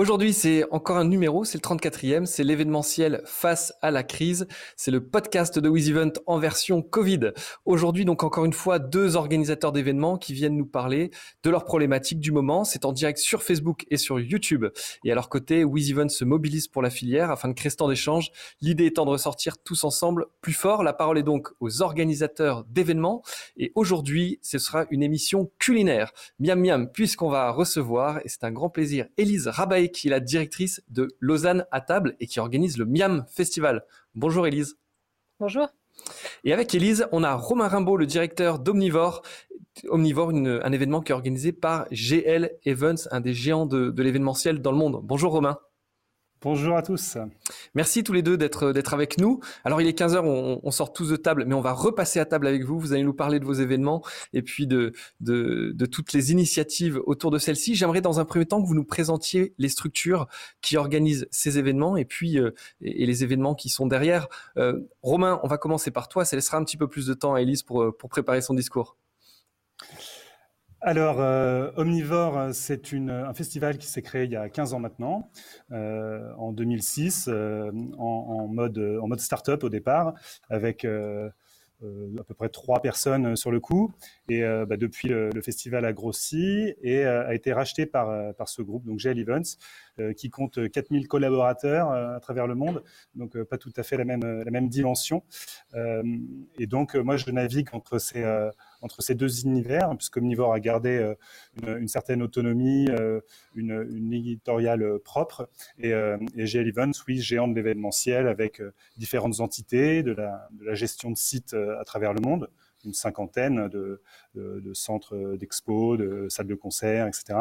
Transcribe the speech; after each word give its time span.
Aujourd'hui, 0.00 0.32
c'est 0.32 0.64
encore 0.70 0.96
un 0.96 1.04
numéro, 1.04 1.44
c'est 1.44 1.58
le 1.58 1.76
34e, 1.76 2.24
c'est 2.24 2.42
l'événementiel 2.42 3.20
face 3.26 3.74
à 3.82 3.90
la 3.90 4.02
crise. 4.02 4.48
C'est 4.74 4.90
le 4.90 5.04
podcast 5.04 5.58
de 5.58 5.68
WizEvent 5.68 6.14
en 6.26 6.38
version 6.38 6.80
Covid. 6.80 7.32
Aujourd'hui, 7.66 8.06
donc 8.06 8.24
encore 8.24 8.46
une 8.46 8.54
fois, 8.54 8.78
deux 8.78 9.16
organisateurs 9.16 9.72
d'événements 9.72 10.16
qui 10.16 10.32
viennent 10.32 10.56
nous 10.56 10.64
parler 10.64 11.10
de 11.42 11.50
leurs 11.50 11.66
problématiques 11.66 12.18
du 12.18 12.32
moment. 12.32 12.64
C'est 12.64 12.86
en 12.86 12.94
direct 12.94 13.18
sur 13.18 13.42
Facebook 13.42 13.84
et 13.90 13.98
sur 13.98 14.18
YouTube. 14.18 14.64
Et 15.04 15.12
à 15.12 15.14
leur 15.14 15.28
côté, 15.28 15.64
WizEvent 15.64 16.08
se 16.08 16.24
mobilise 16.24 16.66
pour 16.66 16.80
la 16.80 16.88
filière 16.88 17.30
afin 17.30 17.48
de 17.48 17.52
créer 17.52 17.68
ce 17.68 17.76
temps 17.76 17.88
d'échange. 17.90 18.30
L'idée 18.62 18.86
étant 18.86 19.04
de 19.04 19.10
ressortir 19.10 19.58
tous 19.58 19.84
ensemble 19.84 20.28
plus 20.40 20.54
fort. 20.54 20.82
La 20.82 20.94
parole 20.94 21.18
est 21.18 21.22
donc 21.22 21.48
aux 21.60 21.82
organisateurs 21.82 22.64
d'événements. 22.64 23.20
Et 23.58 23.70
aujourd'hui, 23.74 24.38
ce 24.40 24.58
sera 24.58 24.86
une 24.90 25.02
émission 25.02 25.50
culinaire. 25.58 26.12
Miam 26.38 26.58
miam, 26.58 26.90
puisqu'on 26.90 27.28
va 27.28 27.50
recevoir, 27.50 28.20
et 28.24 28.30
c'est 28.30 28.44
un 28.44 28.50
grand 28.50 28.70
plaisir, 28.70 29.06
Élise 29.18 29.50
Qui 29.92 30.08
est 30.08 30.10
la 30.10 30.20
directrice 30.20 30.82
de 30.88 31.08
Lausanne 31.20 31.66
à 31.70 31.80
table 31.80 32.16
et 32.20 32.26
qui 32.26 32.40
organise 32.40 32.78
le 32.78 32.84
Miam 32.84 33.24
Festival. 33.28 33.84
Bonjour 34.14 34.46
Élise. 34.46 34.76
Bonjour. 35.38 35.68
Et 36.44 36.52
avec 36.52 36.74
Élise, 36.74 37.06
on 37.12 37.22
a 37.22 37.34
Romain 37.34 37.68
Rimbaud, 37.68 37.96
le 37.96 38.06
directeur 38.06 38.58
d'Omnivore. 38.58 39.22
Omnivore, 39.88 40.30
un 40.30 40.72
événement 40.72 41.00
qui 41.00 41.12
est 41.12 41.14
organisé 41.14 41.52
par 41.52 41.86
GL 41.90 42.50
Events, 42.64 43.08
un 43.10 43.20
des 43.20 43.34
géants 43.34 43.66
de 43.66 44.02
l'événementiel 44.02 44.60
dans 44.60 44.72
le 44.72 44.78
monde. 44.78 45.00
Bonjour 45.02 45.32
Romain. 45.32 45.58
Bonjour 46.42 46.74
à 46.74 46.80
tous. 46.80 47.18
Merci 47.74 48.02
tous 48.02 48.14
les 48.14 48.22
deux 48.22 48.38
d'être 48.38 48.72
d'être 48.72 48.94
avec 48.94 49.18
nous. 49.18 49.40
Alors 49.62 49.82
il 49.82 49.86
est 49.86 49.98
15h, 49.98 50.22
on, 50.24 50.70
sort 50.70 50.94
tous 50.94 51.10
de 51.10 51.16
table, 51.16 51.44
mais 51.46 51.54
on 51.54 51.60
va 51.60 51.72
repasser 51.72 52.18
à 52.18 52.24
table 52.24 52.46
avec 52.46 52.64
vous. 52.64 52.80
Vous 52.80 52.94
allez 52.94 53.02
nous 53.02 53.12
parler 53.12 53.38
de 53.38 53.44
vos 53.44 53.52
événements 53.52 54.02
et 54.32 54.40
puis 54.40 54.66
de, 54.66 54.92
de, 55.20 55.72
de 55.74 55.86
toutes 55.86 56.14
les 56.14 56.32
initiatives 56.32 56.98
autour 57.04 57.30
de 57.30 57.36
celles-ci. 57.36 57.74
J'aimerais 57.74 58.00
dans 58.00 58.20
un 58.20 58.24
premier 58.24 58.46
temps 58.46 58.62
que 58.62 58.66
vous 58.66 58.74
nous 58.74 58.86
présentiez 58.86 59.52
les 59.58 59.68
structures 59.68 60.28
qui 60.62 60.78
organisent 60.78 61.28
ces 61.30 61.58
événements 61.58 61.98
et 61.98 62.06
puis 62.06 62.38
euh, 62.38 62.52
et, 62.80 63.04
les 63.04 63.22
événements 63.22 63.54
qui 63.54 63.68
sont 63.68 63.86
derrière. 63.86 64.26
Euh, 64.56 64.80
Romain, 65.02 65.40
on 65.42 65.46
va 65.46 65.58
commencer 65.58 65.90
par 65.90 66.08
toi. 66.08 66.24
Ça 66.24 66.36
laissera 66.36 66.56
un 66.56 66.64
petit 66.64 66.78
peu 66.78 66.88
plus 66.88 67.06
de 67.06 67.12
temps 67.12 67.34
à 67.34 67.42
Elise 67.42 67.62
pour, 67.62 67.94
pour 67.98 68.08
préparer 68.08 68.40
son 68.40 68.54
discours. 68.54 68.96
Alors, 70.82 71.20
euh, 71.20 71.70
Omnivore, 71.76 72.54
c'est 72.54 72.94
un 72.94 73.34
festival 73.34 73.76
qui 73.76 73.86
s'est 73.86 74.00
créé 74.00 74.24
il 74.24 74.30
y 74.30 74.36
a 74.36 74.48
15 74.48 74.72
ans 74.72 74.78
maintenant, 74.78 75.30
euh, 75.72 76.32
en 76.38 76.52
2006, 76.52 77.28
euh, 77.28 77.70
en, 77.98 78.48
mode, 78.48 78.78
en 78.78 79.06
mode 79.06 79.20
start-up 79.20 79.62
au 79.62 79.68
départ, 79.68 80.14
avec 80.48 80.86
à 80.86 82.24
peu 82.24 82.34
près 82.34 82.48
trois 82.48 82.80
personnes 82.80 83.36
sur 83.36 83.50
le 83.50 83.60
coup. 83.60 83.92
Et 84.30 84.40
bah, 84.40 84.78
depuis, 84.78 85.08
le, 85.08 85.30
festival 85.42 85.84
a 85.84 85.92
grossi 85.92 86.74
et 86.82 87.04
a 87.04 87.34
été 87.34 87.52
racheté 87.52 87.84
par, 87.84 88.34
par 88.36 88.48
ce 88.48 88.62
groupe, 88.62 88.86
donc 88.86 88.98
GL 88.98 89.18
Events, 89.18 89.58
qui 90.16 90.30
compte 90.30 90.70
4000 90.70 91.08
collaborateurs 91.08 91.90
à 91.90 92.20
travers 92.20 92.46
le 92.46 92.54
monde, 92.54 92.82
donc 93.14 93.42
pas 93.44 93.58
tout 93.58 93.72
à 93.76 93.82
fait 93.82 93.98
la 93.98 94.06
même, 94.06 94.22
la 94.22 94.50
même 94.50 94.70
dimension. 94.70 95.24
et 95.74 96.66
donc, 96.66 96.94
moi, 96.94 97.18
je 97.18 97.30
navigue 97.30 97.68
entre 97.72 97.98
ces 97.98 98.24
entre 98.82 99.02
ces 99.02 99.14
deux 99.14 99.42
univers, 99.42 99.94
puisque 99.96 100.16
Omnivore 100.16 100.52
a 100.52 100.60
gardé 100.60 101.14
euh, 101.64 101.78
une, 101.78 101.88
certaine 101.88 102.22
autonomie, 102.22 102.88
euh, 102.90 103.20
une, 103.54 104.12
éditoriale 104.12 104.82
euh, 104.82 104.98
propre, 104.98 105.48
et, 105.78 105.92
GL 106.36 106.68
Events, 106.68 107.04
oui, 107.06 107.20
géant 107.20 107.48
de 107.48 107.54
l'événementiel 107.54 108.28
avec 108.28 108.62
différentes 108.96 109.40
entités, 109.40 110.02
de 110.02 110.12
la, 110.12 110.48
gestion 110.74 111.10
de 111.10 111.16
sites 111.16 111.54
à 111.54 111.84
travers 111.84 112.12
le 112.12 112.20
monde, 112.20 112.48
une 112.84 112.94
cinquantaine 112.94 113.68
de, 113.68 114.00
centres 114.72 115.36
d'expo, 115.36 115.96
de 115.96 116.28
salles 116.28 116.46
de 116.46 116.54
concert, 116.54 117.06
etc. 117.06 117.38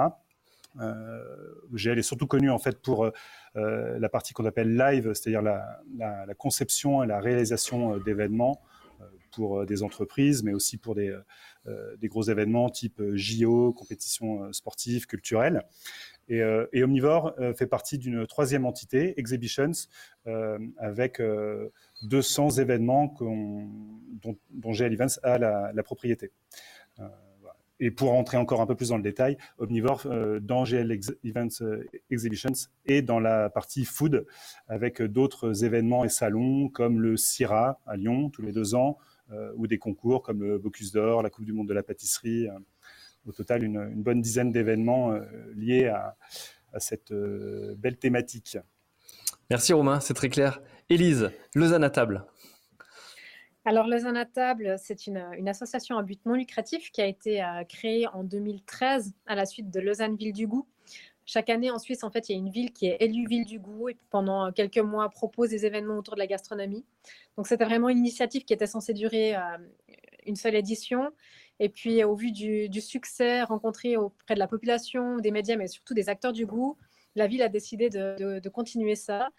GL 1.74 2.00
est 2.00 2.04
surtout 2.04 2.28
connu 2.28 2.50
en 2.50 2.60
fait 2.60 2.82
pour 2.82 3.10
la 3.56 4.10
partie 4.10 4.34
qu'on 4.34 4.46
appelle 4.46 4.76
live, 4.76 5.14
c'est-à-dire 5.14 5.42
la, 5.42 6.34
conception 6.38 7.04
et 7.04 7.08
la 7.08 7.20
réalisation 7.20 7.98
d'événements 7.98 8.62
pour 9.30 9.60
euh, 9.60 9.66
des 9.66 9.84
entreprises, 9.84 10.44
mais 10.44 10.54
aussi 10.54 10.78
pour 10.78 10.96
des, 10.96 11.16
euh, 11.68 11.96
des 11.98 12.08
gros 12.08 12.24
événements 12.24 12.70
type 12.70 13.00
euh, 13.00 13.16
JO, 13.16 13.74
compétitions 13.74 14.52
sportives, 14.54 15.06
culturelles. 15.08 15.64
Et, 16.28 16.44
Omnivore 16.84 17.34
fait 17.58 17.66
partie 17.66 17.98
d'une 17.98 18.28
troisième 18.28 18.64
entité, 18.64 19.20
Exhibitions, 19.20 19.72
avec 20.78 21.20
200 22.04 22.52
événements 22.52 23.16
dont, 24.22 24.72
GL 24.72 24.94
Events 24.94 25.20
a 25.24 25.40
la, 25.40 25.84
propriété. 25.84 26.32
Et 27.80 27.90
pour 27.90 28.14
entrer 28.14 28.38
encore 28.38 28.62
un 28.62 28.68
peu 28.68 28.76
plus 28.76 28.90
dans 28.90 28.98
le 28.98 29.02
détail, 29.02 29.40
Omnivore 29.58 30.06
dans 30.40 30.66
GL 30.66 31.00
Events 31.24 31.64
Exhibitions 32.12 32.70
et 32.86 33.02
dans 33.02 33.20
la 33.20 33.50
partie 33.50 33.84
food 33.84 34.28
avec 34.68 35.02
d'autres 35.02 35.64
événements 35.66 36.06
et 36.06 36.10
salons 36.10 36.70
comme 36.70 37.02
le 37.02 37.18
CIRA 37.18 37.80
à 37.88 37.98
Lyon 37.98 38.30
tous 38.30 38.44
les 38.44 38.52
deux 38.52 38.76
ans, 38.76 39.00
euh, 39.00 39.09
ou 39.56 39.68
des 39.68 39.78
concours 39.78 40.24
comme 40.24 40.44
le 40.44 40.58
Bocuse 40.58 40.92
d'Or, 40.92 41.22
la 41.22 41.30
Coupe 41.30 41.46
du 41.46 41.54
Monde 41.54 41.68
de 41.68 41.74
la 41.74 41.84
pâtisserie. 41.84 42.48
Euh, 42.48 42.60
au 43.26 43.32
total, 43.32 43.64
une, 43.64 44.02
bonne 44.02 44.22
dizaine 44.22 44.52
d'événements 44.52 45.12
euh, 45.12 45.22
liés 45.56 45.88
à, 45.88 46.16
cette 46.78 47.12
belle 47.12 47.98
thématique. 47.98 48.58
Merci 49.50 49.74
Romain, 49.74 50.00
c'est 50.00 50.14
très 50.14 50.30
clair. 50.30 50.62
Élise, 50.88 51.32
Lausanne 51.56 51.84
à 51.84 51.90
table. 51.90 52.26
Alors, 53.66 53.88
Lausanne 53.88 54.18
à 54.18 54.26
table, 54.26 54.76
c'est 54.78 55.08
une, 55.08 55.18
association 55.48 55.98
à 55.98 56.04
but 56.04 56.24
non 56.28 56.36
lucratif 56.36 56.92
qui 56.92 57.02
a 57.02 57.08
été 57.08 57.44
créée 57.68 58.08
en 58.08 58.24
2013 58.24 59.14
à 59.26 59.34
la 59.34 59.48
suite 59.48 59.72
de 59.72 59.80
Lausanne 59.80 60.16
Ville 60.16 60.32
du 60.32 60.46
Goût. 60.46 60.68
Chaque 61.32 61.52
année 61.52 61.70
en 61.70 61.78
Suisse, 61.78 62.04
en 62.04 62.10
fait, 62.10 62.28
il 62.28 62.32
y 62.32 62.36
a 62.36 62.40
une 62.40 62.50
ville 62.50 62.74
qui 62.74 62.88
est 62.88 62.98
élue 63.02 63.28
ville 63.28 63.46
du 63.46 63.60
goût 63.60 63.88
et 63.88 63.96
pendant 64.10 64.52
quelques 64.52 64.80
mois 64.80 65.08
propose 65.10 65.50
des 65.50 65.64
événements 65.64 65.96
autour 65.96 66.16
de 66.16 66.20
la 66.20 66.26
gastronomie. 66.26 66.84
Donc 67.38 67.46
c'était 67.46 67.66
vraiment 67.66 67.88
une 67.88 68.00
initiative 68.00 68.46
qui 68.46 68.52
était 68.52 68.66
censée 68.66 68.96
durer 68.96 69.36
euh, 69.36 69.40
une 70.26 70.36
seule 70.36 70.56
édition. 70.56 71.12
Et 71.60 71.70
puis 71.70 72.04
au 72.04 72.16
vu 72.16 72.32
du, 72.32 72.82
succès 72.82 73.44
rencontré 73.44 73.96
auprès 73.96 74.34
de 74.34 74.40
la 74.40 74.48
population, 74.48 75.18
des 75.18 75.30
médias, 75.30 75.56
mais 75.56 75.68
surtout 75.68 75.94
des 75.94 76.10
acteurs 76.10 76.34
du 76.34 76.48
goût, 76.48 76.78
la 77.14 77.28
ville 77.28 77.44
a 77.44 77.50
décidé 77.50 77.92
de 77.92 78.50
continuer 78.50 78.96
ça. 78.96 79.30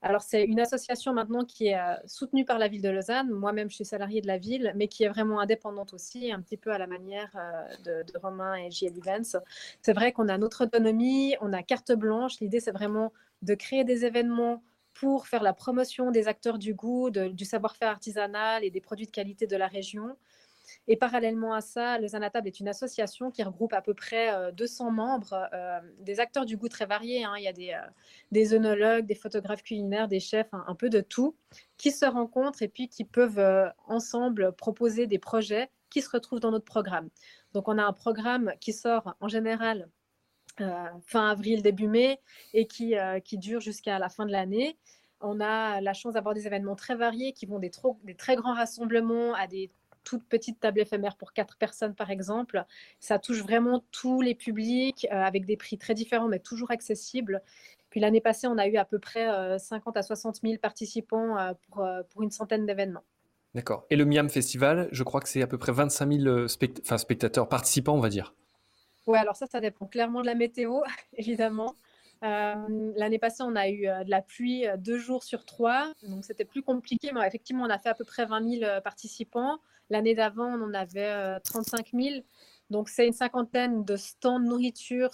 Alors, 0.00 0.22
c'est 0.22 0.44
une 0.44 0.60
association 0.60 1.12
maintenant 1.12 1.44
qui 1.44 1.68
est 1.68 1.78
euh, 1.78 1.94
soutenue 2.06 2.44
par 2.44 2.58
la 2.58 2.68
ville 2.68 2.82
de 2.82 2.88
Lausanne. 2.88 3.30
Moi-même, 3.30 3.68
je 3.68 3.74
suis 3.74 3.84
salariée 3.84 4.20
de 4.20 4.28
la 4.28 4.38
ville, 4.38 4.72
mais 4.76 4.86
qui 4.86 5.02
est 5.02 5.08
vraiment 5.08 5.40
indépendante 5.40 5.92
aussi, 5.92 6.30
un 6.30 6.40
petit 6.40 6.56
peu 6.56 6.70
à 6.70 6.78
la 6.78 6.86
manière 6.86 7.30
euh, 7.34 8.02
de, 8.04 8.18
Romain 8.18 8.54
et 8.54 8.70
JL 8.70 8.96
Events. 8.96 9.40
C'est 9.82 9.92
vrai 9.92 10.12
qu'on 10.12 10.28
a 10.28 10.38
notre 10.38 10.64
autonomie, 10.66 11.34
on 11.40 11.52
a 11.52 11.64
carte 11.64 11.92
blanche. 11.92 12.38
L'idée, 12.40 12.60
c'est 12.60 12.70
vraiment 12.70 13.12
de 13.42 13.54
créer 13.54 13.82
des 13.84 14.04
événements 14.04 14.62
pour 14.94 15.26
faire 15.26 15.42
la 15.42 15.52
promotion 15.52 16.10
des 16.12 16.28
acteurs 16.28 16.58
du 16.58 16.74
goût, 16.74 17.10
du 17.10 17.44
savoir-faire 17.44 17.90
artisanal 17.90 18.64
et 18.64 18.70
des 18.70 18.80
produits 18.80 19.06
de 19.06 19.10
qualité 19.12 19.46
de 19.46 19.56
la 19.56 19.66
région. 19.66 20.16
Et 20.86 20.96
parallèlement 20.96 21.52
à 21.52 21.60
ça, 21.60 21.98
le 21.98 22.08
Zanatable 22.08 22.46
est 22.46 22.60
une 22.60 22.68
association 22.68 23.30
qui 23.30 23.42
regroupe 23.42 23.72
à 23.72 23.82
peu 23.82 23.94
près 23.94 24.52
200 24.52 24.86
euh, 24.86 24.90
membres, 24.90 25.48
euh, 25.52 25.80
des 26.00 26.20
acteurs 26.20 26.46
du 26.46 26.56
goût 26.56 26.68
très 26.68 26.86
variés. 26.86 27.24
Hein. 27.24 27.34
Il 27.36 27.44
y 27.44 27.48
a 27.48 27.52
des, 27.52 27.70
euh, 27.70 27.90
des 28.32 28.54
œnologues, 28.54 29.06
des 29.06 29.14
photographes 29.14 29.62
culinaires, 29.62 30.08
des 30.08 30.20
chefs, 30.20 30.48
un, 30.52 30.74
peu 30.74 30.88
de 30.88 31.00
tout, 31.00 31.36
qui 31.76 31.90
se 31.90 32.06
rencontrent 32.06 32.62
et 32.62 32.68
puis 32.68 32.88
qui 32.88 33.04
peuvent 33.04 33.72
ensemble 33.86 34.52
proposer 34.52 35.06
des 35.06 35.18
projets 35.18 35.70
qui 35.90 36.02
se 36.02 36.10
retrouvent 36.10 36.40
dans 36.40 36.50
notre 36.50 36.64
programme. 36.64 37.08
Donc 37.52 37.68
on 37.68 37.78
a 37.78 37.82
un 37.82 37.92
programme 37.92 38.52
qui 38.60 38.72
sort 38.72 39.14
en 39.20 39.28
général 39.28 39.88
fin 41.06 41.30
avril, 41.30 41.62
début 41.62 41.86
mai, 41.86 42.20
et 42.52 42.66
qui, 42.66 42.94
qui 43.24 43.38
dure 43.38 43.60
jusqu'à 43.60 43.98
la 43.98 44.08
fin 44.08 44.26
de 44.26 44.32
l'année. 44.32 44.76
On 45.20 45.40
a 45.40 45.80
la 45.80 45.94
chance 45.94 46.14
d'avoir 46.14 46.34
des 46.34 46.46
événements 46.46 46.76
très 46.76 46.94
variés 46.94 47.32
qui 47.32 47.46
vont 47.46 47.58
des, 47.58 47.70
des 48.04 48.14
très 48.14 48.36
grands 48.36 48.54
rassemblements 48.54 49.34
à 49.34 49.46
des 49.46 49.70
toute 50.08 50.24
petite 50.24 50.58
table 50.58 50.80
éphémère 50.80 51.16
pour 51.16 51.34
quatre 51.34 51.58
personnes, 51.58 51.94
par 51.94 52.10
exemple. 52.10 52.64
Ça 52.98 53.18
touche 53.18 53.42
vraiment 53.42 53.84
tous 53.92 54.22
les 54.22 54.34
publics 54.34 55.06
euh, 55.12 55.22
avec 55.22 55.44
des 55.44 55.58
prix 55.58 55.76
très 55.76 55.92
différents, 55.92 56.28
mais 56.28 56.38
toujours 56.38 56.70
accessibles. 56.70 57.42
Puis 57.90 58.00
l'année 58.00 58.22
passée, 58.22 58.46
on 58.46 58.56
a 58.56 58.66
eu 58.66 58.76
à 58.78 58.86
peu 58.86 58.98
près 58.98 59.26
50 59.58 59.96
euh, 59.96 60.00
à 60.00 60.02
60 60.02 60.40
000 60.42 60.54
participants 60.56 61.36
euh, 61.36 61.52
pour, 61.68 61.86
pour 62.08 62.22
une 62.22 62.30
centaine 62.30 62.64
d'événements. 62.64 63.04
D'accord. 63.54 63.84
Et 63.90 63.96
le 63.96 64.06
Miam 64.06 64.30
Festival, 64.30 64.88
je 64.92 65.02
crois 65.02 65.20
que 65.20 65.28
c'est 65.28 65.42
à 65.42 65.46
peu 65.46 65.58
près 65.58 65.72
25 65.72 66.10
000 66.10 66.48
spectateurs, 66.48 67.48
participants, 67.50 67.94
on 67.94 68.00
va 68.00 68.08
dire. 68.08 68.34
Oui, 69.06 69.18
alors 69.18 69.36
ça, 69.36 69.46
ça 69.46 69.60
dépend 69.60 69.86
clairement 69.86 70.22
de 70.22 70.26
la 70.26 70.34
météo, 70.34 70.80
évidemment. 71.18 71.74
Euh, 72.24 72.92
l'année 72.96 73.18
passée, 73.18 73.42
on 73.42 73.54
a 73.54 73.68
eu 73.68 73.86
euh, 73.86 74.02
de 74.04 74.10
la 74.10 74.22
pluie 74.22 74.66
euh, 74.66 74.76
deux 74.76 74.98
jours 74.98 75.22
sur 75.22 75.44
trois, 75.44 75.92
donc 76.02 76.24
c'était 76.24 76.44
plus 76.44 76.62
compliqué, 76.62 77.10
mais 77.14 77.26
effectivement, 77.26 77.64
on 77.64 77.70
a 77.70 77.78
fait 77.78 77.90
à 77.90 77.94
peu 77.94 78.04
près 78.04 78.26
20 78.26 78.58
000 78.60 78.80
participants. 78.82 79.58
L'année 79.90 80.14
d'avant, 80.14 80.46
on 80.46 80.62
en 80.62 80.74
avait 80.74 81.40
35 81.40 81.92
000. 81.94 82.22
Donc, 82.68 82.90
c'est 82.90 83.06
une 83.06 83.14
cinquantaine 83.14 83.84
de 83.84 83.96
stands 83.96 84.40
de 84.40 84.44
nourriture 84.44 85.10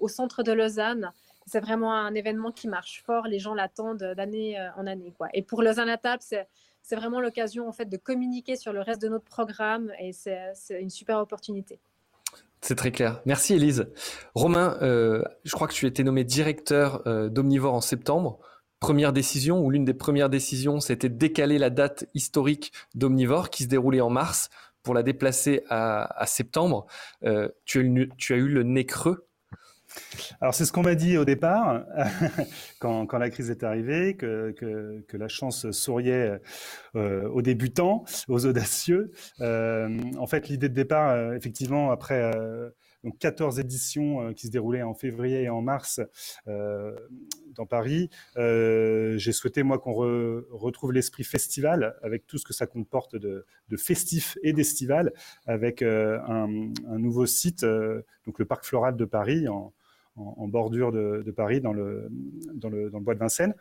au 0.00 0.08
centre 0.08 0.42
de 0.42 0.52
Lausanne. 0.52 1.12
C'est 1.46 1.60
vraiment 1.60 1.94
un 1.94 2.14
événement 2.14 2.52
qui 2.52 2.68
marche 2.68 3.02
fort. 3.06 3.26
Les 3.26 3.38
gens 3.38 3.54
l'attendent 3.54 4.12
d'année 4.16 4.60
en 4.76 4.86
année. 4.86 5.14
Et 5.32 5.40
pour 5.40 5.62
Lausanne 5.62 5.88
à 5.88 5.96
table, 5.96 6.22
c'est, 6.22 6.46
vraiment 6.94 7.20
l'occasion 7.20 7.66
en 7.68 7.72
fait, 7.72 7.86
de 7.86 7.96
communiquer 7.96 8.56
sur 8.56 8.74
le 8.74 8.82
reste 8.82 9.00
de 9.00 9.08
notre 9.08 9.24
programme 9.24 9.92
et 9.98 10.12
c'est 10.12 10.52
une 10.78 10.90
super 10.90 11.18
opportunité. 11.20 11.80
C'est 12.60 12.74
très 12.74 12.90
clair. 12.90 13.20
Merci 13.24 13.54
Elise. 13.54 13.88
Romain, 14.34 14.76
je 14.80 15.52
crois 15.52 15.68
que 15.68 15.74
tu 15.74 15.86
as 15.86 15.88
été 15.88 16.02
nommé 16.02 16.24
directeur 16.24 17.02
d'Omnivore 17.30 17.74
en 17.74 17.80
septembre 17.80 18.40
première 18.80 19.12
décision, 19.12 19.64
ou 19.64 19.70
l'une 19.70 19.84
des 19.84 19.94
premières 19.94 20.30
décisions, 20.30 20.80
c'était 20.80 21.08
décaler 21.08 21.58
la 21.58 21.70
date 21.70 22.06
historique 22.14 22.72
d'Omnivore 22.94 23.50
qui 23.50 23.64
se 23.64 23.68
déroulait 23.68 24.00
en 24.00 24.10
mars 24.10 24.50
pour 24.82 24.94
la 24.94 25.02
déplacer 25.02 25.64
à, 25.68 26.24
septembre. 26.26 26.86
Euh, 27.24 27.48
tu 27.64 27.80
as 27.80 28.36
eu 28.36 28.48
le 28.48 28.62
nez 28.62 28.86
creux 28.86 29.27
alors 30.40 30.54
c'est 30.54 30.64
ce 30.64 30.72
qu'on 30.72 30.82
m'a 30.82 30.94
dit 30.94 31.16
au 31.16 31.24
départ, 31.24 31.84
quand, 32.78 33.12
la 33.12 33.30
crise 33.30 33.50
est 33.50 33.64
arrivée, 33.64 34.16
que, 34.16 34.54
la 35.12 35.28
chance 35.28 35.70
souriait 35.70 36.40
euh, 36.94 37.28
aux 37.28 37.42
débutants, 37.42 38.04
aux 38.28 38.46
audacieux. 38.46 39.10
Euh, 39.40 39.98
en 40.18 40.26
fait, 40.26 40.48
l'idée 40.48 40.68
de 40.68 40.74
départ, 40.74 41.34
effectivement, 41.34 41.90
après 41.90 42.30
donc 43.04 43.18
14 43.18 43.60
éditions 43.60 44.22
euh, 44.22 44.32
qui 44.32 44.46
se 44.46 44.52
déroulaient 44.52 44.82
en 44.82 44.94
février 44.94 45.42
et 45.42 45.48
en 45.48 45.62
mars 45.62 46.00
euh, 46.48 46.94
dans 47.54 47.66
Paris. 47.66 48.10
Euh, 48.36 49.16
j'ai 49.18 49.32
souhaité, 49.32 49.62
moi, 49.62 49.78
qu'on 49.78 49.92
retrouve 49.92 50.92
l'esprit 50.92 51.24
festival 51.24 51.96
avec 52.02 52.26
tout 52.26 52.38
ce 52.38 52.44
que 52.44 52.52
ça 52.52 52.66
comporte 52.66 53.16
de, 53.16 53.44
festif 53.76 54.36
et 54.42 54.52
d'estival, 54.52 55.12
avec 55.46 55.82
un, 55.82 56.48
nouveau 56.98 57.26
site, 57.26 57.64
donc 57.64 58.38
le 58.38 58.44
Parc 58.44 58.64
Floral 58.64 58.96
de 58.96 59.04
Paris, 59.04 59.48
en, 59.48 59.72
bordure 60.48 60.92
de, 60.92 61.30
Paris, 61.30 61.60
dans 61.60 61.72
le, 61.72 62.08
bois 62.92 63.14
de 63.14 63.18
Vincennes. 63.18 63.54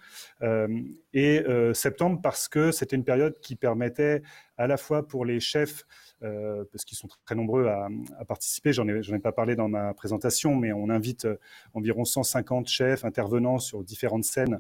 et 1.14 1.44
septembre, 1.74 2.20
parce 2.22 2.48
que 2.48 2.72
c'était 2.72 2.96
une 2.96 3.04
période 3.04 3.40
qui 3.40 3.56
permettait 3.56 4.22
à 4.58 4.68
la 4.68 4.78
fois 4.78 5.08
pour 5.08 5.26
les 5.26 5.40
chefs 5.40 5.86
euh, 6.24 6.66
parce 6.72 6.84
qu'ils 6.84 6.98
sont 6.98 7.08
très 7.26 7.36
nombreux 7.36 7.68
à, 7.68 7.90
participer. 8.28 8.74
J'en 8.74 8.88
ai, 8.88 9.20
pas 9.20 9.32
parlé 9.32 9.56
dans 9.56 9.68
ma 9.68 9.94
présentation, 9.94 10.56
mais 10.56 10.74
on 10.74 10.90
invite 10.90 11.26
euh, 11.26 11.38
environ 11.74 12.06
150 12.06 12.68
chefs 12.68 13.06
intervenants 13.06 13.60
sur 13.60 13.84
différentes 13.84 14.24
scènes 14.24 14.60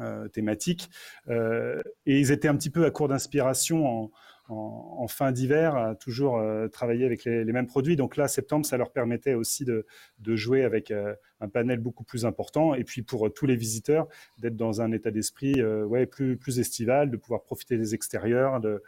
euh, 0.00 0.28
thématiques. 0.28 0.88
et 1.28 1.82
ils 2.06 2.30
étaient 2.32 2.48
un 2.48 2.56
petit 2.56 2.70
peu 2.70 2.84
à 2.86 2.90
court 2.90 3.08
d'inspiration 3.08 3.86
en, 3.86 4.10
en, 4.48 5.06
fin 5.08 5.32
d'hiver, 5.32 5.94
toujours 6.00 6.38
euh, 6.38 6.68
travailler 6.68 7.04
avec 7.04 7.24
les, 7.24 7.44
mêmes 7.44 7.66
produits. 7.66 7.96
Donc 7.96 8.16
là, 8.16 8.28
septembre, 8.28 8.64
ça 8.66 8.76
leur 8.76 8.92
permettait 8.92 9.34
aussi 9.34 9.64
de, 9.64 9.84
jouer 10.24 10.64
avec 10.64 10.90
euh, 10.90 11.14
un 11.40 11.48
panel 11.48 11.78
beaucoup 11.78 12.04
plus 12.04 12.26
important. 12.26 12.74
Et 12.74 12.84
puis 12.84 13.02
pour 13.02 13.26
euh, 13.26 13.30
tous 13.30 13.46
les 13.46 13.56
visiteurs, 13.56 14.08
d'être 14.38 14.56
dans 14.56 14.80
un 14.80 14.92
état 14.92 15.10
d'esprit 15.10 15.62
ouais, 15.62 16.06
plus, 16.06 16.36
plus 16.36 16.58
estival, 16.58 17.10
de 17.10 17.16
pouvoir 17.16 17.42
profiter 17.42 17.76
des 17.76 17.94
extérieurs, 17.94 18.60
de, 18.60 18.82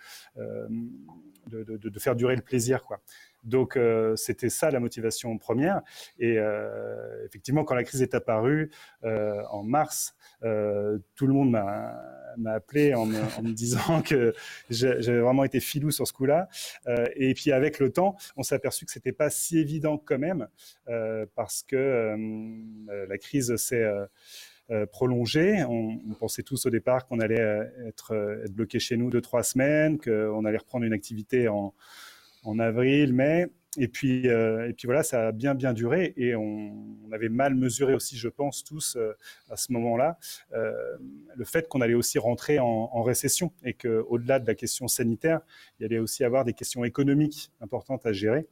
de, 1.47 1.65
de, 1.77 1.99
faire 1.99 2.17
durer 2.17 2.37
le 2.37 2.43
plaisir. 2.43 2.85
Quoi. 2.85 3.01
Donc 3.45 3.79
c'était 4.17 4.51
ça 4.51 4.71
la 4.71 4.81
motivation 4.81 5.37
première. 5.39 5.83
Et 6.19 6.39
effectivement, 7.25 7.65
quand 7.65 7.75
la 7.75 7.85
crise 7.85 8.03
est 8.03 8.15
apparue 8.15 8.71
en 9.03 9.63
mars, 9.63 10.15
tout 10.41 11.27
le 11.27 11.33
monde 11.33 11.51
m'a 11.51 12.21
m'a 12.37 12.53
appelé 12.53 12.95
en 12.95 13.07
me, 13.07 13.53
disant 13.53 14.03
que 14.03 14.35
j'avais 14.69 15.21
vraiment 15.21 15.45
été 15.45 15.61
filou 15.61 15.91
sur 15.91 16.07
ce 16.07 16.13
coup-là. 16.13 16.49
Euh, 16.87 17.07
et 17.17 17.35
puis 17.35 17.53
avec 17.53 17.79
le 17.79 17.91
temps, 17.91 18.17
on 18.37 18.43
s'est 18.43 18.55
aperçu 18.55 18.85
que 18.85 18.93
c'était 18.93 19.13
pas 19.13 19.31
si 19.31 19.59
évident 19.59 19.99
quand 19.99 20.19
même, 20.19 20.49
euh, 20.89 21.27
parce 21.35 21.63
que 21.63 21.77
euh, 21.77 22.40
la 23.09 23.19
crise 23.19 23.57
s'est 23.57 23.87
prolongée. 24.93 25.65
On, 25.65 25.99
pensait 26.19 26.43
tous 26.43 26.67
au 26.67 26.71
départ 26.71 27.07
qu'on 27.07 27.21
allait 27.21 27.69
être, 27.87 28.45
bloqué 28.51 28.79
chez 28.79 28.97
nous 28.97 29.11
deux 29.11 29.21
trois 29.21 29.43
semaines, 29.43 29.99
qu'on 29.99 30.45
allait 30.45 30.59
reprendre 30.59 30.85
une 30.85 30.93
activité 30.93 31.49
en, 31.49 31.73
avril, 32.59 33.13
mai. 33.13 33.47
Et 33.79 33.87
puis, 33.87 34.29
euh, 34.29 34.69
et 34.69 34.73
puis 34.73 34.87
voilà, 34.87 35.05
ça 35.05 35.29
a 35.29 35.33
bien 35.33 35.55
bien 35.55 35.73
duré 35.73 36.13
et 36.17 36.35
on, 36.35 37.09
avait 37.13 37.29
mal 37.29 37.55
mesuré 37.55 37.95
aussi, 37.95 38.17
je 38.17 38.29
pense 38.29 38.63
tous 38.63 38.97
euh, 38.97 39.13
à 39.49 39.57
ce 39.57 39.73
moment-là, 39.73 40.17
euh, 40.53 40.73
le 41.35 41.45
fait 41.45 41.69
qu'on 41.69 41.81
allait 41.81 41.95
aussi 41.95 42.19
rentrer 42.19 42.59
en, 42.61 43.03
récession 43.03 43.53
et 43.65 43.75
qu'au-delà 43.75 44.39
de 44.39 44.47
la 44.47 44.55
question 44.55 44.87
sanitaire, 44.89 45.41
il 45.79 45.87
allait 45.87 45.99
aussi 45.99 46.25
avoir 46.25 46.45
des 46.45 46.53
questions 46.53 46.85
économiques 46.85 47.51
importantes 47.61 48.07
à 48.07 48.13
gérer. 48.13 48.49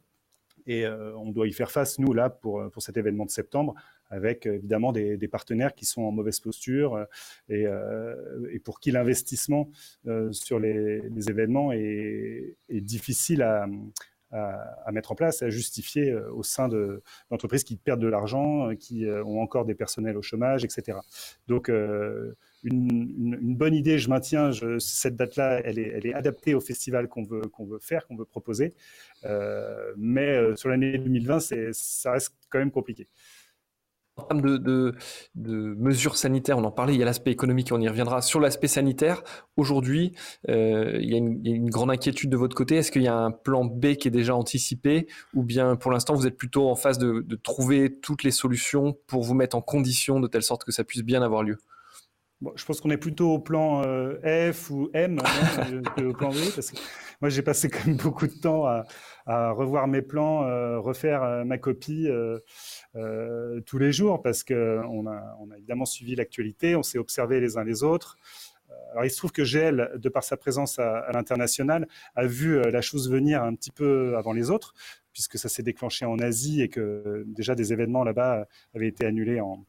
Et 0.71 0.87
on 0.87 1.31
doit 1.31 1.47
y 1.47 1.51
faire 1.51 1.71
face, 1.71 1.97
nous, 1.97 2.13
là, 2.13 2.29
pour, 2.29 2.69
pour 2.71 2.83
cet 2.83 2.95
événement 2.95 3.25
de 3.25 3.31
septembre, 3.31 3.73
avec 4.09 4.45
évidemment 4.45 4.91
des, 4.91 5.27
partenaires 5.27 5.73
qui 5.73 5.85
sont 5.85 6.03
en 6.03 6.11
mauvaise 6.11 6.39
posture 6.39 7.07
et, 7.49 7.65
pour 8.63 8.79
qui 8.79 8.91
l'investissement 8.91 9.69
sur 10.31 10.59
les, 10.59 11.29
événements 11.29 11.71
est, 11.71 12.55
difficile 12.69 13.41
à, 13.41 13.67
mettre 14.91 15.11
en 15.11 15.15
place, 15.15 15.41
à 15.41 15.49
justifier 15.49 16.11
euh, 16.11 16.31
au 16.33 16.43
sein 16.43 16.67
d'entreprises 17.31 17.63
qui 17.63 17.75
perdent 17.77 18.01
de 18.01 18.07
l'argent, 18.07 18.69
euh, 18.69 18.75
qui 18.75 19.05
euh, 19.05 19.23
ont 19.23 19.41
encore 19.41 19.65
des 19.65 19.73
personnels 19.73 20.17
au 20.17 20.21
chômage, 20.21 20.63
etc. 20.63 20.99
Donc, 21.47 21.71
une, 22.63 23.55
bonne 23.55 23.73
idée, 23.73 23.99
je 23.99 24.09
maintiens, 24.09 24.51
cette 24.79 25.15
date-là, 25.15 25.61
elle 25.63 25.79
est, 25.79 26.13
adaptée 26.13 26.53
au 26.53 26.59
festival 26.59 27.07
qu'on 27.07 27.23
veut, 27.23 27.41
faire, 27.79 28.07
qu'on 28.07 28.15
veut 28.15 28.25
proposer. 28.25 28.73
mais 29.97 30.55
sur 30.55 30.69
l'année 30.69 30.97
2020, 30.97 31.39
ça 31.71 32.11
reste 32.11 32.35
quand 32.49 32.59
même 32.59 32.71
compliqué. 32.71 33.07
En 34.19 34.25
termes 34.25 34.41
de, 34.59 34.95
mesures 35.35 36.17
sanitaires, 36.17 36.57
on 36.57 36.63
en 36.63 36.71
parlait, 36.71 36.93
il 36.93 36.99
y 36.99 37.01
a 37.01 37.05
l'aspect 37.05 37.31
économique, 37.31 37.69
on 37.71 37.79
y 37.79 37.87
reviendra. 37.87 38.21
Sur 38.21 38.39
l'aspect 38.39 38.67
sanitaire, 38.67 39.23
aujourd'hui, 39.55 40.13
euh, 40.49 40.97
il, 41.01 41.09
y 41.09 41.15
a 41.15 41.17
une 41.17 41.69
grande 41.69 41.91
inquiétude 41.91 42.29
de 42.29 42.37
votre 42.37 42.55
côté. 42.55 42.75
Est-ce 42.75 42.91
qu'il 42.91 43.03
y 43.03 43.07
a 43.07 43.15
un 43.15 43.31
plan 43.31 43.65
B 43.65 43.95
qui 43.95 44.07
est 44.07 44.11
déjà 44.11 44.35
anticipé 44.35 45.07
ou 45.33 45.43
bien 45.43 45.75
pour 45.75 45.91
l'instant, 45.91 46.15
vous 46.15 46.27
êtes 46.27 46.37
plutôt 46.37 46.69
en 46.69 46.75
phase 46.75 46.97
de, 46.97 47.23
trouver 47.35 47.99
toutes 48.01 48.23
les 48.23 48.31
solutions 48.31 48.97
pour 49.07 49.23
vous 49.23 49.33
mettre 49.33 49.55
en 49.55 49.61
condition 49.61 50.19
de 50.19 50.27
telle 50.27 50.43
sorte 50.43 50.65
que 50.65 50.71
ça 50.71 50.83
puisse 50.83 51.03
bien 51.03 51.21
avoir 51.21 51.43
lieu? 51.43 51.57
Je 52.55 52.65
pense 52.65 52.81
qu'on 52.81 52.89
est 52.89 52.97
plutôt 52.97 53.33
au 53.33 53.39
plan 53.39 53.83
euh, 53.85 54.51
F 54.53 54.69
ou 54.69 54.89
M 54.93 55.19
hein, 55.23 55.81
que 55.97 56.03
au 56.03 56.13
plan 56.13 56.29
B, 56.29 56.37
parce 56.55 56.71
que 56.71 56.77
moi 57.21 57.29
j'ai 57.29 57.41
passé 57.41 57.69
quand 57.69 57.85
même 57.85 57.97
beaucoup 57.97 58.27
de 58.27 58.39
temps 58.39 58.65
à, 58.65 59.51
revoir 59.51 59.87
mes 59.87 60.01
plans, 60.01 60.43
euh, 60.43 60.79
refaire 60.79 61.45
ma 61.45 61.57
copie. 61.57 62.07
Euh, 62.95 63.61
tous 63.67 63.77
les 63.77 63.91
jours 63.91 64.21
parce 64.21 64.43
qu'on 64.43 65.07
a, 65.07 65.37
on 65.39 65.51
a 65.51 65.57
évidemment 65.57 65.85
suivi 65.85 66.15
l'actualité, 66.15 66.75
on 66.75 66.81
s'est 66.81 66.97
observé 66.97 67.39
les 67.39 67.57
uns 67.57 67.63
les 67.63 67.83
autres. 67.83 68.17
Euh, 68.69 68.73
alors, 68.91 69.05
il 69.05 69.11
se 69.11 69.17
trouve 69.17 69.31
que 69.31 69.43
GL, 69.43 69.91
de 69.95 70.09
par 70.09 70.23
sa 70.23 70.37
présence 70.37 70.79
à, 70.79 71.11
l'international, 71.13 71.87
a 72.15 72.25
vu 72.25 72.57
euh, 72.57 72.71
la 72.71 72.81
chose 72.81 73.11
venir 73.11 73.43
un 73.43 73.53
petit 73.55 73.71
peu 73.71 74.17
avant 74.17 74.33
les 74.33 74.49
autres, 74.49 74.73
puisque 75.13 75.37
ça 75.37 75.49
s'est 75.49 75.63
déclenché 75.63 76.05
en 76.05 76.17
Asie 76.19 76.61
et 76.61 76.69
que 76.69 77.23
déjà 77.27 77.55
des 77.55 77.73
événements 77.73 78.03
là-bas 78.03 78.47
avaient 78.75 78.87
été 78.87 79.05
annulés 79.05 79.39
en, 79.39 79.65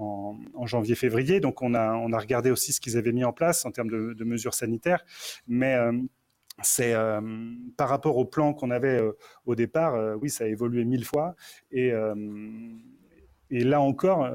en, 0.00 0.66
janvier-février. 0.66 1.40
Donc, 1.40 1.62
on 1.62 1.74
a, 1.74 1.92
on 1.94 2.12
a 2.12 2.18
regardé 2.18 2.50
aussi 2.50 2.72
ce 2.72 2.80
qu'ils 2.80 2.96
avaient 2.96 3.12
mis 3.12 3.24
en 3.24 3.32
place 3.32 3.64
en 3.64 3.70
termes 3.70 3.90
de, 3.90 4.24
mesures 4.24 4.54
sanitaires. 4.54 5.04
Mais 5.48 5.76
c'est 6.62 6.94
euh, 6.94 7.20
par 7.76 7.88
rapport 7.88 8.16
au 8.16 8.24
plan 8.24 8.52
qu'on 8.52 8.70
avait 8.70 9.00
euh, 9.00 9.16
au 9.46 9.54
départ, 9.54 9.94
euh, 9.94 10.14
oui, 10.14 10.30
ça 10.30 10.44
a 10.44 10.46
évolué 10.46 10.84
mille 10.84 11.04
fois. 11.04 11.34
Et, 11.70 11.92
et 13.50 13.64
là 13.64 13.80
encore, 13.80 14.28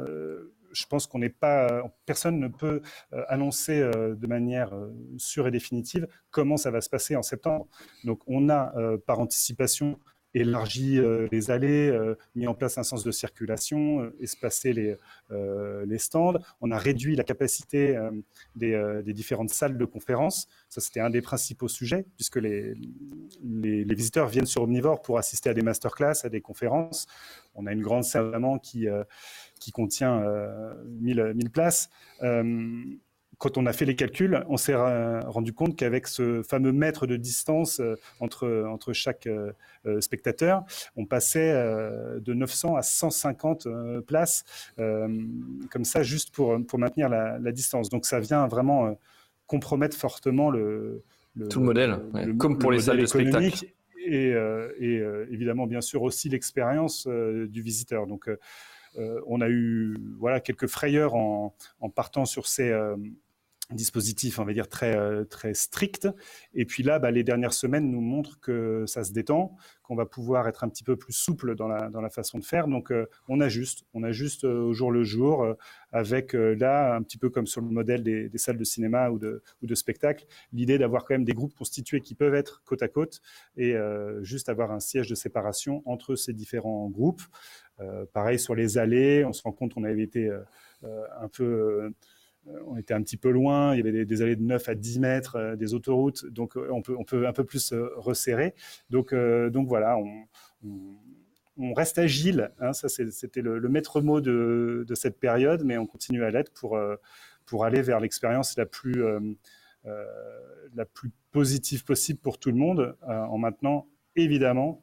je 0.71 0.85
pense 0.87 1.07
qu'on 1.07 1.19
n'est 1.19 1.29
pas, 1.29 1.83
personne 2.05 2.39
ne 2.39 2.47
peut 2.47 2.81
annoncer 3.27 3.79
de 3.79 4.27
manière 4.27 4.73
sûre 5.17 5.47
et 5.47 5.51
définitive 5.51 6.07
comment 6.31 6.57
ça 6.57 6.71
va 6.71 6.81
se 6.81 6.89
passer 6.89 7.15
en 7.15 7.21
septembre. 7.21 7.67
Donc, 8.03 8.21
on 8.27 8.49
a 8.49 8.73
par 9.05 9.19
anticipation 9.19 9.99
élargi 10.35 10.99
euh, 10.99 11.27
les 11.31 11.49
allées, 11.49 11.89
euh, 11.89 12.15
mis 12.35 12.45
en 12.45 12.53
place 12.53 12.77
un 12.77 12.83
sens 12.83 13.03
de 13.03 13.11
circulation, 13.11 14.01
euh, 14.01 14.15
espacé 14.19 14.73
les, 14.73 14.97
stands. 15.97 16.39
On 16.61 16.71
a 16.71 16.77
réduit 16.77 17.15
la 17.15 17.23
capacité 17.23 17.97
des, 18.55 19.13
différentes 19.13 19.49
salles 19.49 19.77
de 19.77 19.85
conférence. 19.85 20.47
Ça, 20.69 20.81
c'était 20.81 20.99
un 20.99 21.09
des 21.09 21.21
principaux 21.21 21.69
sujets, 21.69 22.05
puisque 22.17 22.35
les, 22.35 22.75
les, 23.43 23.95
visiteurs 23.95 24.27
viennent 24.27 24.45
sur 24.45 24.63
Omnivore 24.63 25.01
pour 25.01 25.17
assister 25.17 25.49
à 25.49 25.53
des 25.53 25.61
masterclass, 25.61 26.25
à 26.25 26.29
des 26.29 26.41
conférences. 26.41 27.07
On 27.55 27.65
a 27.65 27.71
une 27.71 27.81
grande 27.81 28.03
salle 28.03 28.25
vraiment 28.25 28.59
qui, 28.59 28.87
qui 29.59 29.71
contient 29.71 30.21
1000, 30.99 31.33
1000 31.35 31.49
places 31.49 31.89
quand 33.37 33.57
on 33.57 33.65
a 33.65 33.73
fait 33.73 33.85
les 33.85 33.95
calculs, 33.95 34.43
on 34.49 34.57
s'est 34.57 34.75
rendu 34.75 35.53
compte 35.53 35.75
qu'avec 35.75 36.07
ce 36.07 36.41
fameux 36.43 36.71
mètre 36.71 37.07
de 37.07 37.15
distance 37.15 37.79
euh, 37.79 37.95
entre, 38.19 38.65
entre 38.69 38.93
chaque 38.93 39.27
euh, 39.27 39.51
euh, 39.85 40.01
spectateur, 40.01 40.63
on 40.95 41.05
passait 41.05 41.53
de 41.53 42.33
900 42.33 42.75
à 42.75 42.81
150 42.81 43.67
places, 44.07 44.43
comme 44.77 45.83
ça, 45.83 46.03
juste 46.03 46.33
pour, 46.33 46.57
pour 46.65 46.79
maintenir 46.79 47.09
la, 47.09 47.51
distance. 47.51 47.89
Donc 47.89 48.05
ça 48.05 48.19
vient 48.19 48.47
vraiment 48.47 48.97
compromettre 49.47 49.95
fortement 49.95 50.49
le, 50.49 51.03
tout 51.49 51.59
le 51.59 51.65
modèle, 51.65 51.99
comme 52.37 52.57
pour 52.57 52.71
les 52.71 52.81
salles 52.81 52.99
de 52.99 53.05
spectacle. 53.05 53.65
Et, 53.97 54.33
et 54.79 55.03
évidemment, 55.31 55.67
bien 55.67 55.81
sûr, 55.81 56.01
aussi 56.01 56.29
l'expérience 56.29 57.07
du 57.07 57.61
visiteur. 57.61 58.07
Donc, 58.07 58.29
on 58.97 59.41
a 59.41 59.49
eu 59.49 59.95
voilà 60.19 60.39
quelques 60.39 60.67
frayeurs 60.67 61.15
en, 61.15 61.55
en 61.79 61.89
partant 61.89 62.25
sur 62.25 62.47
ces 62.47 62.73
dispositif, 63.71 64.39
on 64.39 64.45
va 64.45 64.53
dire, 64.53 64.67
très, 64.67 64.95
euh, 64.95 65.23
très 65.23 65.53
strict. 65.53 66.07
Et 66.53 66.65
puis 66.65 66.83
là, 66.83 66.99
bah, 66.99 67.11
les 67.11 67.23
dernières 67.23 67.53
semaines 67.53 67.89
nous 67.89 68.01
montrent 68.01 68.39
que 68.39 68.85
ça 68.85 69.03
se 69.03 69.11
détend, 69.11 69.55
qu'on 69.81 69.95
va 69.95 70.05
pouvoir 70.05 70.47
être 70.47 70.63
un 70.63 70.69
petit 70.69 70.83
peu 70.83 70.95
plus 70.95 71.13
souple 71.13 71.55
dans 71.55 71.67
la, 71.67 71.89
dans 71.89 72.01
la 72.01 72.09
façon 72.09 72.37
de 72.37 72.43
faire. 72.43 72.67
Donc, 72.67 72.91
euh, 72.91 73.07
on 73.27 73.41
ajuste. 73.41 73.85
On 73.93 74.03
ajuste 74.03 74.43
euh, 74.43 74.61
au 74.61 74.73
jour 74.73 74.91
le 74.91 75.03
jour, 75.03 75.55
avec 75.91 76.33
là, 76.33 76.95
un 76.95 77.01
petit 77.01 77.17
peu 77.17 77.29
comme 77.29 77.47
sur 77.47 77.61
le 77.61 77.67
modèle 77.67 78.03
des, 78.03 78.29
des 78.29 78.37
salles 78.37 78.57
de 78.57 78.63
cinéma 78.63 79.09
ou 79.09 79.17
de, 79.17 79.41
ou 79.61 79.67
de 79.67 79.75
spectacle, 79.75 80.25
l'idée 80.51 80.77
d'avoir 80.77 81.05
quand 81.05 81.13
même 81.13 81.23
des 81.23 81.33
groupes 81.33 81.55
constitués 81.55 82.01
qui 82.01 82.15
peuvent 82.15 82.35
être 82.35 82.63
côte 82.65 82.83
à 82.83 82.87
côte 82.87 83.21
et 83.55 83.75
juste 84.21 84.49
avoir 84.49 84.71
un 84.71 84.79
siège 84.79 85.07
de 85.07 85.15
séparation 85.15 85.81
entre 85.85 86.15
ces 86.15 86.33
différents 86.33 86.89
groupes. 86.89 87.21
pareil 88.13 88.39
sur 88.39 88.55
les 88.55 88.77
allées, 88.77 89.23
on 89.25 89.31
se 89.31 89.43
rend 89.43 89.53
compte 89.53 89.73
qu'on 89.73 89.85
avait 89.85 90.03
été 90.03 90.29
un 90.83 91.27
peu 91.29 91.43
euh, 91.43 91.89
on 92.67 92.77
était 92.77 92.93
un 92.93 93.01
petit 93.01 93.17
peu 93.17 93.29
loin, 93.29 93.73
il 93.73 93.77
y 93.77 93.87
avait 93.87 94.05
des, 94.05 94.21
allées 94.21 94.35
de 94.35 94.43
9 94.43 94.69
à 94.69 94.75
10 94.75 94.99
mètres, 94.99 95.35
euh, 95.35 95.55
des 95.55 95.73
autoroutes, 95.73 96.25
donc 96.27 96.57
euh, 96.57 96.69
on 96.71 96.81
peut, 96.81 97.27
un 97.27 97.33
peu 97.33 97.43
plus 97.43 97.73
resserrer. 97.95 98.53
Donc, 98.89 99.13
donc 99.13 99.67
voilà, 99.67 99.97
on, 99.97 101.73
reste 101.73 101.97
agile, 101.97 102.51
hein, 102.59 102.73
ça 102.73 102.89
c'était 102.89 103.41
le, 103.41 103.69
maître 103.69 104.01
mot 104.01 104.21
de, 104.21 104.85
cette 104.93 105.19
période, 105.19 105.63
mais 105.63 105.77
on 105.77 105.85
continue 105.85 106.23
à 106.23 106.31
l'être 106.31 106.51
pour, 106.53 106.77
aller 107.65 107.81
vers 107.81 107.99
l'expérience 107.99 108.57
la 108.57 108.65
plus, 108.65 109.03
la 109.83 110.85
plus 110.85 111.11
positive 111.31 111.83
possible 111.85 112.19
pour 112.19 112.39
tout 112.39 112.49
le 112.51 112.57
monde, 112.57 112.97
en 113.07 113.37
maintenant 113.37 113.87
évidemment 114.15 114.81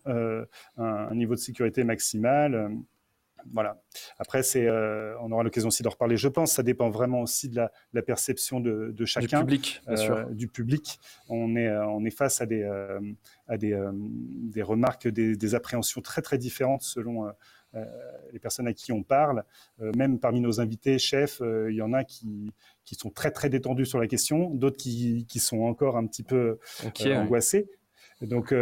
un, 0.76 1.14
niveau 1.14 1.34
de 1.34 1.40
sécurité 1.40 1.84
maximal 1.84 2.70
voilà. 3.52 3.80
Après, 4.18 4.42
c'est, 4.42 4.66
euh, 4.66 5.16
on 5.20 5.32
aura 5.32 5.42
l'occasion 5.42 5.68
aussi 5.68 5.82
d'en 5.82 5.90
reparler. 5.90 6.16
Je 6.16 6.28
pense, 6.28 6.52
ça 6.52 6.62
dépend 6.62 6.90
vraiment 6.90 7.22
aussi 7.22 7.48
de 7.48 7.56
la, 7.92 8.02
perception 8.02 8.60
de, 8.60 8.94
chacun, 9.04 9.40
du 9.40 9.44
public, 9.44 9.82
bien 9.86 9.96
sûr. 9.96 10.16
Euh, 10.16 10.24
du 10.30 10.48
public. 10.48 11.00
On 11.28 11.56
est, 11.56 11.68
euh, 11.68 11.86
on 11.86 12.04
est 12.04 12.10
face 12.10 12.40
à 12.40 12.46
des, 12.46 12.64
à 13.48 13.56
des, 13.56 13.78
des 13.92 14.62
remarques, 14.62 15.08
des, 15.08 15.54
appréhensions 15.54 16.00
très 16.00 16.22
très 16.22 16.38
différentes 16.38 16.82
selon 16.82 17.30
les 18.32 18.38
personnes 18.38 18.66
à 18.66 18.74
qui 18.74 18.92
on 18.92 19.02
parle. 19.02 19.44
même 19.96 20.18
parmi 20.18 20.40
nos 20.40 20.60
invités 20.60 20.98
chefs, 20.98 21.40
il 21.68 21.74
y 21.74 21.82
en 21.82 21.92
a 21.92 22.04
qui, 22.04 22.52
qui 22.84 22.94
sont 22.94 23.10
très 23.10 23.30
très 23.30 23.48
détendus 23.48 23.86
sur 23.86 23.98
la 23.98 24.06
question, 24.06 24.50
d'autres 24.50 24.76
qui, 24.76 25.26
qui 25.28 25.38
sont 25.38 25.60
encore 25.62 25.96
un 25.96 26.06
petit 26.06 26.22
peu 26.22 26.58
angoissés. 27.04 27.68
Donc, 28.22 28.54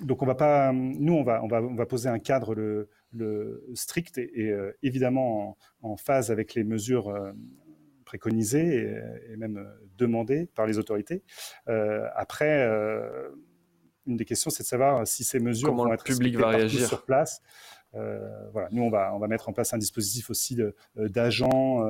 donc 0.00 0.22
on 0.22 0.26
va 0.26 0.34
pas, 0.34 0.72
nous 0.72 1.14
on 1.14 1.24
va, 1.24 1.42
on 1.42 1.48
va, 1.48 1.60
on 1.60 1.74
va 1.74 1.86
poser 1.86 2.08
un 2.08 2.18
cadre 2.18 2.54
le, 2.54 2.88
le 3.14 3.64
strict 3.74 4.18
et, 4.18 4.50
euh, 4.50 4.76
évidemment 4.82 5.56
en, 5.82 5.96
phase 5.96 6.30
avec 6.30 6.54
les 6.54 6.64
mesures 6.64 7.08
euh, 7.08 7.32
préconisées 8.04 9.00
et, 9.30 9.36
même 9.36 9.58
euh, 9.58 9.86
demandées 9.96 10.46
par 10.54 10.66
les 10.66 10.78
autorités. 10.78 11.22
après, 12.14 12.68
une 14.06 14.16
des 14.16 14.24
questions, 14.24 14.50
c'est 14.50 14.62
de 14.62 14.68
savoir 14.68 15.06
si 15.06 15.24
ces 15.24 15.38
mesures 15.38 15.74
vont 15.74 15.92
être 15.92 16.04
public 16.04 16.36
va 16.36 16.48
réagir 16.48 16.86
sur 16.86 17.04
place. 17.04 17.42
voilà, 17.92 18.68
nous 18.72 18.82
on 18.82 18.90
va 18.90 19.14
on 19.14 19.18
va 19.18 19.28
mettre 19.28 19.48
en 19.48 19.52
place 19.52 19.72
un 19.72 19.78
dispositif 19.78 20.30
aussi 20.30 20.58
d'agents 20.96 21.88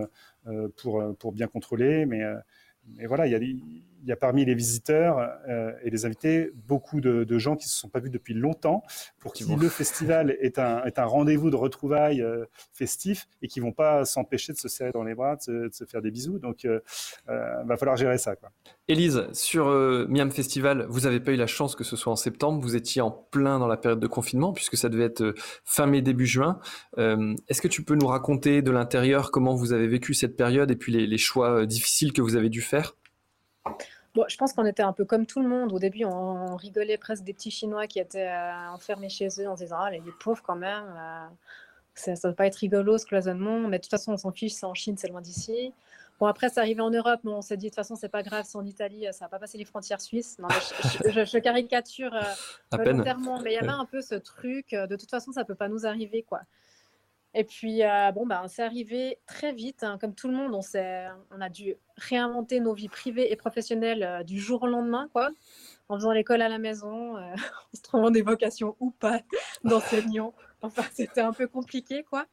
pour 0.77 1.17
pour 1.19 1.33
bien 1.33 1.47
contrôler, 1.47 2.07
mais 2.07 2.23
mais 2.87 3.07
voilà, 3.07 3.27
il 3.27 3.33
y 3.33 3.35
a 3.35 3.39
il 4.05 4.09
y 4.09 4.13
a 4.13 4.17
parmi 4.17 4.45
les 4.45 4.55
visiteurs 4.55 5.19
euh, 5.49 5.73
et 5.83 5.89
les 5.89 6.05
invités 6.05 6.53
beaucoup 6.67 7.01
de, 7.01 7.39
gens 7.39 7.57
qui 7.57 7.67
ne 7.67 7.71
se 7.71 7.79
sont 7.79 7.89
pas 7.89 8.01
vus 8.01 8.11
depuis 8.11 8.35
longtemps, 8.35 8.83
pour 9.19 9.33
qui 9.33 9.45
le 9.45 9.69
festival 9.71 10.37
est 10.41 10.59
un, 10.59 10.85
est 10.85 10.99
un 10.99 11.07
rendez-vous 11.07 11.51
de 11.51 11.57
retrouvailles 11.57 12.23
euh, 12.23 12.45
festif 12.73 13.27
et 13.43 13.49
qui 13.49 13.61
vont 13.61 13.73
pas 13.73 14.05
s'empêcher 14.05 14.53
de 14.53 14.59
se 14.59 14.69
serrer 14.69 14.93
dans 14.93 15.03
les 15.03 15.15
bras, 15.15 15.37
de 15.37 15.71
se, 15.73 15.85
faire 15.85 16.03
des 16.03 16.11
bisous. 16.11 16.39
Donc, 16.39 16.65
il 16.65 16.81
euh, 17.29 17.63
va 17.65 17.77
falloir 17.77 17.97
gérer 17.97 18.19
ça. 18.19 18.37
Quoi. 18.37 18.51
Élise, 18.89 19.27
sur 19.33 19.67
Miam 20.09 20.31
Festival, 20.31 20.87
vous 20.89 21.01
n'avez 21.01 21.21
pas 21.21 21.33
eu 21.33 21.37
la 21.37 21.47
chance 21.47 21.75
que 21.75 21.85
ce 21.85 21.97
soit 21.97 22.13
en 22.13 22.17
septembre. 22.17 22.61
Vous 22.61 22.77
étiez 22.77 23.01
en 23.01 23.11
plein 23.11 23.59
dans 23.59 23.67
la 23.67 23.79
période 23.79 24.01
de 24.01 24.07
confinement, 24.07 24.53
puisque 24.53 24.77
ça 24.77 24.89
devait 24.91 25.05
être 25.05 25.35
fin 25.65 25.87
mai, 25.87 26.03
début 26.03 26.27
juin. 26.27 26.61
Est-ce 26.99 27.63
que 27.63 27.69
tu 27.69 27.83
peux 27.83 27.95
nous 27.95 28.07
raconter 28.07 28.61
de 28.61 28.71
l'intérieur 28.71 29.31
comment 29.31 29.55
vous 29.55 29.73
avez 29.73 29.89
vécu 29.89 30.13
cette 30.13 30.37
période 30.37 30.71
et 30.71 30.77
puis 30.77 30.93
les, 30.93 31.07
les 31.07 31.19
choix 31.19 31.65
difficiles 31.65 32.13
que 32.13 32.21
vous 32.21 32.37
avez 32.37 32.51
dû 32.51 32.61
faire? 32.61 32.95
Bon, 34.15 34.25
je 34.29 34.37
pense 34.37 34.53
qu'on 34.53 34.65
était 34.65 34.83
un 34.83 34.93
peu 34.93 35.05
comme 35.05 35.27
tout 35.27 35.43
le 35.43 35.49
monde. 35.49 35.73
Au 35.73 35.81
début, 35.81 36.05
on, 36.05 36.55
rigolait 36.57 36.99
presque 36.99 37.25
des 37.25 37.35
petits 37.35 37.51
Chinois 37.51 37.89
qui 37.89 37.99
étaient 37.99 38.29
euh, 38.29 38.69
enfermés 38.71 39.09
chez 39.09 39.29
eux 39.41 39.49
en 39.49 39.57
se 39.57 39.65
disant 39.65 39.79
Ah, 39.81 39.91
les, 39.91 40.01
pauvres 40.21 40.43
quand 40.43 40.55
même, 40.55 40.85
euh, 40.97 41.27
ça 41.95 42.13
ne 42.13 42.19
va 42.19 42.33
pas 42.33 42.47
être 42.47 42.57
rigolo 42.57 42.97
ce 42.97 43.07
cloisonnement, 43.07 43.59
mais 43.61 43.79
de 43.79 43.83
toute 43.83 43.91
façon, 43.91 44.13
on 44.13 44.17
s'en 44.17 44.31
fiche, 44.31 44.53
c'est 44.53 44.67
en 44.67 44.75
Chine, 44.75 44.97
c'est 44.97 45.09
loin 45.09 45.21
d'ici. 45.21 45.73
Bon, 46.21 46.27
après, 46.27 46.49
c'est 46.49 46.61
arrivé 46.61 46.81
en 46.81 46.91
Europe, 46.91 47.21
mais 47.25 47.33
on 47.33 47.43
s'est 47.43 47.57
dit 47.57 47.67
de 47.67 47.71
toute 47.71 47.77
façon, 47.77 47.97
c'est 47.97 48.09
pas 48.09 48.23
grave, 48.23 48.45
c'est 48.49 48.57
en 48.57 48.65
Italie, 48.65 49.07
ça 49.11 49.25
va 49.25 49.31
pas 49.31 49.41
passer 49.41 49.59
les 49.59 49.65
frontières 49.65 50.01
suisses. 50.01 50.39
Non, 50.39 50.47
je, 50.49 51.39
caricature 51.39 52.15
euh, 52.15 52.23
volontairement, 52.77 53.41
mais 53.41 53.51
il 53.51 53.55
y 53.55 53.59
avait 53.59 53.69
un 53.69 53.85
peu 53.85 54.01
ce 54.01 54.15
truc, 54.15 54.71
de 54.71 54.95
toute 54.95 55.11
façon, 55.11 55.33
ça 55.33 55.45
peut 55.45 55.57
pas 55.57 55.69
nous 55.69 55.87
arriver, 55.87 56.23
quoi. 56.23 56.43
Et 57.37 57.43
puis, 57.43 57.83
euh, 57.83 58.13
bon, 58.13 58.27
bah, 58.27 58.45
c'est 58.47 58.63
arrivé 58.63 59.19
très 59.27 59.53
vite. 59.53 59.83
Hein. 59.83 59.99
comme 60.01 60.15
tout 60.15 60.29
le 60.29 60.35
monde, 60.35 60.55
on, 60.55 60.61
on 61.37 61.41
a 61.41 61.49
dû 61.49 61.75
réinventer 61.97 62.61
nos 62.61 62.75
vies 62.75 62.89
privées 62.89 63.33
et 63.33 63.37
professionnelles 63.37 64.05
euh, 64.05 64.23
du 64.23 64.39
jour 64.39 64.63
au 64.63 64.67
lendemain, 64.69 65.09
quoi. 65.13 65.31
En 65.89 65.97
faisant 65.97 66.13
l'école 66.13 66.43
à 66.43 66.49
la 66.49 66.59
maison, 66.59 67.17
euh, 67.17 67.35
en 67.73 67.77
se 67.77 67.83
trouvant 67.83 68.11
des 68.11 68.23
vocations 68.23 68.77
ou 68.79 68.93
pas 68.93 69.21
d'enseignants. 69.65 70.33
Enfin, 70.63 70.85
c'était 70.93 71.23
un 71.23 71.33
peu 71.33 71.49
compliqué, 71.49 72.05
quoi. 72.05 72.27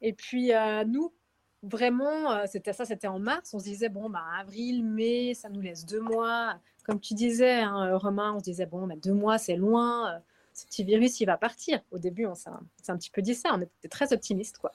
Et 0.00 0.12
puis, 0.12 0.50
nous, 0.86 1.14
vraiment, 1.62 2.46
c'était 2.46 2.74
ça, 2.74 2.84
c'était 2.84 3.06
en 3.06 3.18
mars. 3.18 3.54
On 3.54 3.58
se 3.58 3.64
disait, 3.64 3.88
bon, 3.88 4.10
bah, 4.10 4.22
avril, 4.38 4.84
mai, 4.84 5.32
ça 5.32 5.48
nous 5.48 5.62
laisse 5.62 5.86
deux 5.86 6.00
mois. 6.00 6.58
Comme 6.84 7.00
tu 7.00 7.14
disais, 7.14 7.60
hein, 7.60 7.96
Romain, 7.96 8.34
on 8.34 8.40
se 8.40 8.44
disait, 8.44 8.66
bon, 8.66 8.86
bah, 8.86 8.96
deux 9.02 9.14
mois, 9.14 9.38
c'est 9.38 9.56
loin 9.56 10.20
ce 10.54 10.66
petit 10.66 10.84
virus, 10.84 11.20
il 11.20 11.26
va 11.26 11.36
partir. 11.36 11.80
Au 11.90 11.98
début, 11.98 12.26
on 12.26 12.34
s'est 12.34 12.50
un, 12.88 12.96
petit 12.96 13.10
peu 13.10 13.22
dit 13.22 13.34
ça, 13.34 13.50
on 13.52 13.60
était 13.60 13.88
très 13.88 14.12
optimiste, 14.12 14.58
quoi. 14.58 14.72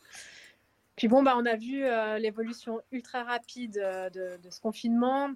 Puis 0.98 1.08
bon, 1.08 1.24
bah, 1.24 1.36
on 1.38 1.46
a 1.46 1.56
vu 1.56 1.86
euh, 1.86 2.20
l'évolution 2.20 2.82
ultra 2.92 3.24
rapide 3.24 3.78
euh, 3.78 4.10
de, 4.10 4.50
ce 4.50 4.60
confinement. 4.60 5.30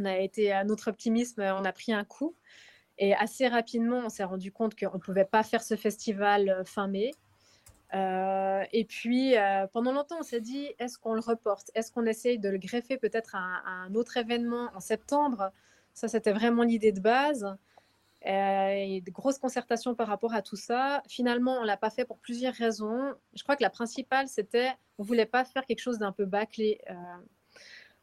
On 0.00 0.04
a 0.06 0.16
été 0.16 0.50
à 0.50 0.64
notre 0.64 0.88
optimisme, 0.88 1.42
on 1.42 1.64
a 1.64 1.72
pris 1.72 1.92
un 1.92 2.04
coup. 2.04 2.34
Et 2.96 3.14
assez 3.14 3.46
rapidement, 3.46 3.98
on 3.98 4.08
s'est 4.08 4.24
rendu 4.24 4.50
compte 4.50 4.74
qu'on 4.74 4.94
ne 4.94 5.02
pouvait 5.02 5.26
pas 5.26 5.42
faire 5.42 5.62
ce 5.62 5.76
festival 5.76 6.48
euh, 6.48 6.64
fin 6.64 6.88
mai. 6.88 7.10
et 7.92 8.84
puis, 8.88 9.34
pendant 9.74 9.92
longtemps, 9.92 10.20
on 10.20 10.22
s'est 10.22 10.40
dit, 10.40 10.68
est-ce 10.78 10.98
qu'on 10.98 11.14
le 11.14 11.20
reporte? 11.20 11.70
Est-ce 11.74 11.92
qu'on 11.92 12.06
essaye 12.06 12.38
de 12.38 12.48
le 12.48 12.58
greffer 12.58 12.96
peut-être 12.96 13.34
à, 13.34 13.62
un 13.66 13.94
autre 13.94 14.16
événement 14.16 14.70
en 14.74 14.80
septembre? 14.80 15.52
Ça, 15.92 16.08
c'était 16.08 16.32
vraiment 16.32 16.62
l'idée 16.62 16.92
de 16.92 17.00
base. 17.00 17.58
Euh, 18.26 18.70
et 18.70 19.00
de 19.00 19.10
grosses 19.12 19.38
concertations 19.38 19.94
par 19.94 20.08
rapport 20.08 20.34
à 20.34 20.42
tout 20.42 20.56
ça. 20.56 21.02
Finalement, 21.08 21.58
on 21.60 21.62
l'a 21.62 21.76
pas 21.76 21.90
fait 21.90 22.04
pour 22.04 22.18
plusieurs 22.18 22.54
raisons. 22.54 23.14
Je 23.34 23.42
crois 23.44 23.54
que 23.54 23.62
la 23.62 23.70
principale, 23.70 24.26
c'était 24.26 24.72
on 24.98 25.04
voulait 25.04 25.26
pas 25.26 25.44
faire 25.44 25.64
quelque 25.64 25.78
chose 25.80 25.98
d'un 25.98 26.10
peu 26.10 26.24
bâclé. 26.24 26.80
Euh, 26.90 26.94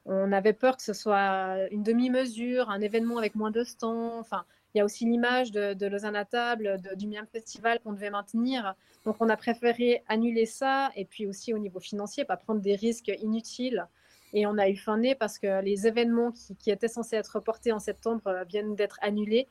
on 0.06 0.32
avait 0.32 0.54
peur 0.54 0.78
que 0.78 0.84
ce 0.84 0.94
soit 0.94 1.68
une 1.72 1.84
demi-mesure, 1.84 2.70
un 2.70 2.80
événement 2.80 3.18
avec 3.18 3.36
moins 3.36 3.52
de 3.52 3.64
stands. 3.66 4.18
Enfin, 4.20 4.46
il 4.74 4.78
y 4.78 4.82
a 4.82 4.86
aussi 4.86 5.04
l'image 5.06 5.52
de, 5.52 5.74
de, 5.74 5.86
Lausanne 5.86 6.16
à 6.16 6.26
table, 6.26 6.80
du 6.96 7.08
Miam 7.08 7.26
Festival 7.28 7.80
qu'on 7.82 7.92
devait 7.92 8.10
maintenir. 8.10 8.76
Donc, 9.04 9.18
on 9.20 9.28
a 9.28 9.36
préféré 9.36 10.04
annuler 10.08 10.46
ça 10.46 10.92
et 10.96 11.06
puis 11.06 11.28
aussi 11.28 11.54
au 11.54 11.58
niveau 11.58 11.80
financier, 11.80 12.24
pas 12.24 12.38
prendre 12.38 12.62
des 12.62 12.76
risques 12.76 13.12
inutiles. 13.22 13.86
Et 14.32 14.46
on 14.46 14.58
a 14.58 14.70
eu 14.70 14.78
fin 14.78 14.98
nez 14.98 15.16
parce 15.16 15.40
que 15.40 15.62
les 15.62 15.88
événements 15.88 16.32
qui, 16.32 16.56
qui 16.56 16.72
étaient 16.72 16.88
censés 16.88 17.16
être 17.16 17.36
reportés 17.36 17.72
en 17.72 17.80
septembre 17.80 18.28
euh, 18.28 18.44
viennent 18.44 18.76
d'être 18.76 19.00
annulés. 19.02 19.50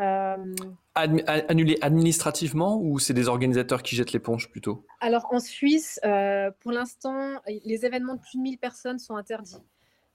Euh, 0.00 0.54
annulé 0.94 1.76
administrativement 1.80 2.80
ou 2.80 2.98
c'est 2.98 3.14
des 3.14 3.28
organisateurs 3.28 3.82
qui 3.82 3.96
jettent 3.96 4.12
l'éponge 4.12 4.48
plutôt? 4.48 4.84
Alors 5.00 5.26
en 5.32 5.40
Suisse, 5.40 5.98
euh, 6.04 6.50
pour 6.60 6.72
l'instant, 6.72 7.40
les 7.46 7.84
événements 7.84 8.14
de 8.14 8.20
plus 8.20 8.36
de 8.36 8.42
1000 8.42 8.58
personnes 8.58 8.98
sont 8.98 9.16
interdits. 9.16 9.62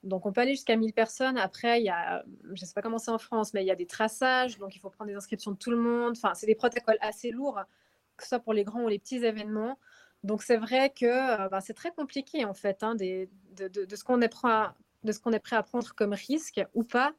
Donc 0.04 0.26
on 0.26 0.32
peut 0.32 0.42
aller 0.42 0.52
jusqu'à 0.52 0.76
1000 0.76 0.94
personnes. 0.94 1.38
Après, 1.38 1.82
il 1.82 1.86
y 1.86 1.90
a, 1.90 2.24
je 2.44 2.52
ne 2.52 2.56
sais 2.56 2.74
pas 2.74 2.82
comment 2.82 2.98
c'est 2.98 3.12
en 3.12 3.18
France, 3.18 3.54
mais 3.54 3.64
il 3.64 3.68
y 3.68 3.72
a 3.72 3.76
des 3.76 3.86
traçages, 3.86 4.58
donc 4.58 4.76
il 4.76 4.80
faut 4.80 4.90
prendre 4.90 5.10
des 5.10 5.16
inscriptions 5.16 5.52
de 5.52 5.58
tout 5.58 5.72
le 5.72 5.78
monde. 5.78 6.14
Enfin, 6.18 6.34
c'est 6.34 6.48
des 6.48 6.56
protocoles 6.56 6.98
assez 7.02 7.32
lourds, 7.32 7.60
que 8.18 8.24
ce 8.24 8.30
soit 8.30 8.40
pour 8.40 8.54
les 8.54 8.64
grands 8.64 8.84
ou 8.84 8.88
les 8.90 9.00
petits 9.00 9.24
événements. 9.24 9.78
Donc 10.24 10.44
c'est 10.44 10.58
vrai 10.58 10.90
que 10.90 11.06
euh, 11.06 11.50
bah, 11.50 11.60
c'est 11.62 11.74
très 11.74 11.92
compliqué 11.92 12.46
en 12.46 12.54
fait 12.54 12.84
hein, 12.84 12.96
de, 12.96 13.28
de, 13.58 13.96
ce 13.96 14.04
qu'on 14.04 14.22
est, 14.22 14.26
est, 14.26 15.40
prêt 15.40 15.56
à 15.56 15.64
prendre 15.64 15.94
comme 15.96 16.14
risque 16.14 16.62
ou 16.74 16.84
pas. 16.84 17.14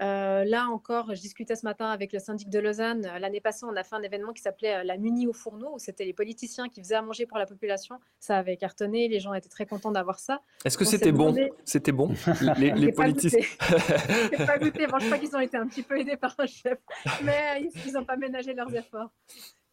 Euh, 0.00 0.44
là 0.44 0.66
encore, 0.70 1.14
je 1.14 1.20
discutais 1.20 1.54
ce 1.54 1.64
matin 1.64 1.86
avec 1.86 2.12
le 2.12 2.18
syndic 2.18 2.50
de 2.50 2.58
Lausanne. 2.58 3.06
Euh, 3.06 3.18
l'année 3.20 3.40
passée, 3.40 3.64
on 3.64 3.76
a 3.76 3.84
fait 3.84 3.94
un 3.94 4.02
événement 4.02 4.32
qui 4.32 4.42
s'appelait 4.42 4.76
euh, 4.76 4.84
la 4.84 4.96
Muni 4.96 5.28
au 5.28 5.32
fourneau, 5.32 5.74
où 5.74 5.78
c'était 5.78 6.04
les 6.04 6.12
politiciens 6.12 6.68
qui 6.68 6.80
faisaient 6.80 6.96
à 6.96 7.02
manger 7.02 7.26
pour 7.26 7.38
la 7.38 7.46
population. 7.46 8.00
Ça 8.18 8.38
avait 8.38 8.56
cartonné, 8.56 9.06
les 9.06 9.20
gens 9.20 9.34
étaient 9.34 9.48
très 9.48 9.66
contents 9.66 9.92
d'avoir 9.92 10.18
ça. 10.18 10.42
Est-ce 10.64 10.76
que 10.76 10.84
c'était 10.84 11.12
bon? 11.12 11.34
C'était 11.64 11.92
bon? 11.92 12.12
Les, 12.58 12.72
les 12.72 12.92
politiciens. 12.92 13.40
pas 14.46 14.58
goûté. 14.58 14.86
Bon, 14.86 14.98
je 14.98 15.06
crois 15.06 15.18
qu'ils 15.18 15.34
ont 15.36 15.40
été 15.40 15.56
un 15.56 15.66
petit 15.66 15.82
peu 15.82 15.98
aidés 15.98 16.16
par 16.16 16.34
un 16.38 16.46
chef, 16.46 16.78
mais 17.22 17.68
ils 17.86 17.92
n'ont 17.92 18.04
pas 18.04 18.16
ménagé 18.16 18.54
leurs 18.54 18.74
efforts. 18.74 19.10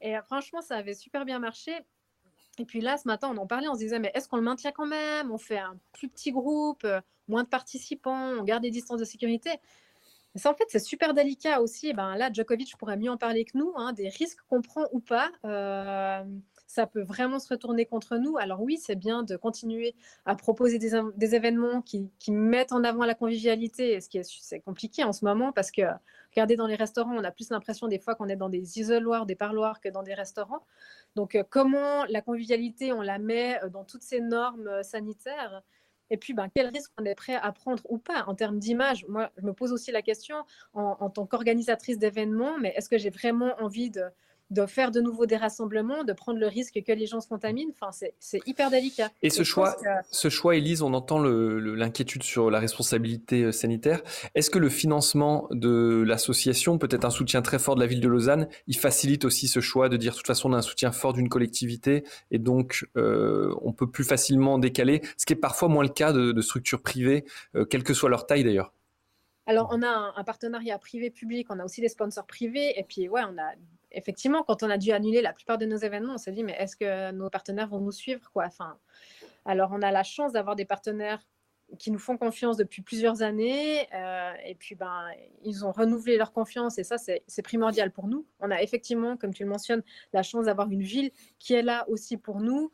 Et 0.01 0.16
franchement, 0.25 0.62
ça 0.62 0.78
avait 0.78 0.94
super 0.94 1.25
bien 1.25 1.40
marché. 1.40 1.72
Et 2.58 2.66
puis 2.66 2.82
là, 2.82 2.98
ce 2.98 3.08
matin, 3.08 3.32
on 3.34 3.38
en 3.38 3.48
parlait, 3.48 3.68
on 3.68 3.74
se 3.74 3.80
disait, 3.80 4.00
mais 4.00 4.12
est-ce 4.13 4.28
qu'on 4.28 4.38
le 4.38 4.44
maintient 4.44 4.72
quand 4.72 4.86
même? 4.86 5.32
On 5.32 5.38
fait 5.38 5.60
un 5.60 5.78
plus 5.94 6.10
petit 6.10 6.32
groupe, 6.32 6.86
moins 7.28 7.44
de 7.44 7.50
participants, 7.50 8.34
on 8.40 8.44
garde 8.44 8.63
des 8.63 8.72
distances 8.72 9.00
de 9.00 9.06
sécurité. 9.06 9.51
Ça, 10.35 10.50
en 10.50 10.53
fait, 10.53 10.65
c'est 10.69 10.79
super 10.79 11.13
délicat 11.13 11.61
aussi. 11.61 11.91
Ben, 11.93 12.15
là, 12.15 12.31
Djokovic 12.31 12.77
pourrait 12.77 12.95
mieux 12.95 13.11
en 13.11 13.17
parler 13.17 13.43
que 13.43 13.57
nous, 13.57 13.73
hein, 13.75 13.91
des 13.91 14.07
risques 14.07 14.39
qu'on 14.50 14.61
prend 14.61 14.85
ou 14.93 15.01
pas. 15.01 15.29
Euh, 15.43 16.23
ça 16.67 16.88
peut 16.88 17.01
vraiment 17.01 17.38
se 17.39 17.50
retourner 17.50 17.85
contre 17.85 18.15
nous. 18.15 18.38
Alors 18.38 18.61
oui, 18.61 18.77
c'est 18.77 18.95
bien 18.95 19.23
de 19.23 19.35
continuer 19.35 19.93
à 20.25 20.35
proposer 20.35 20.79
des, 20.79 21.35
événements 21.35 21.81
qui, 21.81 22.09
mettent 22.29 22.71
en 22.71 22.85
avant 22.85 23.03
la 23.03 23.13
convivialité, 23.13 24.00
ce 24.00 24.07
qui 24.07 24.19
est, 24.19 24.59
compliqué 24.61 25.03
en 25.03 25.11
ce 25.11 25.25
moment 25.25 25.51
parce 25.51 25.69
que, 25.69 25.81
regardez, 26.31 26.55
dans 26.55 26.67
les 26.67 26.75
restaurants, 26.75 27.13
on 27.13 27.23
a 27.25 27.31
plus 27.31 27.50
l'impression 27.50 27.89
des 27.89 28.00
fois 28.00 28.15
qu'on 28.15 28.29
est 28.29 28.38
dans 28.38 28.47
des 28.47 28.79
isoloirs, 28.79 29.25
des 29.25 29.35
parloirs 29.35 29.81
que 29.81 29.89
dans 29.89 30.03
des 30.03 30.13
restaurants. 30.13 30.65
Donc, 31.15 31.35
euh, 31.35 31.43
comment 31.50 32.05
la 32.05 32.21
convivialité, 32.21 32.93
on 32.93 33.01
la 33.01 33.19
met 33.19 33.61
euh, 33.63 33.69
dans 33.69 33.83
toutes 33.83 34.03
ces 34.03 34.21
normes 34.21 34.81
sanitaires 34.81 35.61
et 36.12 36.18
puis, 36.18 36.34
ben, 36.34 36.50
quel 36.53 36.68
risque 36.68 36.91
on 37.00 37.06
est 37.06 37.15
prêt 37.15 37.36
à 37.36 37.51
prendre 37.51 37.82
ou 37.89 37.98
pas? 37.98 38.25
En 38.27 38.36
termes 38.36 38.60
d'image 38.60 39.06
Moi, 39.08 39.32
je 39.38 39.46
me 39.46 39.53
pose 39.53 39.72
aussi 39.72 39.91
la 39.91 40.01
question 40.01 40.36
en 40.74 41.10
tant 41.10 41.25
qu'organisatrice 41.25 41.98
d'événements, 41.98 42.60
mais 42.60 42.74
est-ce 42.75 42.89
que 42.89 42.98
j'ai 42.98 43.10
vraiment 43.10 43.56
envie 43.60 43.89
de, 43.89 44.03
de 44.51 44.65
faire 44.65 44.91
de 44.91 45.00
nouveau 45.00 45.25
des 45.25 45.38
rassemblements, 45.38 46.03
de 46.03 46.12
prendre 46.12 46.38
le 46.38 46.48
risque 46.48 46.79
que 46.86 46.91
les 46.91 47.08
gens 47.08 47.22
se 47.22 47.27
contaminent. 47.27 47.72
Enfin, 47.72 47.91
c'est 48.20 48.39
hyper 48.46 48.70
délicat. 48.70 49.10
Et, 49.24 49.29
ce, 49.29 49.43
choix, 49.43 49.77
ce 50.12 50.29
choix, 50.29 50.58
Elise, 50.58 50.81
on 50.81 50.93
entend 50.93 51.20
l'inquiétude 51.20 52.22
sur 52.22 52.51
la 52.51 52.60
responsabilité 52.60 53.43
euh, 53.43 53.51
sanitaire. 53.53 54.01
Est-ce 54.36 54.50
que 54.50 54.60
le 54.60 54.70
financement 54.70 55.48
de 55.51 56.03
l'association, 56.05 56.77
peut-être 56.77 57.05
un 57.05 57.10
soutien 57.10 57.41
très 57.41 57.60
fort 57.60 57.75
de 57.75 57.79
la 57.79 57.88
ville 57.88 58.01
de 58.01 58.10
Lausanne, 58.10 58.50
il 58.67 58.77
facilite 58.77 59.24
aussi 59.24 59.48
ce 59.48 59.62
choix 59.62 59.88
de 59.88 59.96
dire, 59.96 60.12
de 60.12 60.17
toute 60.17 60.27
façon, 60.27 60.50
on 60.50 60.53
a 60.53 60.58
un 60.58 60.62
soutien 60.62 60.91
fort 60.91 61.13
d'une 61.13 61.29
collectivité 61.29 62.03
et 62.29 62.38
donc 62.38 62.86
euh, 62.98 63.55
on 63.62 63.72
peut 63.72 63.89
plus 63.89 64.03
facilement 64.03 64.60
décaler, 64.60 65.01
ce 65.17 65.25
qui 65.25 65.34
est 65.34 65.38
parfois 65.38 65.70
moins 65.70 65.84
le 65.84 65.89
cas 65.89 66.12
de, 66.12 66.41
structures 66.41 66.81
privées, 66.81 67.24
euh, 67.55 67.63
quelle 67.63 67.84
que 67.84 67.93
soit 67.93 68.10
leur 68.10 68.25
taille 68.25 68.43
d'ailleurs? 68.43 68.74
Alors, 69.46 69.70
on 69.72 69.81
a 69.81 69.88
un, 69.88 70.13
un 70.15 70.24
partenariat 70.24 70.77
privé-public, 70.77 71.48
on 71.50 71.60
a 71.60 71.65
aussi 71.65 71.81
des 71.81 71.89
sponsors 71.89 72.25
privés, 72.25 72.74
et 72.77 72.84
puis, 72.84 73.08
ouais, 73.08 73.22
on 73.24 73.38
a 73.38 73.53
effectivement, 73.91 74.43
quand 74.43 74.63
on 74.63 74.69
a 74.69 74.77
dû 74.77 74.91
annuler 74.91 75.21
la 75.21 75.33
plupart 75.33 75.57
de 75.57 75.65
nos 75.65 75.77
événements, 75.77 76.13
on 76.13 76.17
s'est 76.17 76.31
dit, 76.31 76.43
mais 76.43 76.53
est-ce 76.53 76.75
que 76.75 77.12
nos 77.12 77.29
partenaires 77.29 77.67
vont 77.67 77.79
nous 77.79 77.91
suivre 77.91 78.31
quoi? 78.31 78.45
Enfin, 78.45 78.77
Alors, 79.45 79.71
on 79.74 79.81
a 79.81 79.91
la 79.91 80.03
chance 80.03 80.33
d'avoir 80.33 80.55
des 80.55 80.65
partenaires 80.65 81.21
qui 81.77 81.91
nous 81.91 82.00
font 82.00 82.17
confiance 82.17 82.57
depuis 82.57 82.81
plusieurs 82.81 83.21
années. 83.21 83.88
Euh, 83.93 84.33
et 84.45 84.55
puis, 84.55 84.75
ben, 84.75 85.05
ils 85.43 85.65
ont 85.65 85.71
renouvelé 85.71 86.17
leur 86.17 86.33
confiance 86.33 86.77
et 86.77 86.83
ça, 86.83 86.98
c'est 86.98 87.41
primordial 87.41 87.91
pour 87.91 88.07
nous. 88.07 88.25
On 88.39 88.51
a 88.51 88.62
effectivement, 88.62 89.17
comme 89.17 89.33
tu 89.33 89.43
le 89.43 89.50
mentionnes, 89.50 89.83
la 90.13 90.24
chance 90.24 90.45
d'avoir 90.45 90.69
une 90.69 90.83
ville 90.83 91.12
qui 91.39 91.53
est 91.53 91.62
là 91.62 91.86
aussi 91.88 92.17
pour 92.17 92.41
nous. 92.41 92.71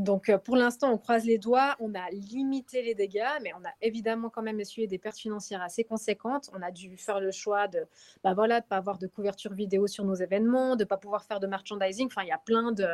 Donc, 0.00 0.28
euh, 0.28 0.38
pour 0.38 0.56
l'instant, 0.56 0.92
on 0.92 0.98
croise 0.98 1.24
les 1.24 1.38
doigts, 1.38 1.76
on 1.78 1.94
a 1.94 2.10
limité 2.10 2.82
les 2.82 2.94
dégâts, 2.94 3.38
mais 3.42 3.52
on 3.54 3.64
a 3.64 3.72
évidemment 3.82 4.30
quand 4.30 4.42
même 4.42 4.58
essuyé 4.58 4.86
des 4.86 4.98
pertes 4.98 5.18
financières 5.18 5.62
assez 5.62 5.84
conséquentes. 5.84 6.50
On 6.54 6.62
a 6.62 6.70
dû 6.70 6.96
faire 6.96 7.20
le 7.20 7.30
choix 7.30 7.68
de 7.68 7.86
bah 8.24 8.34
voilà, 8.34 8.60
de 8.60 8.66
pas 8.66 8.76
avoir 8.76 8.98
de 8.98 9.06
couverture 9.06 9.52
vidéo 9.52 9.86
sur 9.86 10.04
nos 10.04 10.14
événements, 10.14 10.74
de 10.76 10.84
ne 10.84 10.88
pas 10.88 10.96
pouvoir 10.96 11.24
faire 11.24 11.38
de 11.38 11.46
merchandising. 11.46 12.06
Enfin, 12.06 12.22
il 12.22 12.28
y 12.28 12.32
a 12.32 12.38
plein 12.38 12.72
de, 12.72 12.86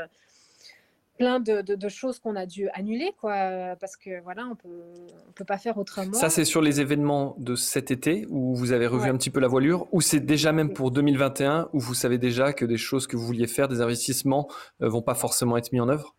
plein 1.16 1.40
de, 1.40 1.88
choses 1.88 2.18
qu'on 2.18 2.36
a 2.36 2.46
dû 2.46 2.68
annuler, 2.70 3.12
quoi, 3.20 3.76
parce 3.80 3.96
que 3.96 4.20
voilà, 4.22 4.46
on 4.50 4.56
peut, 4.56 4.82
on 5.28 5.32
peut 5.32 5.44
pas 5.44 5.58
faire 5.58 5.78
autrement. 5.78 6.12
Ça, 6.12 6.28
c'est 6.28 6.44
sur 6.44 6.60
les 6.60 6.80
événements 6.80 7.36
de 7.38 7.54
cet 7.54 7.90
été 7.90 8.26
où 8.28 8.54
vous 8.54 8.72
avez 8.72 8.86
revu 8.86 9.08
un 9.08 9.16
petit 9.16 9.30
peu 9.30 9.40
la 9.40 9.48
voilure, 9.48 9.86
ou 9.92 10.00
c'est 10.00 10.20
déjà 10.20 10.52
même 10.52 10.72
pour 10.72 10.90
2021 10.90 11.68
où 11.72 11.80
vous 11.80 11.94
savez 11.94 12.18
déjà 12.18 12.52
que 12.52 12.64
des 12.64 12.76
choses 12.76 13.06
que 13.06 13.16
vous 13.16 13.26
vouliez 13.26 13.46
faire, 13.46 13.68
des 13.68 13.80
investissements, 13.80 14.48
ne 14.80 14.86
euh, 14.86 14.88
vont 14.88 15.02
pas 15.02 15.14
forcément 15.14 15.56
être 15.56 15.72
mis 15.72 15.80
en 15.80 15.88
œuvre? 15.88 16.16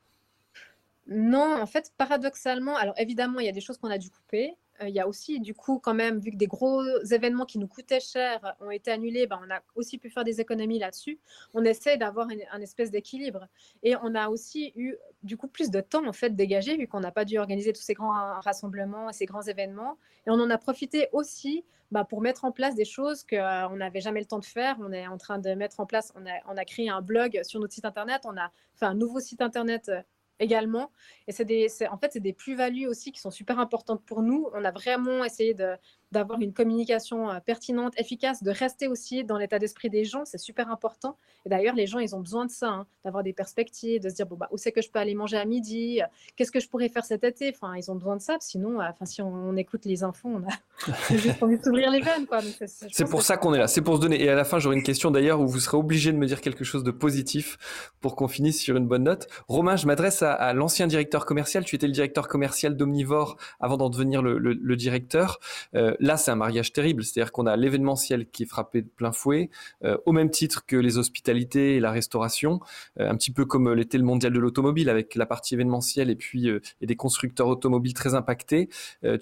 Non, 1.07 1.61
en 1.61 1.65
fait, 1.65 1.93
paradoxalement, 1.97 2.75
alors 2.75 2.93
évidemment, 2.97 3.39
il 3.39 3.45
y 3.45 3.49
a 3.49 3.53
des 3.53 3.61
choses 3.61 3.77
qu'on 3.77 3.89
a 3.89 3.97
dû 3.97 4.09
couper. 4.09 4.57
Euh, 4.81 4.89
il 4.89 4.95
y 4.95 4.99
a 4.99 5.07
aussi, 5.07 5.39
du 5.39 5.53
coup, 5.53 5.79
quand 5.79 5.93
même, 5.93 6.19
vu 6.19 6.31
que 6.31 6.35
des 6.35 6.47
gros 6.47 6.83
événements 7.11 7.45
qui 7.45 7.59
nous 7.59 7.67
coûtaient 7.67 8.01
cher 8.01 8.55
ont 8.59 8.71
été 8.71 8.91
annulés, 8.91 9.25
ben, 9.25 9.39
on 9.45 9.49
a 9.49 9.61
aussi 9.75 9.97
pu 9.97 10.09
faire 10.09 10.23
des 10.25 10.41
économies 10.41 10.79
là-dessus. 10.79 11.19
On 11.53 11.63
essaie 11.63 11.97
d'avoir 11.97 12.27
un, 12.51 12.61
espèce 12.61 12.91
d'équilibre. 12.91 13.47
Et 13.83 13.95
on 14.03 14.15
a 14.15 14.27
aussi 14.27 14.73
eu, 14.75 14.95
du 15.23 15.37
coup, 15.37 15.47
plus 15.47 15.71
de 15.71 15.79
temps, 15.79 16.05
en 16.05 16.13
fait, 16.13 16.35
dégagé, 16.35 16.77
vu 16.77 16.87
qu'on 16.87 16.99
n'a 16.99 17.11
pas 17.11 17.25
dû 17.25 17.37
organiser 17.37 17.71
tous 17.73 17.81
ces 17.81 17.93
grands 17.93 18.39
rassemblements, 18.41 19.11
ces 19.13 19.25
grands 19.25 19.43
événements. 19.43 19.97
Et 20.25 20.29
on 20.29 20.35
en 20.35 20.49
a 20.49 20.57
profité 20.57 21.07
aussi 21.13 21.63
ben, 21.91 22.03
pour 22.03 22.21
mettre 22.21 22.43
en 22.43 22.51
place 22.51 22.75
des 22.75 22.85
choses 22.85 23.23
qu'on 23.23 23.37
euh, 23.37 23.75
n'avait 23.77 24.01
jamais 24.01 24.19
le 24.19 24.25
temps 24.25 24.39
de 24.39 24.45
faire. 24.45 24.75
On 24.81 24.91
est 24.91 25.07
en 25.07 25.17
train 25.17 25.39
de 25.39 25.53
mettre 25.53 25.79
en 25.79 25.85
place, 25.85 26.11
on 26.15 26.25
a, 26.25 26.33
on 26.49 26.57
a 26.57 26.65
créé 26.65 26.89
un 26.89 27.01
blog 27.01 27.39
sur 27.43 27.61
notre 27.61 27.73
site 27.73 27.85
internet, 27.85 28.23
on 28.25 28.35
a 28.37 28.51
fait 28.75 28.85
un 28.85 28.93
nouveau 28.93 29.21
site 29.21 29.41
internet 29.41 29.87
euh, 29.87 30.01
également. 30.39 30.91
Et 31.27 31.31
c'est 31.31 31.87
en 31.87 31.97
fait, 31.97 32.13
c'est 32.13 32.19
des 32.19 32.33
plus-values 32.33 32.87
aussi 32.87 33.11
qui 33.11 33.19
sont 33.19 33.31
super 33.31 33.59
importantes 33.59 34.03
pour 34.05 34.21
nous. 34.21 34.49
On 34.53 34.63
a 34.63 34.71
vraiment 34.71 35.23
essayé 35.23 35.53
de, 35.53 35.75
d'avoir 36.11 36.39
une 36.41 36.53
communication 36.53 37.29
euh, 37.29 37.39
pertinente, 37.39 37.93
efficace, 37.97 38.43
de 38.43 38.51
rester 38.51 38.87
aussi 38.87 39.23
dans 39.23 39.37
l'état 39.37 39.59
d'esprit 39.59 39.89
des 39.89 40.05
gens, 40.05 40.25
c'est 40.25 40.37
super 40.37 40.69
important. 40.71 41.17
Et 41.45 41.49
d'ailleurs, 41.49 41.75
les 41.75 41.87
gens, 41.87 41.99
ils 41.99 42.15
ont 42.15 42.19
besoin 42.19 42.45
de 42.45 42.51
ça, 42.51 42.69
hein, 42.69 42.87
d'avoir 43.03 43.23
des 43.23 43.33
perspectives, 43.33 44.01
de 44.01 44.09
se 44.09 44.15
dire 44.15 44.25
bon 44.25 44.35
bah 44.35 44.47
où 44.51 44.57
c'est 44.57 44.71
que 44.71 44.81
je 44.81 44.89
peux 44.89 44.99
aller 44.99 45.15
manger 45.15 45.37
à 45.37 45.45
midi, 45.45 46.01
qu'est-ce 46.35 46.51
que 46.51 46.59
je 46.59 46.69
pourrais 46.69 46.89
faire 46.89 47.05
cet 47.05 47.23
été? 47.23 47.53
Enfin, 47.53 47.75
ils 47.75 47.91
ont 47.91 47.95
besoin 47.95 48.15
de 48.15 48.21
ça. 48.21 48.37
Sinon, 48.39 48.79
euh, 48.79 48.85
enfin, 48.89 49.05
si 49.05 49.21
on, 49.21 49.55
écoute 49.57 49.85
les 49.85 50.03
infos, 50.03 50.29
on 50.29 50.43
a 50.43 50.87
juste 51.15 51.41
envie 51.41 51.57
de 51.57 51.63
s'ouvrir 51.63 51.91
les 51.91 52.01
veines. 52.01 52.27
C'est 52.67 53.09
pour 53.09 53.21
ça 53.21 53.37
qu'on 53.37 53.53
est 53.53 53.59
là, 53.59 53.67
c'est 53.67 53.81
pour 53.81 53.97
se 53.97 54.01
donner. 54.01 54.21
Et 54.21 54.29
à 54.29 54.35
la 54.35 54.45
fin, 54.45 54.59
j'aurai 54.59 54.75
une 54.75 54.83
question 54.83 55.11
d'ailleurs 55.11 55.41
où 55.41 55.47
vous 55.47 55.59
serez 55.59 55.77
obligé 55.77 56.11
de 56.11 56.17
me 56.17 56.25
dire 56.25 56.41
quelque 56.41 56.63
chose 56.63 56.83
de 56.83 56.91
positif 56.91 57.93
pour 57.99 58.15
qu'on 58.15 58.27
finisse 58.27 58.59
sur 58.61 58.77
une 58.77 58.87
bonne 58.87 59.03
note. 59.03 59.27
Romain, 59.47 59.75
je 59.75 59.87
m'adresse 59.87 60.21
à, 60.21 60.53
l'ancien 60.53 60.87
directeur 60.87 61.25
commercial. 61.25 61.65
Tu 61.65 61.75
étais 61.75 61.87
le 61.87 61.93
directeur 61.93 62.27
commercial 62.27 62.75
d'Omnivore 62.75 63.37
avant 63.59 63.77
d'en 63.77 63.89
devenir 63.89 64.21
le, 64.21 64.75
directeur. 64.77 65.39
Euh, 65.75 65.95
là, 65.99 66.17
c'est 66.17 66.31
un 66.31 66.35
mariage 66.35 66.73
terrible. 66.73 67.03
C'est-à-dire 67.03 67.31
qu'on 67.31 67.45
a 67.45 67.55
l'événementiel 67.55 68.27
qui 68.29 68.43
est 68.43 68.45
frappé 68.45 68.81
de 68.81 68.87
plein 68.87 69.11
fouet, 69.11 69.49
euh, 69.83 69.97
au 70.05 70.11
même 70.11 70.29
titre 70.29 70.65
que 70.65 70.75
les 70.75 70.97
hospitalités 70.97 71.75
et 71.75 71.79
la 71.79 71.91
restauration, 71.91 72.59
euh, 72.99 73.09
un 73.09 73.15
petit 73.15 73.31
peu 73.31 73.45
comme 73.45 73.73
l'était 73.73 73.97
le 73.97 74.03
mondial 74.03 74.33
de 74.33 74.39
l'automobile 74.39 74.89
avec 74.89 75.15
la 75.15 75.25
partie 75.25 75.53
événementielle 75.53 76.09
et 76.09 76.15
puis 76.15 76.49
euh, 76.49 76.59
et 76.81 76.85
des 76.85 76.95
constructeurs 76.95 77.47
automobiles 77.47 77.93
très 77.93 78.15
impactés. 78.15 78.69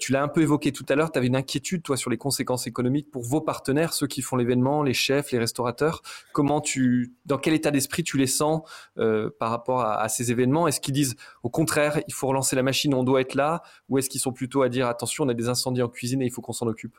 tu 0.00 0.12
l'as 0.12 0.22
un 0.22 0.28
peu 0.28 0.42
évoqué 0.42 0.72
tout 0.72 0.84
à 0.88 0.94
l'heure. 0.94 1.12
Tu 1.12 1.18
avais 1.18 1.26
une 1.26 1.36
inquiétude, 1.36 1.82
toi, 1.82 1.96
sur 1.96 2.10
les 2.10 2.16
conséquences 2.16 2.66
économiques 2.66 3.10
pour 3.10 3.22
vos 3.22 3.40
partenaires, 3.40 3.92
ceux 3.92 4.06
qui 4.06 4.22
font 4.22 4.36
l'événement, 4.36 4.82
les 4.82 4.94
chefs, 4.94 5.32
les 5.32 5.38
restaurateurs. 5.38 6.02
Comment 6.32 6.60
tu, 6.60 7.14
dans 7.24 7.38
quel 7.38 7.54
état 7.54 7.70
d'esprit 7.70 8.02
tu 8.02 8.18
les 8.18 8.26
sens 8.26 8.62
par 8.94 9.50
rapport 9.50 9.80
à, 9.80 10.00
à 10.00 10.08
ces 10.08 10.30
événements? 10.30 10.68
Est-ce 10.68 10.80
qu'ils 10.80 10.94
disent, 10.94 11.16
au 11.42 11.50
contraire, 11.50 12.00
il 12.08 12.14
faut 12.14 12.26
relancer 12.26 12.56
la 12.56 12.62
machine, 12.62 12.94
on 12.94 13.04
doit 13.04 13.20
être 13.20 13.34
là, 13.34 13.62
ou 13.88 13.98
est-ce 13.98 14.08
qu'ils 14.08 14.20
sont 14.20 14.32
plutôt 14.32 14.62
à 14.62 14.68
dire, 14.68 14.86
attention, 14.88 15.24
on 15.24 15.28
a 15.28 15.34
des 15.34 15.48
incendies 15.48 15.82
en 15.82 15.88
cuisine 15.88 16.22
et 16.22 16.26
il 16.26 16.30
faut 16.30 16.42
qu'on 16.42 16.52
s'en 16.52 16.65
occupe 16.66 16.96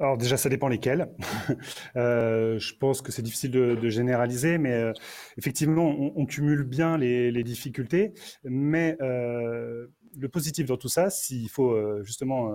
alors 0.00 0.16
déjà, 0.16 0.36
ça 0.36 0.48
dépend 0.48 0.68
lesquels. 0.68 1.08
euh, 1.96 2.58
je 2.58 2.74
pense 2.74 3.02
que 3.02 3.12
c'est 3.12 3.22
difficile 3.22 3.52
de, 3.52 3.76
de, 3.76 3.88
généraliser, 3.88 4.58
mais 4.58 4.72
euh, 4.72 4.92
effectivement, 5.36 5.86
on, 5.86 6.12
on, 6.16 6.26
cumule 6.26 6.64
bien 6.64 6.98
les, 6.98 7.30
les 7.30 7.44
difficultés. 7.44 8.12
Mais 8.42 8.96
euh, 9.00 9.86
le 10.18 10.28
positif 10.28 10.66
dans 10.66 10.76
tout 10.76 10.88
ça, 10.88 11.08
s'il 11.08 11.48
faut 11.48 12.02
justement 12.02 12.52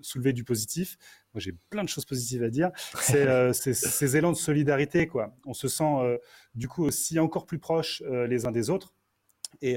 soulever 0.00 0.32
du 0.32 0.44
positif, 0.44 0.96
moi 1.34 1.40
j'ai 1.40 1.54
plein 1.70 1.82
de 1.82 1.88
choses 1.88 2.04
positives 2.04 2.44
à 2.44 2.50
dire, 2.50 2.70
c'est 3.00 3.52
ces 3.52 4.16
élans 4.16 4.32
de 4.32 4.36
solidarité. 4.36 5.06
Quoi. 5.08 5.34
On 5.44 5.54
se 5.54 5.68
sent 5.68 6.18
du 6.54 6.68
coup 6.68 6.84
aussi 6.84 7.18
encore 7.18 7.46
plus 7.46 7.58
proches 7.58 8.02
les 8.28 8.46
uns 8.46 8.52
des 8.52 8.70
autres. 8.70 8.94
Et 9.60 9.76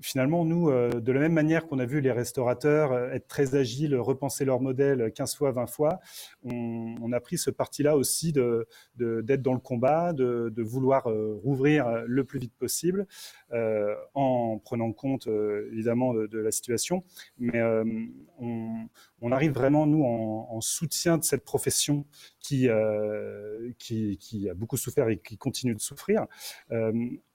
finalement, 0.00 0.44
nous, 0.44 0.70
euh, 0.70 1.00
de 1.00 1.12
la 1.12 1.20
même 1.20 1.32
manière 1.32 1.66
qu'on 1.66 1.78
a 1.78 1.84
vu 1.84 2.00
les 2.00 2.12
restaurateurs 2.12 2.92
euh, 2.92 3.10
être 3.10 3.28
très 3.28 3.54
agiles, 3.54 3.94
repenser 3.96 4.44
leur 4.44 4.60
modèle 4.60 5.12
15 5.12 5.36
fois, 5.36 5.52
20 5.52 5.66
fois, 5.66 6.00
on, 6.42 7.12
a 7.12 7.20
pris 7.20 7.36
ce 7.36 7.50
parti-là 7.50 7.96
aussi 7.96 8.32
d'être 8.32 9.42
dans 9.42 9.52
le 9.52 9.58
combat, 9.58 10.12
de, 10.12 10.62
vouloir 10.62 11.08
euh, 11.08 11.38
rouvrir 11.42 12.04
le 12.06 12.24
plus 12.24 12.38
vite 12.38 12.54
possible, 12.54 13.06
en 14.14 14.58
prenant 14.64 14.92
compte 14.92 15.26
évidemment 15.26 16.14
de, 16.14 16.38
la 16.38 16.50
situation. 16.50 17.04
Mais 17.38 17.60
on, 18.38 19.32
arrive 19.32 19.52
vraiment, 19.52 19.86
nous, 19.86 20.04
en, 20.04 20.60
soutien 20.62 21.18
de 21.18 21.24
cette 21.24 21.44
profession 21.44 22.06
qui, 22.40 22.68
a 22.68 24.54
beaucoup 24.54 24.78
souffert 24.78 25.08
et 25.08 25.18
qui 25.18 25.36
continue 25.36 25.74
de 25.74 25.80
souffrir 25.80 26.26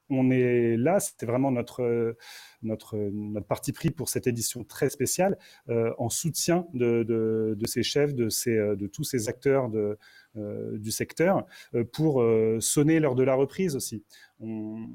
on 0.09 0.29
est 0.31 0.77
là, 0.77 0.99
c'était 0.99 1.25
vraiment 1.25 1.51
notre, 1.51 2.15
notre, 2.61 2.97
notre 2.97 3.47
parti 3.47 3.71
pris 3.71 3.91
pour 3.91 4.09
cette 4.09 4.27
édition 4.27 4.63
très 4.63 4.89
spéciale, 4.89 5.37
euh, 5.69 5.93
en 5.97 6.09
soutien 6.09 6.67
de, 6.73 7.03
de, 7.03 7.65
ces 7.65 7.83
chefs, 7.83 8.13
de, 8.13 8.29
ces, 8.29 8.55
de 8.55 8.87
tous 8.87 9.03
ces 9.03 9.29
acteurs 9.29 9.69
de, 9.69 9.97
euh, 10.35 10.77
du 10.77 10.91
secteur, 10.91 11.45
euh, 11.75 11.83
pour 11.83 12.23
sonner 12.59 12.99
l'heure 12.99 13.15
de 13.15 13.23
la 13.23 13.35
reprise 13.35 13.75
aussi. 13.75 14.03
On, 14.39 14.87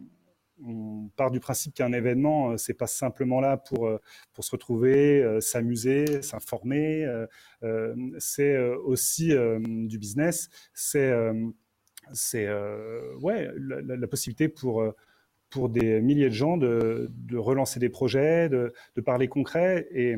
part 1.16 1.32
du 1.32 1.40
principe 1.40 1.74
qu'un 1.74 1.92
événement, 1.92 2.56
c'est 2.56 2.74
pas 2.74 2.86
simplement 2.86 3.40
là 3.40 3.56
pour, 3.56 3.90
pour 4.32 4.44
se 4.44 4.50
retrouver, 4.52 5.38
s'amuser, 5.40 6.22
s'informer, 6.22 7.04
c'est 8.18 8.56
aussi 8.84 9.32
du 9.58 9.98
business, 9.98 10.50
c'est 10.72 11.12
c'est 12.12 12.46
euh, 12.46 13.14
ouais, 13.20 13.48
la, 13.58 14.06
possibilité 14.06 14.48
pour, 14.48 14.82
euh, 14.82 14.94
pour 15.50 15.68
des 15.68 16.00
milliers 16.00 16.28
de 16.28 16.34
gens 16.34 16.56
de, 16.56 17.10
de 17.10 17.36
relancer 17.36 17.80
des 17.80 17.88
projets, 17.88 18.48
de, 18.48 18.72
de 18.96 19.00
parler 19.00 19.28
concret. 19.28 19.86
Et, 19.92 20.16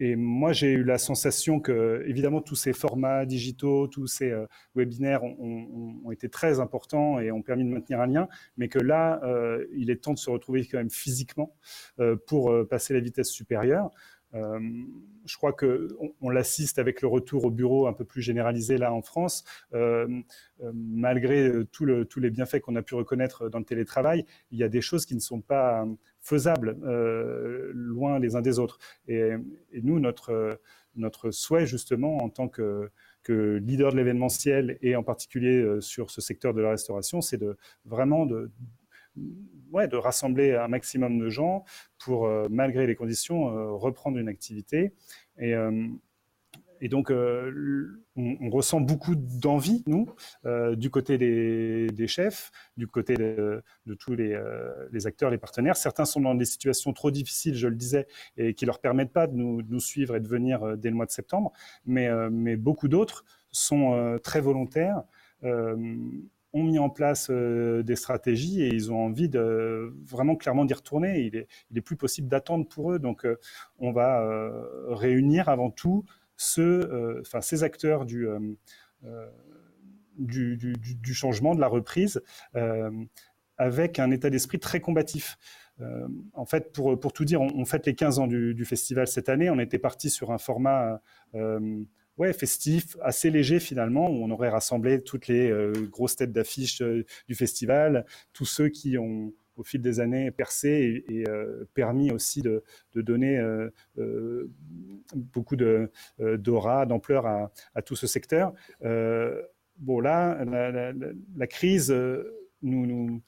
et 0.00 0.14
moi, 0.14 0.52
j'ai 0.52 0.72
eu 0.72 0.84
la 0.84 0.98
sensation 0.98 1.58
que, 1.58 2.04
évidemment, 2.06 2.40
tous 2.40 2.54
ces 2.54 2.72
formats 2.72 3.26
digitaux, 3.26 3.88
tous 3.88 4.06
ces 4.06 4.30
euh, 4.30 4.46
webinaires 4.76 5.24
ont, 5.24 6.10
été 6.12 6.28
très 6.28 6.60
importants 6.60 7.18
et 7.18 7.32
ont 7.32 7.42
permis 7.42 7.64
de 7.64 7.70
maintenir 7.70 8.00
un 8.00 8.06
lien, 8.06 8.28
mais 8.56 8.68
que 8.68 8.78
là, 8.78 9.20
il 9.74 9.90
est 9.90 9.96
temps 9.96 10.14
de 10.14 10.18
se 10.18 10.30
retrouver 10.30 10.66
quand 10.66 10.78
même 10.78 10.90
physiquement 10.90 11.54
pour 12.26 12.50
passer 12.68 12.94
la 12.94 13.00
vitesse 13.00 13.28
supérieure. 13.28 13.90
Je 14.32 15.36
crois 15.36 15.52
que 15.52 15.96
on, 16.20 16.30
l'assiste 16.30 16.78
avec 16.78 17.02
le 17.02 17.08
retour 17.08 17.44
au 17.44 17.50
bureau 17.50 17.86
un 17.86 17.92
peu 17.92 18.04
plus 18.04 18.22
généralisé 18.22 18.78
là 18.78 18.92
en 18.92 19.02
France, 19.02 19.44
malgré 20.72 21.52
tous 21.72 21.84
les 21.84 22.30
bienfaits 22.30 22.60
qu'on 22.60 22.76
a 22.76 22.82
pu 22.82 22.94
reconnaître 22.94 23.48
dans 23.48 23.58
le 23.58 23.64
télétravail, 23.64 24.24
il 24.50 24.58
y 24.58 24.62
a 24.62 24.68
des 24.68 24.80
choses 24.80 25.06
qui 25.06 25.14
ne 25.14 25.20
sont 25.20 25.40
pas 25.40 25.86
faisables, 26.20 26.76
euh, 26.84 27.70
loin 27.74 28.18
les 28.18 28.36
uns 28.36 28.42
des 28.42 28.58
autres. 28.58 28.78
Et, 29.06 29.32
nous, 29.82 29.98
notre, 30.00 31.30
souhait, 31.30 31.66
justement, 31.66 32.18
en 32.18 32.28
tant 32.28 32.48
que, 32.48 32.90
leader 33.28 33.92
de 33.92 33.98
l'événementiel 33.98 34.78
et 34.80 34.96
en 34.96 35.02
particulier 35.02 35.58
euh, 35.58 35.82
sur 35.82 36.10
ce 36.10 36.22
secteur 36.22 36.54
de 36.54 36.62
la 36.62 36.70
restauration, 36.70 37.20
c'est 37.20 37.38
vraiment 37.84 38.24
de, 38.24 38.50
ouais, 39.72 39.88
de 39.88 39.96
rassembler 39.96 40.54
un 40.54 40.68
maximum 40.68 41.18
de 41.18 41.28
gens 41.28 41.64
pour, 41.98 42.26
euh, 42.26 42.46
malgré 42.50 42.86
les 42.86 42.94
conditions, 42.94 43.76
reprendre 43.78 44.18
une 44.18 44.28
activité. 44.28 44.92
Et, 45.38 45.54
et 46.80 46.88
donc, 46.88 47.10
euh, 47.10 48.00
on, 48.16 48.50
ressent 48.50 48.80
beaucoup 48.80 49.14
d'envie, 49.14 49.82
nous, 49.86 50.06
euh, 50.44 50.76
du 50.76 50.90
côté 50.90 51.18
des, 51.18 52.06
chefs, 52.06 52.50
du 52.76 52.86
côté 52.86 53.14
de, 53.14 53.62
tous 53.98 54.12
euh, 54.12 54.88
les, 54.92 55.06
acteurs, 55.06 55.30
les 55.30 55.38
partenaires. 55.38 55.76
Certains 55.76 56.04
sont 56.04 56.20
dans 56.20 56.34
des 56.34 56.44
situations 56.44 56.92
trop 56.92 57.10
difficiles, 57.10 57.56
je 57.56 57.68
le 57.68 57.76
disais, 57.76 58.06
et 58.36 58.54
qui 58.54 58.64
ne 58.64 58.68
leur 58.68 58.80
permettent 58.80 59.12
pas 59.12 59.26
de 59.26 59.34
nous, 59.34 59.80
suivre 59.80 60.16
et 60.16 60.20
de 60.20 60.28
venir 60.28 60.76
dès 60.76 60.90
le 60.90 60.96
mois 60.96 61.06
de 61.06 61.10
septembre. 61.10 61.52
Mais 61.84 62.08
beaucoup 62.56 62.88
d'autres 62.88 63.24
sont 63.50 64.18
très 64.22 64.40
volontaires 64.40 65.02
ont 66.52 66.62
mis 66.62 66.78
en 66.78 66.90
place 66.90 67.30
des 67.30 67.96
stratégies 67.96 68.62
et 68.62 68.68
ils 68.68 68.90
ont 68.92 69.04
envie 69.04 69.28
de 69.28 69.94
vraiment 70.06 70.36
clairement 70.36 70.64
d'y 70.64 70.74
retourner. 70.74 71.20
Il 71.20 71.36
est, 71.76 71.80
plus 71.82 71.96
possible 71.96 72.28
d'attendre 72.28 72.66
pour 72.66 72.92
eux. 72.92 72.98
Donc, 72.98 73.26
on 73.78 73.92
va 73.92 74.52
réunir 74.90 75.48
avant 75.48 75.70
tout 75.70 76.04
euh, 76.58 77.22
ces 77.40 77.64
acteurs 77.64 78.04
euh, 78.12 78.56
euh, 79.04 79.26
du, 80.18 81.14
changement, 81.14 81.54
de 81.54 81.60
la 81.60 81.68
reprise, 81.68 82.22
avec 83.56 83.98
un 83.98 84.10
état 84.10 84.30
d'esprit 84.30 84.58
très 84.58 84.80
combatif. 84.80 85.38
en 86.34 86.44
fait, 86.44 86.72
pour, 86.72 86.98
pour, 86.98 87.12
tout 87.12 87.24
dire, 87.24 87.40
on, 87.40 87.64
fête 87.64 87.86
les 87.86 87.94
15 87.94 88.18
ans 88.18 88.26
du, 88.26 88.64
festival 88.64 89.06
cette 89.06 89.28
année. 89.28 89.50
On 89.50 89.58
était 89.58 89.78
parti 89.78 90.10
sur 90.10 90.32
un 90.32 90.38
format 90.38 91.00
ouais, 92.18 92.32
festif, 92.32 92.96
assez 93.02 93.30
léger 93.30 93.60
finalement, 93.60 94.10
où 94.10 94.24
on 94.24 94.30
aurait 94.30 94.50
rassemblé 94.50 95.00
toutes 95.02 95.28
les 95.28 95.52
grosses 95.90 96.16
têtes 96.16 96.32
d'affiche 96.32 96.82
du 96.82 97.34
festival, 97.34 98.04
tous 98.32 98.44
ceux 98.44 98.68
qui 98.68 98.98
ont 98.98 99.32
au 99.56 99.64
fil 99.64 99.82
des 99.82 99.98
années 99.98 100.30
percé 100.30 101.04
et, 101.08 101.24
permis 101.74 102.10
aussi 102.10 102.42
de, 102.42 102.62
donner 102.94 103.42
beaucoup 105.14 105.56
d'aura, 105.56 106.86
d'ampleur 106.86 107.26
à, 107.26 107.82
tout 107.84 107.96
ce 107.96 108.06
secteur. 108.06 108.52
bon, 109.78 110.00
là, 110.00 110.44
la, 110.44 111.46
crise 111.46 111.94
nous, 112.62 112.86
nous 112.86 113.22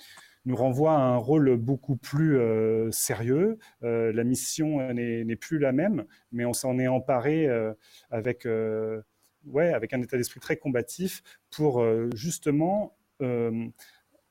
nous 0.46 0.56
renvoie 0.56 0.92
à 0.92 1.00
un 1.00 1.16
rôle 1.16 1.56
beaucoup 1.56 1.96
plus 1.96 2.38
sérieux. 2.90 3.58
la 3.82 4.24
mission 4.24 4.92
n'est 4.92 5.36
plus 5.36 5.58
la 5.58 5.72
même, 5.72 6.04
mais 6.32 6.44
on 6.44 6.52
s'en 6.52 6.78
est 6.78 6.88
emparé 6.88 7.48
avec, 8.10 8.46
ouais, 9.44 9.72
avec 9.72 9.92
un 9.92 10.02
état 10.02 10.16
d'esprit 10.16 10.40
très 10.40 10.56
combatif 10.56 11.22
pour 11.50 11.84
justement 12.14 12.96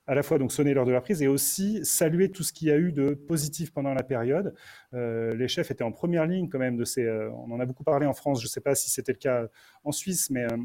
à 0.10 0.15
la 0.15 0.24
fois 0.24 0.39
donc 0.39 0.52
sonner 0.52 0.74
l'heure 0.74 0.88
de 0.88 0.91
la 0.91 1.02
prise 1.02 1.22
et 1.22 1.28
aussi 1.28 1.86
saluer 1.86 2.32
tout 2.32 2.41
ce 2.41 2.52
qu'il 2.52 2.67
y 2.67 2.72
a 2.72 2.78
eu 2.78 2.91
de 2.91 3.13
positif 3.13 3.72
pendant 3.72 3.93
la 3.93 4.02
période. 4.02 4.56
Euh, 4.95 5.36
les 5.36 5.48
chefs 5.48 5.69
étaient 5.69 5.84
en 5.84 5.91
première 5.91 6.26
ligne 6.26 6.50
quand 6.50 6.58
même 6.58 6.78
de 6.78 6.84
ces. 6.84 7.04
Euh, 7.04 7.30
on 7.34 7.52
en 7.52 7.60
a 7.60 7.65
beaucoup 7.67 7.84
parlé 7.84 8.08
en 8.08 8.15
France. 8.15 8.41
Je 8.41 8.48
ne 8.48 8.50
sais 8.50 8.60
pas 8.60 8.74
si 8.74 8.89
c'était 8.89 9.12
le 9.12 9.19
cas 9.19 9.48
en 9.84 9.91
Suisse, 9.91 10.32
mais, 10.32 10.45
euh, 10.52 10.58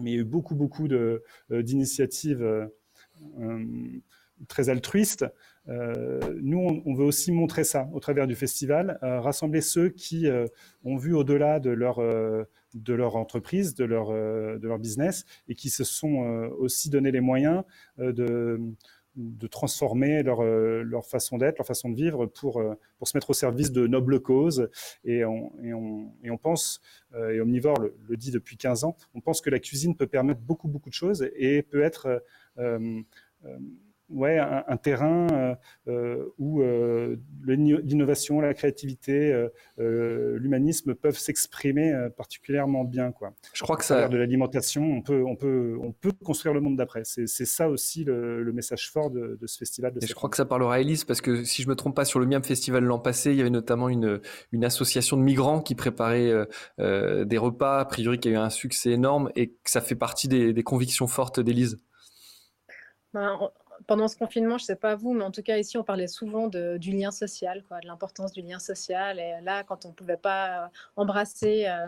mais 0.00 0.12
il 0.12 0.14
y 0.14 0.16
a 0.16 0.20
eu 0.20 0.24
beaucoup 0.24 0.54
beaucoup 0.54 0.88
d'initiatives 1.50 2.42
très 4.46 4.68
altruistes. 4.68 5.26
nous, 5.66 6.82
on, 6.86 6.94
veut 6.94 7.04
aussi 7.04 7.30
montrer 7.32 7.64
ça 7.64 7.88
au 7.92 8.00
travers 8.00 8.26
du 8.26 8.34
festival, 8.34 8.98
rassembler 9.02 9.60
ceux 9.60 9.90
qui 9.90 10.26
ont 10.84 10.96
vu 10.96 11.14
au-delà 11.14 11.60
de 11.60 11.70
leur 11.70 13.16
entreprise, 13.16 13.74
de 13.74 13.84
leur, 13.84 14.10
euh, 14.10 14.78
business, 14.78 15.24
et 15.48 15.54
qui 15.54 15.70
se 15.70 15.84
sont 15.84 16.24
euh, 16.24 16.48
aussi 16.58 16.90
donné 16.90 17.10
les 17.10 17.20
moyens 17.20 17.64
euh, 17.98 18.12
de, 18.12 19.46
transformer 19.48 20.22
leur, 20.22 20.38
façon 21.06 21.38
d'être, 21.38 21.58
leur 21.58 21.66
façon 21.66 21.88
de 21.88 21.96
vivre 21.96 22.26
pour, 22.26 22.62
se 23.02 23.16
mettre 23.16 23.30
au 23.30 23.34
service 23.34 23.72
de 23.72 23.88
nobles 23.88 24.20
causes. 24.20 24.70
Et 25.04 25.24
on, 25.24 26.38
pense, 26.40 26.80
et 27.14 27.40
Omnivore 27.40 27.80
le, 27.80 28.16
dit 28.16 28.30
depuis 28.30 28.56
15 28.56 28.84
ans, 28.84 28.96
on 29.14 29.20
pense 29.20 29.40
que 29.40 29.50
la 29.50 29.58
cuisine 29.58 29.96
peut 29.96 30.06
permettre 30.06 30.40
beaucoup, 30.40 30.68
beaucoup 30.68 30.88
de 30.88 30.94
choses 30.94 31.28
et 31.34 31.62
peut 31.62 31.82
être 31.82 32.22
ouais, 34.10 34.38
un, 34.38 34.76
terrain 34.76 35.26
euh, 35.32 35.54
euh, 35.88 36.24
où 36.38 36.62
euh, 36.62 37.16
l'innovation, 37.46 38.40
la 38.40 38.54
créativité, 38.54 39.48
l'humanisme 39.76 40.94
peuvent 40.94 41.18
s'exprimer 41.18 42.08
particulièrement 42.16 42.84
bien. 42.84 43.12
Quoi. 43.12 43.32
Je 43.52 43.62
crois 43.62 43.76
que 43.76 43.84
ça. 43.84 44.08
de 44.08 44.16
l'alimentation, 44.16 44.82
on 44.82 45.02
peut, 45.02 45.22
on, 45.26 45.36
peut, 45.36 45.76
on 45.82 45.92
peut 45.92 46.12
construire 46.24 46.54
le 46.54 46.60
monde 46.60 46.76
d'après. 46.76 47.02
C'est 47.04 47.26
ça 47.26 47.68
aussi 47.68 48.04
le, 48.04 48.52
message 48.52 48.90
fort 48.90 49.10
de, 49.10 49.38
ce 49.46 49.58
festival. 49.58 49.92
Et 50.00 50.06
je 50.06 50.14
crois 50.14 50.30
que 50.30 50.36
ça 50.36 50.44
parlera 50.44 50.76
à 50.76 50.80
Elise, 50.80 51.04
parce 51.04 51.20
que 51.20 51.44
si 51.44 51.62
je 51.62 51.68
ne 51.68 51.72
me 51.72 51.76
trompe 51.76 51.94
pas, 51.94 52.04
sur 52.04 52.20
le 52.20 52.26
Miam 52.26 52.42
Festival 52.42 52.84
l'an 52.84 52.98
passé, 52.98 53.30
il 53.30 53.36
y 53.36 53.40
avait 53.40 53.50
notamment 53.50 53.88
une, 53.88 54.20
une 54.52 54.64
association 54.64 55.16
de 55.16 55.22
migrants 55.22 55.60
qui 55.60 55.74
préparait 55.74 56.32
des 56.78 57.38
repas, 57.38 57.80
a 57.80 57.84
priori 57.84 58.18
qui 58.18 58.28
a 58.28 58.32
eu 58.32 58.36
un 58.36 58.50
succès 58.50 58.90
énorme, 58.90 59.30
et 59.36 59.50
que 59.50 59.70
ça 59.70 59.80
fait 59.80 59.94
partie 59.94 60.28
des, 60.28 60.52
des 60.52 60.62
convictions 60.62 61.06
fortes 61.06 61.40
d'Elise. 61.40 61.78
Ben, 63.14 63.38
pendant 63.86 64.08
ce 64.08 64.16
confinement, 64.16 64.58
je 64.58 64.64
ne 64.64 64.66
sais 64.66 64.76
pas 64.76 64.94
vous, 64.94 65.12
mais 65.12 65.24
en 65.24 65.30
tout 65.30 65.42
cas 65.42 65.58
ici, 65.58 65.76
on 65.78 65.84
parlait 65.84 66.08
souvent 66.08 66.48
du 66.48 66.90
lien 66.92 67.10
social, 67.10 67.62
quoi, 67.68 67.80
de 67.80 67.86
l'importance 67.86 68.32
du 68.32 68.42
lien 68.42 68.58
social. 68.58 69.18
Et 69.18 69.40
là, 69.42 69.64
quand 69.64 69.84
on 69.84 69.88
ne 69.88 69.94
pouvait 69.94 70.16
pas 70.16 70.64
euh, 70.64 70.68
embrasser 70.96 71.66
euh, 71.66 71.86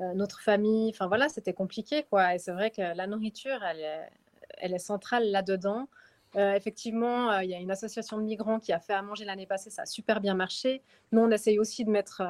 euh, 0.00 0.14
notre 0.14 0.40
famille, 0.40 0.90
enfin 0.90 1.06
voilà, 1.06 1.28
c'était 1.28 1.52
compliqué, 1.52 2.04
quoi. 2.08 2.34
Et 2.34 2.38
c'est 2.38 2.52
vrai 2.52 2.70
que 2.70 2.80
la 2.80 3.06
nourriture, 3.06 3.62
elle 3.64 3.80
est, 3.80 4.10
elle 4.58 4.74
est 4.74 4.78
centrale 4.78 5.30
là-dedans. 5.30 5.88
effectivement, 6.34 7.38
il 7.40 7.50
y 7.50 7.54
a 7.54 7.58
une 7.58 7.70
association 7.70 8.18
de 8.18 8.22
migrants 8.22 8.60
qui 8.60 8.72
a 8.72 8.80
fait 8.80 8.92
à 8.92 9.02
manger 9.02 9.24
l'année 9.24 9.46
passée, 9.46 9.70
ça 9.70 9.82
a 9.82 9.86
super 9.86 10.20
bien 10.20 10.34
marché. 10.34 10.82
Nous, 11.12 11.20
on 11.20 11.30
essaye 11.30 11.58
aussi 11.58 11.84
de 11.84 11.90
mettre 11.90 12.22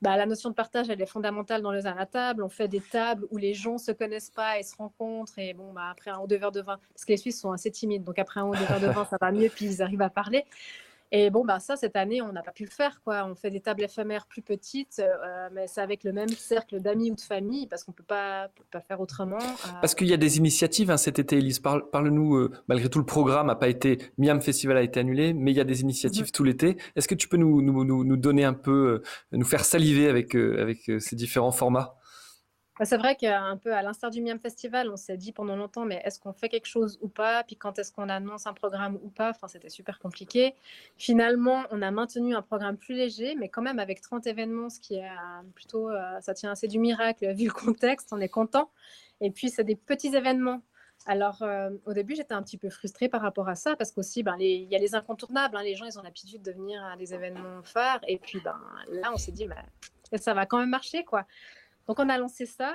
bah, 0.00 0.16
la 0.16 0.26
notion 0.26 0.50
de 0.50 0.54
partage, 0.54 0.90
elle 0.90 1.00
est 1.00 1.06
fondamentale 1.06 1.62
dans 1.62 1.72
les 1.72 1.86
à 1.86 2.06
table. 2.06 2.42
On 2.42 2.48
fait 2.48 2.68
des 2.68 2.80
tables 2.80 3.26
où 3.30 3.36
les 3.36 3.54
gens 3.54 3.78
se 3.78 3.90
connaissent 3.90 4.30
pas 4.30 4.58
et 4.58 4.62
se 4.62 4.76
rencontrent. 4.76 5.38
Et 5.38 5.54
bon, 5.54 5.72
bah, 5.72 5.88
après 5.90 6.10
un 6.10 6.20
ou 6.20 6.26
deux 6.26 6.36
verres 6.36 6.52
de 6.52 6.60
vin, 6.60 6.78
parce 6.94 7.04
que 7.04 7.12
les 7.12 7.16
Suisses 7.16 7.40
sont 7.40 7.50
assez 7.50 7.70
timides, 7.70 8.04
donc 8.04 8.18
après 8.18 8.40
un 8.40 8.46
ou 8.46 8.54
deux 8.54 8.64
verres 8.64 8.80
de 8.80 8.86
vin, 8.86 9.04
ça 9.04 9.16
va 9.20 9.32
mieux, 9.32 9.48
puis 9.48 9.66
ils 9.66 9.82
arrivent 9.82 10.02
à 10.02 10.10
parler. 10.10 10.44
Et 11.10 11.30
bon, 11.30 11.44
bah, 11.44 11.58
ça, 11.58 11.76
cette 11.76 11.96
année, 11.96 12.20
on 12.20 12.32
n'a 12.32 12.42
pas 12.42 12.52
pu 12.52 12.64
le 12.64 12.70
faire. 12.70 13.00
Quoi. 13.02 13.24
On 13.24 13.34
fait 13.34 13.50
des 13.50 13.60
tables 13.60 13.82
éphémères 13.82 14.26
plus 14.26 14.42
petites, 14.42 15.00
euh, 15.00 15.48
mais 15.52 15.66
c'est 15.66 15.80
avec 15.80 16.04
le 16.04 16.12
même 16.12 16.28
cercle 16.28 16.80
d'amis 16.80 17.10
ou 17.10 17.14
de 17.14 17.20
famille, 17.20 17.66
parce 17.66 17.82
qu'on 17.82 17.92
ne 17.92 17.96
peut 17.96 18.04
pas, 18.04 18.48
pas 18.70 18.80
faire 18.80 19.00
autrement. 19.00 19.38
Euh. 19.38 19.70
Parce 19.80 19.94
qu'il 19.94 20.08
y 20.08 20.12
a 20.12 20.18
des 20.18 20.36
initiatives 20.36 20.90
hein, 20.90 20.98
cet 20.98 21.18
été, 21.18 21.38
Elise. 21.38 21.60
Parle, 21.60 22.08
nous 22.10 22.36
euh, 22.36 22.52
malgré 22.68 22.88
tout, 22.90 22.98
le 22.98 23.06
programme 23.06 23.46
n'a 23.46 23.56
pas 23.56 23.68
été. 23.68 23.98
Miam 24.18 24.40
Festival 24.42 24.76
a 24.76 24.82
été 24.82 25.00
annulé, 25.00 25.32
mais 25.32 25.52
il 25.52 25.56
y 25.56 25.60
a 25.60 25.64
des 25.64 25.80
initiatives 25.80 26.26
mhm. 26.26 26.30
tout 26.30 26.44
l'été. 26.44 26.76
Est-ce 26.94 27.08
que 27.08 27.14
tu 27.14 27.28
peux 27.28 27.38
nous, 27.38 27.62
nous, 27.62 27.84
nous, 27.84 28.16
donner 28.16 28.44
un 28.44 28.54
peu, 28.54 29.02
nous 29.32 29.46
faire 29.46 29.64
saliver 29.64 30.08
avec, 30.08 30.34
avec 30.34 30.90
ces 30.98 31.16
différents 31.16 31.52
formats? 31.52 31.97
C'est 32.84 32.96
vrai 32.96 33.16
qu'un 33.16 33.56
peu 33.56 33.74
à 33.74 33.82
l'instar 33.82 34.10
du 34.10 34.22
Miam 34.22 34.38
Festival, 34.38 34.88
on 34.90 34.96
s'est 34.96 35.16
dit 35.16 35.32
pendant 35.32 35.56
longtemps, 35.56 35.84
mais 35.84 36.00
est-ce 36.04 36.20
qu'on 36.20 36.32
fait 36.32 36.48
quelque 36.48 36.66
chose 36.66 36.98
ou 37.02 37.08
pas? 37.08 37.42
Puis 37.44 37.56
quand 37.56 37.78
est-ce 37.78 37.92
qu'on 37.92 38.08
annonce 38.08 38.46
un 38.46 38.52
programme 38.52 38.98
ou 39.02 39.08
pas? 39.08 39.30
Enfin, 39.30 39.48
c'était 39.48 39.68
super 39.68 39.98
compliqué. 39.98 40.54
Finalement, 40.96 41.64
on 41.70 41.82
a 41.82 41.90
maintenu 41.90 42.34
un 42.34 42.42
programme 42.42 42.76
plus 42.76 42.94
léger, 42.94 43.34
mais 43.34 43.48
quand 43.48 43.62
même 43.62 43.78
avec 43.78 44.00
30 44.00 44.26
événements, 44.26 44.70
ce 44.70 44.80
qui 44.80 44.94
est 44.94 45.08
euh, 45.08 45.42
plutôt, 45.54 45.90
euh, 45.90 46.20
ça 46.20 46.34
tient 46.34 46.52
assez 46.52 46.68
du 46.68 46.78
miracle 46.78 47.32
vu 47.34 47.46
le 47.46 47.52
contexte, 47.52 48.12
on 48.12 48.20
est 48.20 48.28
content. 48.28 48.70
Et 49.20 49.30
puis, 49.30 49.50
c'est 49.50 49.64
des 49.64 49.76
petits 49.76 50.14
événements. 50.14 50.62
Alors, 51.06 51.42
euh, 51.42 51.70
au 51.86 51.92
début, 51.92 52.14
j'étais 52.14 52.34
un 52.34 52.42
petit 52.42 52.58
peu 52.58 52.70
frustrée 52.70 53.08
par 53.08 53.22
rapport 53.22 53.48
à 53.48 53.54
ça, 53.54 53.76
parce 53.76 53.92
qu'aussi, 53.92 54.22
ben, 54.22 54.36
il 54.38 54.68
y 54.68 54.76
a 54.76 54.78
les 54.78 54.94
incontournables. 54.94 55.56
Hein. 55.56 55.62
les 55.62 55.74
gens, 55.74 55.86
ils 55.86 55.98
ont 55.98 56.02
l'habitude 56.02 56.42
de 56.42 56.52
venir 56.52 56.84
à 56.84 56.96
des 56.96 57.14
événements 57.14 57.62
phares. 57.62 58.00
Et 58.06 58.18
puis, 58.18 58.40
ben, 58.40 58.60
là, 58.90 59.10
on 59.12 59.16
s'est 59.16 59.32
dit, 59.32 59.48
ça 60.16 60.34
va 60.34 60.46
quand 60.46 60.58
même 60.58 60.70
marcher, 60.70 61.04
quoi. 61.04 61.26
Donc, 61.88 61.98
on 61.98 62.08
a 62.08 62.18
lancé 62.18 62.46
ça, 62.46 62.74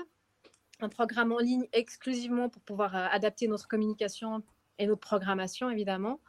un 0.81 0.89
programme 0.89 1.31
en 1.31 1.37
ligne 1.37 1.67
exclusivement 1.71 2.49
pour 2.49 2.61
pouvoir 2.63 2.95
euh, 2.95 3.07
adapter 3.11 3.47
notre 3.47 3.67
communication 3.67 4.43
et 4.79 4.87
notre 4.87 5.01
programmation, 5.01 5.69
évidemment. 5.69 6.19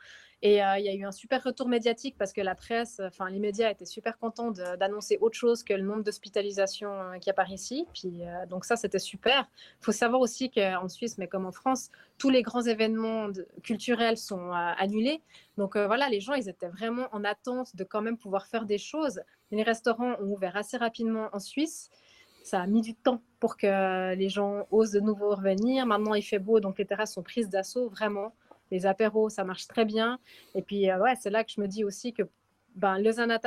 Et 0.44 0.62
euh, 0.62 0.78
il 0.78 0.84
y 0.84 0.90
a 0.90 0.94
eu 0.94 1.04
un 1.06 1.10
super 1.10 1.42
retour 1.42 1.68
médiatique 1.68 2.16
parce 2.18 2.34
que 2.34 2.42
la 2.42 2.54
presse, 2.54 3.00
enfin 3.02 3.30
les 3.30 3.38
médias 3.38 3.70
étaient 3.70 3.86
super 3.86 4.18
contents 4.18 4.50
d'annoncer 4.50 5.16
autre 5.22 5.38
chose 5.38 5.64
que 5.64 5.72
le 5.72 5.82
nombre 5.82 6.02
d'hospitalisations 6.02 6.92
euh, 6.92 7.18
qui 7.18 7.30
apparaît 7.30 7.54
ici. 7.54 7.86
Puis, 7.94 8.12
euh, 8.20 8.44
donc 8.44 8.66
ça, 8.66 8.76
c'était 8.76 8.98
super. 8.98 9.48
Il 9.80 9.84
faut 9.86 9.92
savoir 9.92 10.20
aussi 10.20 10.50
qu'en 10.50 10.86
Suisse, 10.90 11.16
mais 11.16 11.28
comme 11.28 11.46
en 11.46 11.50
France, 11.50 11.90
tous 12.18 12.28
les 12.28 12.42
grands 12.42 12.60
événements 12.60 13.30
culturels 13.62 14.18
sont 14.18 14.50
annulés. 14.52 15.22
Donc 15.56 15.78
voilà, 15.78 16.10
les 16.10 16.20
gens, 16.20 16.34
ils 16.34 16.48
étaient 16.50 16.68
vraiment 16.68 17.08
en 17.12 17.24
attente 17.24 17.74
de 17.74 17.82
quand 17.82 18.02
même 18.02 18.18
pouvoir 18.18 18.46
faire 18.46 18.66
des 18.66 18.78
choses. 18.78 19.22
Les 19.50 19.62
restaurants 19.62 20.16
ont 20.20 20.30
ouvert 20.30 20.56
assez 20.56 20.76
rapidement 20.76 21.30
en 21.32 21.38
Suisse 21.38 21.90
ça 22.44 22.61
a 22.61 22.66
mis 22.66 22.83
du 22.83 22.94
temps 22.94 23.20
pour 23.40 23.57
que 23.57 24.14
les 24.14 24.28
gens 24.28 24.68
osent 24.70 24.92
de 24.92 25.00
nouveau 25.00 25.35
revenir. 25.35 25.87
Maintenant, 25.87 26.14
il 26.14 26.22
fait 26.22 26.38
beau, 26.38 26.61
donc 26.61 26.78
les 26.78 26.85
terrasses 26.85 27.14
sont 27.14 27.22
prises 27.22 27.48
d'assaut, 27.48 27.88
vraiment 27.88 28.33
les 28.70 28.87
apéros, 28.87 29.30
ça 29.30 29.44
marche 29.44 29.66
très 29.66 29.85
bien. 29.85 30.18
Et 30.54 30.62
puis, 30.62 30.90
euh, 30.90 30.98
ouais, 30.98 31.14
c'est 31.16 31.30
là 31.30 31.44
que 31.44 31.50
je 31.50 31.61
me 31.61 31.66
dis 31.66 31.85
aussi 31.85 32.12
que 32.12 32.22
ben, 32.74 32.96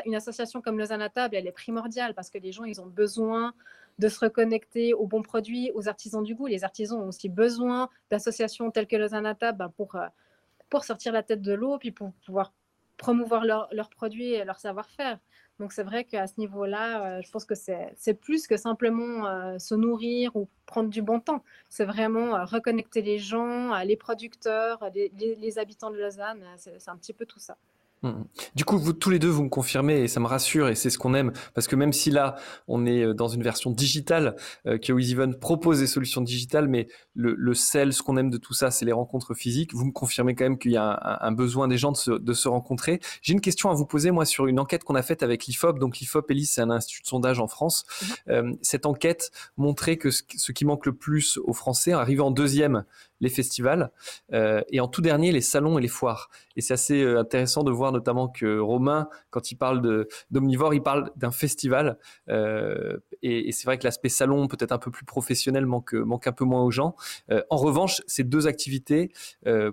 une 0.06 0.16
association 0.16 0.62
comme 0.62 0.80
Lausanne 0.80 1.08
Table, 1.14 1.36
elle 1.36 1.48
est 1.48 1.52
primordiale 1.52 2.14
parce 2.14 2.30
que 2.30 2.38
les 2.38 2.52
gens, 2.52 2.64
ils 2.64 2.80
ont 2.82 2.86
besoin 2.86 3.54
de 4.00 4.08
se 4.08 4.20
reconnecter 4.20 4.94
aux 4.94 5.06
bons 5.06 5.24
produits, 5.24 5.72
aux 5.74 5.88
artisans 5.88 6.24
du 6.24 6.34
goût. 6.34 6.48
Les 6.48 6.64
artisans 6.64 7.00
ont 7.00 7.08
aussi 7.08 7.30
besoin 7.30 7.90
d'associations 8.10 8.72
telles 8.72 8.88
que 8.88 8.96
Lausanne 8.96 9.36
Table 9.38 9.58
ben, 9.58 9.70
pour, 9.76 9.96
euh, 9.96 10.08
pour 10.70 10.86
sortir 10.86 11.12
la 11.12 11.24
tête 11.24 11.42
de 11.42 11.54
l'eau, 11.54 11.78
puis 11.78 11.92
pour 11.92 12.14
pouvoir 12.26 12.54
promouvoir 12.96 13.46
leurs 13.46 13.90
produits 13.90 14.34
et 14.34 14.44
leur 14.44 14.60
savoir-faire. 14.60 15.20
Donc 15.60 15.74
c'est 15.74 15.84
vrai 15.84 16.04
qu'à 16.04 16.28
ce 16.28 16.34
niveau-là, 16.38 17.18
euh, 17.18 17.22
je 17.24 17.32
pense 17.32 17.46
que 17.46 17.56
c'est 17.56 18.14
plus 18.14 18.46
que 18.46 18.58
simplement 18.58 19.26
euh, 19.26 19.58
se 19.58 19.74
nourrir 19.74 20.36
ou 20.36 20.48
prendre 20.68 20.90
du 20.90 21.02
bon 21.02 21.20
temps. 21.20 21.44
C'est 21.70 21.86
vraiment 21.86 22.36
euh, 22.36 22.46
reconnecter 22.46 23.02
les 23.02 23.18
gens, 23.18 23.76
les 23.84 23.98
producteurs, 23.98 24.80
les 24.94 25.60
habitants 25.60 25.90
de 25.90 25.98
Lausanne. 25.98 26.44
C'est 26.58 26.90
un 26.90 26.98
petit 26.98 27.14
peu 27.14 27.26
tout 27.26 27.40
ça. 27.40 27.58
Mmh. 28.04 28.12
Du 28.56 28.64
coup, 28.64 28.78
vous 28.78 28.94
tous 28.94 29.10
les 29.10 29.20
deux, 29.20 29.30
vous 29.30 29.44
me 29.44 29.50
confirmez 29.50 30.02
et 30.02 30.08
ça 30.08 30.20
me 30.20 30.28
rassure 30.28 30.70
et 30.70 30.76
c'est 30.76 30.92
ce 30.92 31.00
qu'on 31.00 31.16
aime 31.16 31.32
parce 31.56 31.68
que 31.68 31.76
même 31.76 31.94
si 31.94 32.12
là, 32.12 32.36
on 32.68 32.86
est 32.86 33.04
euh, 33.04 33.14
dans 33.14 33.28
une 33.28 33.42
version 33.42 33.72
digitale, 33.72 34.36
euh, 34.68 34.78
que 34.78 34.94
propose 35.38 35.80
des 35.80 35.88
solutions 35.88 36.22
digitales, 36.22 36.68
mais 36.68 36.88
le, 37.16 37.34
le 37.36 37.54
sel, 37.54 37.94
ce 37.94 38.04
qu'on 38.04 38.18
aime 38.18 38.30
de 38.30 38.38
tout 38.38 38.54
ça, 38.54 38.72
c'est 38.72 38.86
les 38.86 38.92
rencontres 38.92 39.34
physiques. 39.34 39.74
Vous 39.74 39.86
me 39.86 39.92
confirmez 39.92 40.36
quand 40.36 40.46
même 40.46 40.58
qu'il 40.58 40.72
y 40.72 40.78
a 40.78 41.20
un, 41.22 41.32
besoin 41.32 41.68
des 41.68 41.78
gens 41.78 41.92
de 41.92 41.98
se, 41.98 42.12
de 42.12 42.34
se 42.34 42.48
rencontrer. 42.48 43.00
J'ai 43.22 43.34
une 43.34 43.42
question 43.42 43.70
à 43.70 43.74
vous 43.74 43.86
poser, 43.86 44.12
moi, 44.12 44.26
sur 44.26 44.48
une 44.48 44.60
enquête 44.60 44.84
qu'on 44.84 44.96
a 44.96 45.02
faite 45.02 45.24
avec 45.24 45.46
l'IFOP. 45.46 45.80
Donc 45.80 45.98
l'IFOP, 45.98 46.30
Elise, 46.32 46.52
c'est 46.52 46.62
un 46.62 46.70
institut 46.70 47.02
de 47.02 47.08
sondage 47.08 47.40
en 47.40 47.48
France. 47.48 47.86
Mmh. 47.88 48.32
Euh, 48.32 48.54
cette 48.62 48.86
enquête 48.86 49.32
montrait 49.58 49.98
que 49.98 50.12
ce, 50.12 50.24
ce, 50.36 50.52
qui 50.52 50.66
manque 50.66 50.86
le 50.86 50.94
plus 50.94 51.38
aux 51.44 51.54
Français, 51.54 51.94
arrivé 51.94 52.22
en 52.22 52.32
deuxième, 52.32 52.84
les 53.20 53.30
festivals, 53.30 53.92
euh, 54.34 54.62
et 54.70 54.80
en 54.80 54.88
tout 54.88 55.02
dernier, 55.02 55.32
les 55.32 55.42
salons 55.42 55.78
et 55.78 55.82
les 55.82 55.88
foires. 55.88 56.30
Et 56.56 56.62
c'est 56.62 56.74
assez 56.74 57.02
euh, 57.02 57.20
intéressant 57.20 57.64
de 57.64 57.72
voir 57.72 57.92
notamment 57.92 58.28
que 58.28 58.60
Romain, 58.60 59.10
quand 59.30 59.52
il 59.52 59.56
parle 59.56 60.06
d'omnivore, 60.32 60.74
il 60.74 60.82
parle 60.82 61.12
d'un 61.16 61.32
festival. 61.32 61.98
Euh, 62.30 62.98
et, 63.22 63.52
c'est 63.52 63.66
vrai 63.66 63.78
que 63.78 63.84
l'aspect 63.84 64.10
salon, 64.10 64.48
peut-être 64.48 64.72
un 64.72 64.78
peu 64.78 64.92
plus 64.92 65.06
professionnel, 65.06 65.66
manque, 65.66 65.94
manque 65.94 66.28
un 66.28 66.32
peu 66.32 66.46
moins 66.46 66.64
aux 66.64 66.72
gens. 66.72 66.96
en 67.50 67.58
revanche, 67.58 68.02
ces 68.08 68.24
deux 68.24 68.48
activités, 68.48 69.12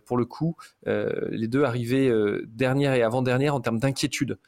pour 0.06 0.16
le 0.16 0.24
coup, 0.24 0.56
les 0.86 1.48
deux 1.48 1.64
arrivaient 1.64 2.10
dernière 2.46 2.94
et 2.94 3.02
avant-dernière 3.02 3.54
en 3.54 3.60
termes 3.60 3.78
d'inquiétude, 3.78 4.38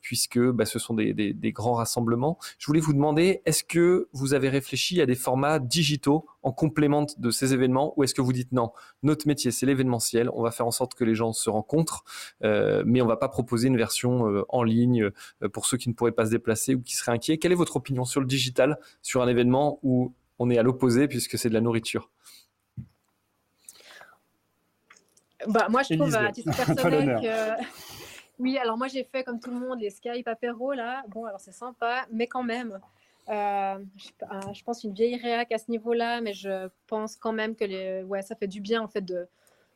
puisque 0.00 0.38
bah, 0.38 0.64
ce 0.64 0.78
sont 0.78 0.94
des, 0.94 1.12
des 1.12 1.52
grands 1.52 1.74
rassemblements. 1.74 2.38
Je 2.58 2.66
voulais 2.66 2.80
vous 2.80 2.94
demander, 2.94 3.42
est-ce 3.44 3.64
que 3.64 4.08
vous 4.12 4.32
avez 4.32 4.48
réfléchi 4.48 5.00
à 5.00 5.06
des 5.06 5.14
formats 5.14 5.58
digitaux 5.58 6.26
en 6.42 6.52
complément 6.52 7.06
de 7.16 7.30
ces 7.30 7.54
événements 7.54 7.94
ou 7.96 8.04
est-ce 8.04 8.14
que 8.14 8.20
vous 8.20 8.32
dites 8.32 8.52
non, 8.52 8.72
notre 9.02 9.26
métier 9.26 9.50
c'est 9.50 9.66
l'événementiel, 9.66 10.30
on 10.32 10.42
va 10.42 10.50
faire 10.50 10.66
en 10.66 10.70
sorte 10.70 10.94
que 10.94 11.04
les 11.04 11.14
gens 11.14 11.32
se 11.32 11.50
rencontrent, 11.50 12.04
euh, 12.44 12.82
mais 12.86 13.00
on 13.02 13.06
va 13.06 13.16
pas 13.16 13.28
proposer 13.28 13.68
une 13.68 13.76
version 13.76 14.28
euh, 14.28 14.44
en 14.48 14.62
ligne 14.62 15.10
euh, 15.42 15.48
pour 15.48 15.66
ceux 15.66 15.76
qui 15.76 15.88
ne 15.88 15.94
pourraient 15.94 16.12
pas 16.12 16.26
se 16.26 16.30
déplacer 16.30 16.74
ou 16.74 16.82
qui 16.82 16.94
seraient 16.94 17.12
inquiets. 17.12 17.38
Quelle 17.38 17.52
est 17.52 17.56
votre 17.56 17.76
opinion 17.76 18.04
sur 18.04 18.20
le 18.20 18.26
digital, 18.26 18.78
sur 19.02 19.22
un 19.22 19.28
événement 19.28 19.78
où 19.82 20.14
on 20.38 20.50
est 20.50 20.58
à 20.58 20.62
l'opposé 20.62 21.08
puisque 21.08 21.38
c'est 21.38 21.48
de 21.48 21.54
la 21.54 21.60
nourriture? 21.60 22.10
Bah, 25.46 25.68
moi, 25.70 25.82
je 25.82 25.94
trouve 25.94 26.14
à 26.14 26.32
titre 26.32 26.56
personnel 26.56 27.20
que. 27.20 27.62
Oui, 28.38 28.56
alors 28.56 28.76
moi, 28.78 28.86
j'ai 28.86 29.02
fait 29.02 29.24
comme 29.24 29.40
tout 29.40 29.50
le 29.50 29.58
monde 29.58 29.80
les 29.80 29.90
Skype 29.90 30.28
apéro, 30.28 30.72
là. 30.72 31.02
Bon, 31.08 31.24
alors 31.24 31.40
c'est 31.40 31.52
sympa, 31.52 32.06
mais 32.12 32.28
quand 32.28 32.44
même, 32.44 32.78
euh, 33.28 33.78
je, 34.54 34.64
pense 34.64 34.84
une 34.84 34.94
vieille 34.94 35.16
réac 35.16 35.52
à 35.52 35.58
ce 35.58 35.70
niveau-là, 35.70 36.20
mais 36.20 36.32
je 36.32 36.68
pense 36.86 37.16
quand 37.16 37.32
même 37.32 37.56
que 37.56 37.64
les, 37.64 38.02
ouais, 38.02 38.22
ça 38.22 38.34
fait 38.34 38.46
du 38.46 38.60
bien 38.60 38.80
en 38.82 38.88
fait 38.88 39.04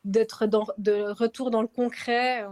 d'être 0.05 0.47
de 0.79 1.11
retour 1.13 1.51
dans 1.51 1.61
le 1.61 1.69
concret. 1.69 2.45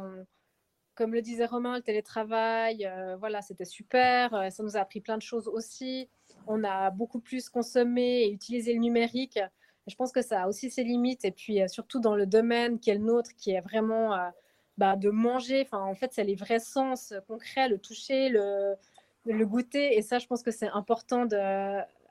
comme 0.94 1.14
le 1.14 1.22
disait 1.22 1.46
Romain, 1.46 1.76
le 1.76 1.82
télétravail, 1.82 2.86
euh, 2.86 3.16
voilà, 3.16 3.40
c'était 3.40 3.64
super. 3.64 4.34
Euh, 4.34 4.50
ça 4.50 4.62
nous 4.62 4.76
a 4.76 4.80
appris 4.80 5.00
plein 5.00 5.16
de 5.16 5.22
choses 5.22 5.48
aussi. 5.48 6.10
On 6.46 6.62
a 6.64 6.90
beaucoup 6.90 7.20
plus 7.20 7.48
consommé 7.48 8.24
et 8.24 8.30
utilisé 8.30 8.74
le 8.74 8.80
numérique. 8.80 9.38
Je 9.86 9.94
pense 9.94 10.12
que 10.12 10.20
ça 10.20 10.42
a 10.42 10.48
aussi 10.48 10.70
ses 10.70 10.84
limites. 10.84 11.24
Et 11.24 11.30
puis 11.32 11.60
surtout 11.68 12.00
dans 12.00 12.14
le 12.14 12.26
domaine 12.26 12.78
qui 12.78 12.90
est 12.90 12.94
le 12.94 13.04
nôtre, 13.04 13.30
qui 13.38 13.52
est 13.52 13.62
vraiment 13.62 14.14
bah, 14.76 14.96
de 14.96 15.10
manger. 15.10 15.66
En 15.72 15.94
fait, 15.94 16.12
c'est 16.12 16.24
les 16.24 16.34
vrais 16.34 16.60
sens 16.60 17.14
concrets, 17.26 17.68
le 17.68 17.78
toucher, 17.78 18.28
le 18.28 18.76
le 19.24 19.46
goûter. 19.46 19.96
Et 19.96 20.02
ça, 20.02 20.18
je 20.18 20.26
pense 20.26 20.42
que 20.42 20.50
c'est 20.50 20.68
important 20.68 21.26
de, 21.26 21.37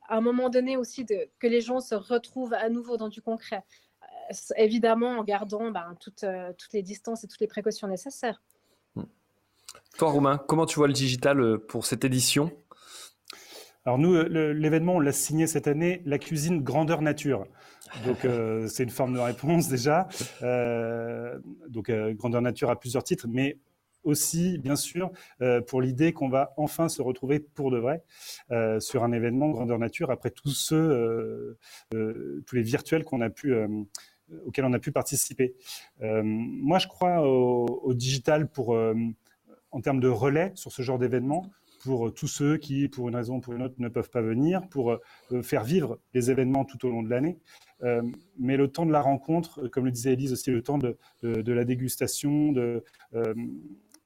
à 0.10 0.18
un 0.18 0.22
moment 0.22 0.50
donné 0.50 0.76
aussi 0.76 1.06
de, 1.06 1.30
que 1.40 1.48
les 1.48 1.62
gens 1.62 1.80
se 1.80 1.96
retrouvent 1.96 2.54
à 2.54 2.70
nouveau 2.70 2.98
dans 2.98 3.10
du 3.10 3.22
concret. 3.22 3.64
Euh, 4.04 4.34
évidemment, 4.58 5.20
en 5.20 5.24
gardant 5.24 5.72
ben, 5.72 5.96
toutes, 6.00 6.24
euh, 6.24 6.52
toutes 6.58 6.74
les 6.74 6.82
distances 6.82 7.24
et 7.24 7.28
toutes 7.28 7.40
les 7.40 7.48
précautions 7.48 7.88
nécessaires. 7.88 8.42
Hmm. 8.96 9.04
Toi, 9.98 10.12
Romain, 10.12 10.38
comment 10.38 10.66
tu 10.66 10.78
vois 10.78 10.88
le 10.88 10.94
digital 10.94 11.40
euh, 11.40 11.58
pour 11.58 11.86
cette 11.86 12.04
édition? 12.04 12.52
Alors 13.86 13.98
nous, 13.98 14.14
l'événement, 14.24 14.96
on 14.96 15.00
l'a 15.00 15.14
signé 15.14 15.48
cette 15.48 15.66
année, 15.66 16.04
la 16.06 16.20
cuisine 16.20 16.62
grandeur 16.62 17.02
nature. 17.02 17.48
Donc 18.06 18.18
c'est 18.68 18.84
une 18.84 18.90
forme 18.92 19.16
de 19.16 19.20
réponse 19.20 19.68
déjà. 19.68 20.08
donc 21.70 21.90
grandeur 21.90 22.42
nature 22.42 22.70
a 22.70 22.80
plusieurs 22.80 23.04
titres, 23.04 23.26
mais 23.28 23.58
aussi, 24.04 24.58
bien 24.58 24.76
sûr, 24.76 25.12
euh, 25.42 25.62
pour 25.62 25.82
l'idée 25.82 26.14
qu'on 26.14 26.30
va 26.30 26.54
enfin 26.58 26.90
se 26.90 27.02
retrouver 27.02 27.40
pour 27.40 27.72
de 27.72 27.78
vrai 27.78 28.04
euh, 28.52 28.80
sur 28.80 29.04
un 29.04 29.12
événement 29.12 29.50
grandeur 29.50 29.80
nature 29.80 30.12
après 30.12 30.32
tous 30.32 30.52
ceux, 30.52 31.58
euh, 31.94 32.44
tous 32.46 32.56
les 32.56 32.62
virtuels 32.62 33.06
auxquels 34.46 34.66
on 34.66 34.74
a 34.74 34.80
pu 34.80 34.92
participer. 34.92 35.56
moi, 36.00 36.80
je 36.80 36.88
crois 36.88 37.28
au, 37.28 37.94
digital 37.94 38.50
pour, 38.50 38.78
en 39.72 39.82
termes 39.82 40.00
de 40.00 40.08
relais 40.08 40.52
sur 40.56 40.72
ce 40.72 40.82
genre 40.82 41.00
d'événement, 41.00 41.50
pour 41.82 42.14
tous 42.14 42.28
ceux 42.28 42.58
qui, 42.58 42.90
pour 42.90 43.08
une 43.08 43.16
raison 43.16 43.38
ou 43.38 43.40
pour 43.40 43.54
une 43.54 43.64
autre, 43.64 43.76
ne 43.78 43.88
peuvent 43.88 44.10
pas 44.10 44.22
venir, 44.22 44.68
pour 44.70 44.96
faire 45.42 45.64
vivre 45.64 46.00
les 46.14 46.30
événements 46.30 46.64
tout 46.64 46.86
au 46.86 46.92
long 46.92 47.02
de 47.02 47.10
l'année. 47.10 47.40
mais 48.38 48.56
le 48.56 48.68
temps 48.68 48.86
de 48.86 48.92
la 48.92 49.02
rencontre, 49.02 49.68
comme 49.70 49.86
le 49.86 49.92
disait 49.92 50.14
Elise 50.14 50.34
aussi, 50.34 50.52
le 50.52 50.62
temps 50.62 50.78
de 50.78 50.98
la 51.24 51.66
dégustation, 51.66 52.52
de, 52.52 52.84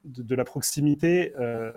de, 0.04 0.36
la 0.36 0.44
proximité, 0.44 1.34
euh, 1.40 1.72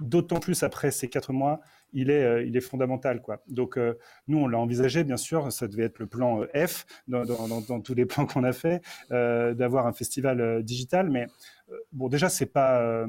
d'autant 0.00 0.40
plus 0.40 0.62
après 0.62 0.90
ces 0.90 1.08
quatre 1.08 1.32
mois, 1.32 1.60
il 1.92 2.10
est, 2.10 2.24
euh, 2.24 2.44
il 2.44 2.56
est 2.56 2.60
fondamental. 2.60 3.22
Quoi. 3.22 3.42
Donc, 3.48 3.78
euh, 3.78 3.94
nous, 4.26 4.38
on 4.38 4.48
l'a 4.48 4.58
envisagé, 4.58 5.04
bien 5.04 5.16
sûr, 5.16 5.52
ça 5.52 5.68
devait 5.68 5.84
être 5.84 5.98
le 5.98 6.06
plan 6.06 6.42
F 6.54 6.86
dans, 7.06 7.80
tous 7.80 7.94
les 7.94 8.06
plans 8.06 8.26
qu'on 8.26 8.44
a 8.44 8.52
fait, 8.52 8.82
d'avoir 9.10 9.86
un 9.86 9.92
festival 9.92 10.62
digital. 10.62 11.10
Mais 11.10 11.26
bon, 11.92 12.08
déjà, 12.08 12.28
c'est 12.28 12.46
pas. 12.46 13.06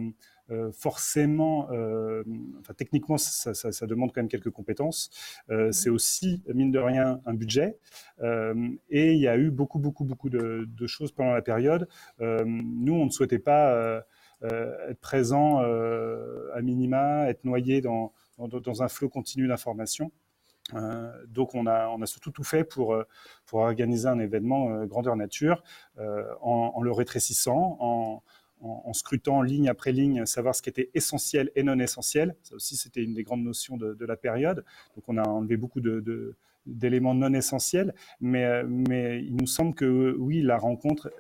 forcément, 0.74 1.70
enfin, 2.60 2.74
techniquement, 2.78 3.18
ça, 3.18 3.88
demande 3.88 4.12
quand 4.14 4.22
même 4.22 4.30
quelques 4.30 4.52
compétences. 4.52 5.10
c'est 5.72 5.90
aussi, 5.90 6.44
mine 6.54 6.72
de 6.72 6.80
rien, 6.80 7.20
un 7.26 7.34
budget. 7.34 7.80
et 8.22 9.14
il 9.14 9.20
y 9.20 9.28
a 9.28 9.38
eu 9.38 9.50
beaucoup, 9.50 9.80
beaucoup, 9.80 10.06
beaucoup 10.06 10.30
de, 10.30 10.88
choses 10.88 11.12
pendant 11.12 11.34
la 11.34 11.42
période. 11.42 11.88
nous, 12.20 12.94
on 12.94 13.06
ne 13.06 13.10
souhaitait 13.10 13.40
pas 13.40 14.06
être 14.90 15.00
présent 15.00 15.62
euh, 15.62 16.50
à 16.54 16.62
minima, 16.62 17.30
être 17.30 17.44
noyé 17.44 17.82
dans, 17.82 18.14
dans, 18.38 18.84
un 18.84 18.88
flot 18.88 19.10
continu 19.10 19.48
d'informations. 19.48 20.12
Euh, 20.74 21.12
donc 21.28 21.54
on 21.54 21.68
a, 21.68 21.88
on 21.90 22.02
a 22.02 22.06
surtout 22.08 22.32
tout 22.32 22.44
fait 22.44 22.64
pour, 22.64 22.98
pour 23.46 23.60
organiser 23.60 24.08
un 24.08 24.20
événement 24.20 24.86
grandeur 24.86 25.16
nature 25.16 25.64
en, 26.42 26.82
le 26.82 26.92
rétrécissant, 26.92 27.78
en, 27.80 28.94
scrutant 28.94 29.42
ligne 29.42 29.70
après 29.70 29.92
ligne, 29.92 30.26
savoir 30.26 30.56
ce 30.56 30.62
qui 30.62 30.70
était 30.70 30.90
essentiel 30.96 31.52
et 31.56 31.62
non 31.62 31.78
essentiel. 31.80 32.36
Ça 32.42 32.56
aussi, 32.56 32.78
c'était 32.78 33.04
une 33.04 33.14
des 33.14 33.24
grandes 33.24 33.44
notions 33.44 33.78
de, 33.78 34.06
la 34.06 34.16
période. 34.16 34.66
Donc 34.96 35.04
on 35.08 35.18
a 35.18 35.24
enlevé 35.24 35.56
beaucoup 35.58 35.82
de, 35.82 36.36
d'éléments 36.66 37.14
non 37.14 37.34
essentiels, 37.34 37.94
mais, 38.22 38.64
mais 38.64 39.24
il 39.24 39.36
nous 39.36 39.48
semble 39.48 39.76
que 39.76 40.16
oui, 40.18 40.42
la 40.42 40.58
rencontre 40.58 41.12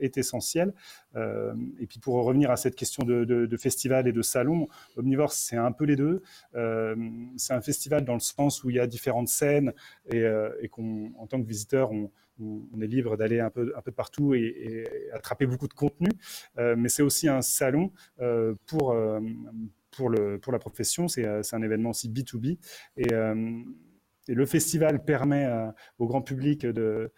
est 0.00 0.18
essentielle. 0.18 0.72
et 1.16 1.86
puis 1.86 1.98
pour 2.00 2.22
revenir 2.24 2.50
à 2.50 2.56
cette 2.56 2.74
question 2.74 3.04
de, 3.04 3.56
festival 3.56 4.08
et 4.08 4.12
de 4.12 4.22
salon, 4.22 4.68
Omnivore, 4.96 5.32
c'est 5.32 5.56
un 5.56 5.72
peu 5.72 5.84
les 5.84 5.96
deux. 5.96 6.22
c'est 7.36 7.52
un 7.52 7.60
festival 7.60 8.04
dans 8.04 8.14
le 8.14 8.20
sens 8.20 8.64
où 8.64 8.70
il 8.70 8.76
y 8.76 8.80
a 8.80 8.86
différentes 8.86 9.28
scènes 9.28 9.72
et, 10.12 10.24
et 10.60 10.68
qu'en 10.68 11.26
tant 11.28 11.40
que 11.40 11.46
visiteur, 11.46 11.90
on, 12.40 12.80
est 12.80 12.86
libre 12.86 13.16
d'aller 13.16 13.40
un 13.40 13.50
peu, 13.50 13.72
un 13.76 13.82
peu 13.82 13.92
partout 13.92 14.34
et, 14.34 14.86
attraper 15.12 15.46
beaucoup 15.46 15.68
de 15.68 15.74
contenu. 15.74 16.10
Euh, 16.58 16.76
mais 16.76 16.88
c'est 16.88 17.02
aussi 17.02 17.28
un 17.28 17.42
salon 17.42 17.92
euh, 18.20 18.54
pour, 18.66 18.92
euh, 18.92 19.20
pour, 19.90 20.10
le, 20.10 20.38
pour 20.38 20.52
la 20.52 20.58
profession. 20.58 21.08
C'est 21.08 21.26
un 21.26 21.62
événement 21.62 21.90
aussi 21.90 22.08
B2B. 22.08 22.58
Et, 22.96 23.08
le 24.34 24.46
festival 24.46 25.04
permet 25.04 25.48
au 25.98 26.06
grand 26.06 26.22
public 26.22 26.66
de, 26.66 27.10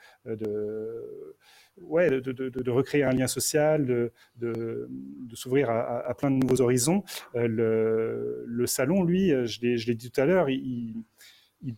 recréer 2.69 3.05
un 3.05 3.11
lien 3.11 3.27
social, 3.27 4.13
de, 4.37 4.89
s'ouvrir 5.35 5.71
à, 5.71 6.15
plein 6.15 6.31
de 6.31 6.37
nouveaux 6.37 6.61
horizons. 6.61 7.05
le, 7.35 8.45
le, 8.47 8.67
salon, 8.67 9.05
lui, 9.05 9.31
je 9.47 9.87
l'ai 9.87 9.95
dit 9.95 10.11
tout 10.11 10.21
à 10.21 10.27
l'heure, 10.27 10.49
il, 10.51 11.05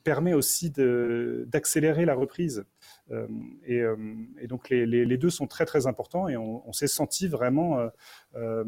permet 0.05 0.33
aussi 0.35 0.71
d'accélérer 0.71 2.05
la 2.05 2.15
reprise. 2.15 2.65
Euh, 3.11 3.27
euh, 3.69 3.97
et, 4.41 4.47
donc 4.47 4.71
les, 4.71 5.17
deux 5.17 5.31
sont 5.31 5.47
très 5.47 5.65
très 5.65 5.87
importants 5.87 6.29
et 6.29 6.37
on, 6.37 6.73
s'est 6.73 6.87
senti 6.87 7.29
vraiment, 7.29 7.89
euh, 8.35 8.65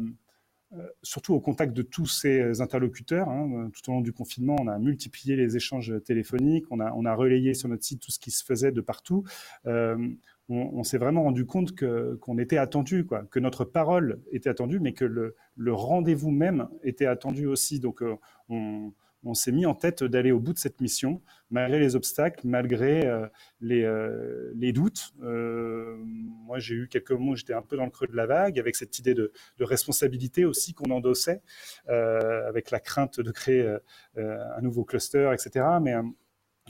surtout 1.03 1.33
au 1.33 1.39
contact 1.39 1.73
de 1.73 1.81
tous 1.81 2.05
ces 2.05 2.61
interlocuteurs, 2.61 3.29
hein, 3.29 3.69
tout 3.73 3.89
au 3.89 3.93
long 3.93 4.01
du 4.01 4.11
confinement, 4.11 4.55
on 4.59 4.67
a 4.67 4.77
multiplié 4.77 5.35
les 5.35 5.55
échanges 5.55 5.93
téléphoniques, 6.03 6.65
on 6.69 6.79
a, 6.79 7.15
relayé 7.15 7.53
sur 7.53 7.69
notre 7.69 7.83
site 7.83 8.01
tout 8.01 8.11
ce 8.11 8.19
qui 8.19 8.31
se 8.31 8.43
faisait 8.43 8.71
de 8.71 8.81
partout. 8.81 9.23
on, 9.65 10.83
s'est 10.83 10.97
vraiment 10.97 11.23
rendu 11.23 11.45
compte 11.45 11.73
qu'on 11.75 12.37
était 12.37 12.57
attendu, 12.57 13.05
quoi, 13.05 13.23
que 13.31 13.39
notre 13.39 13.63
parole 13.63 14.21
était 14.31 14.49
attendue, 14.49 14.79
mais 14.79 14.93
que 14.93 15.05
le, 15.05 15.35
le 15.55 15.73
rendez-vous 15.73 16.31
même 16.31 16.67
était 16.83 17.05
attendu 17.05 17.45
aussi. 17.45 17.79
Donc 17.79 18.03
on 18.49 18.91
on 19.25 19.33
s'est 19.33 19.51
mis 19.51 19.65
en 19.65 19.73
tête 19.73 20.03
d'aller 20.03 20.31
au 20.31 20.39
bout 20.39 20.53
de 20.53 20.59
cette 20.59 20.81
mission, 20.81 21.21
malgré 21.49 21.79
les 21.79 21.95
obstacles, 21.95 22.41
malgré 22.47 23.05
euh, 23.07 23.27
euh, 23.63 24.51
les, 24.55 24.71
doutes. 24.71 25.13
Euh, 25.23 25.97
moi, 25.97 26.59
j'ai 26.59 26.75
eu 26.75 26.87
quelques 26.87 27.11
mots, 27.11 27.35
j'étais 27.35 27.53
un 27.53 27.61
peu 27.61 27.75
dans 27.75 27.85
le 27.85 27.91
creux 27.91 28.07
de 28.07 28.15
la 28.15 28.27
vague, 28.27 28.59
avec 28.59 28.75
cette 28.75 28.99
idée 28.99 29.13
de, 29.13 29.31
responsabilité 29.59 30.45
aussi 30.45 30.73
qu'on 30.73 30.91
endossait, 30.91 31.41
avec 31.87 32.71
la 32.71 32.79
crainte 32.79 33.19
de 33.19 33.31
créer 33.31 33.77
un 34.15 34.61
nouveau 34.61 34.83
cluster, 34.83 35.31
etc. 35.33 35.65
Mais 35.81 35.95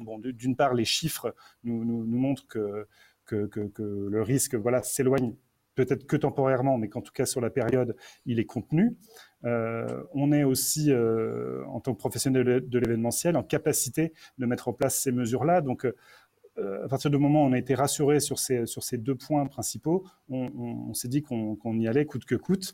bon, 0.01 0.19
d'une 0.19 0.55
part, 0.55 0.73
les 0.73 0.85
chiffres 0.85 1.35
nous, 1.63 1.83
montrent 2.05 2.47
que, 2.47 2.87
que, 3.25 3.71
le 3.77 4.21
risque 4.21 4.55
voilà, 4.55 4.81
s'éloigne 4.81 5.35
peut-être 5.75 6.07
que 6.07 6.15
temporairement, 6.15 6.77
mais 6.77 6.89
qu'en 6.89 7.01
tout 7.01 7.13
cas 7.13 7.25
sur 7.25 7.41
la 7.41 7.49
période, 7.49 7.95
il 8.25 8.39
est 8.39 8.45
contenu. 8.45 8.97
Euh, 9.43 10.03
on 10.13 10.31
est 10.31 10.43
aussi, 10.43 10.91
euh, 10.91 11.63
en 11.67 11.79
tant 11.79 11.93
que 11.93 11.99
professionnel 11.99 12.67
de 12.67 12.79
l'événementiel, 12.79 13.37
en 13.37 13.43
capacité 13.43 14.13
de 14.37 14.45
mettre 14.45 14.67
en 14.67 14.73
place 14.73 14.95
ces 14.95 15.11
mesures-là. 15.11 15.61
Donc, 15.61 15.85
euh, 15.85 16.85
à 16.85 16.87
partir 16.87 17.11
du 17.11 17.17
moment 17.17 17.43
où 17.43 17.47
on 17.47 17.51
a 17.51 17.57
été 17.57 17.75
rassuré 17.75 18.21
sur 18.21 18.39
ces, 18.39 18.65
sur 18.65 18.81
ces 18.81 18.97
deux 18.97 19.15
points 19.15 19.45
principaux, 19.45 20.05
on, 20.29 20.93
s'est 20.93 21.09
dit 21.09 21.21
qu'on 21.21 21.77
y 21.77 21.87
allait 21.87 22.05
coûte 22.05 22.23
que 22.23 22.35
coûte, 22.35 22.73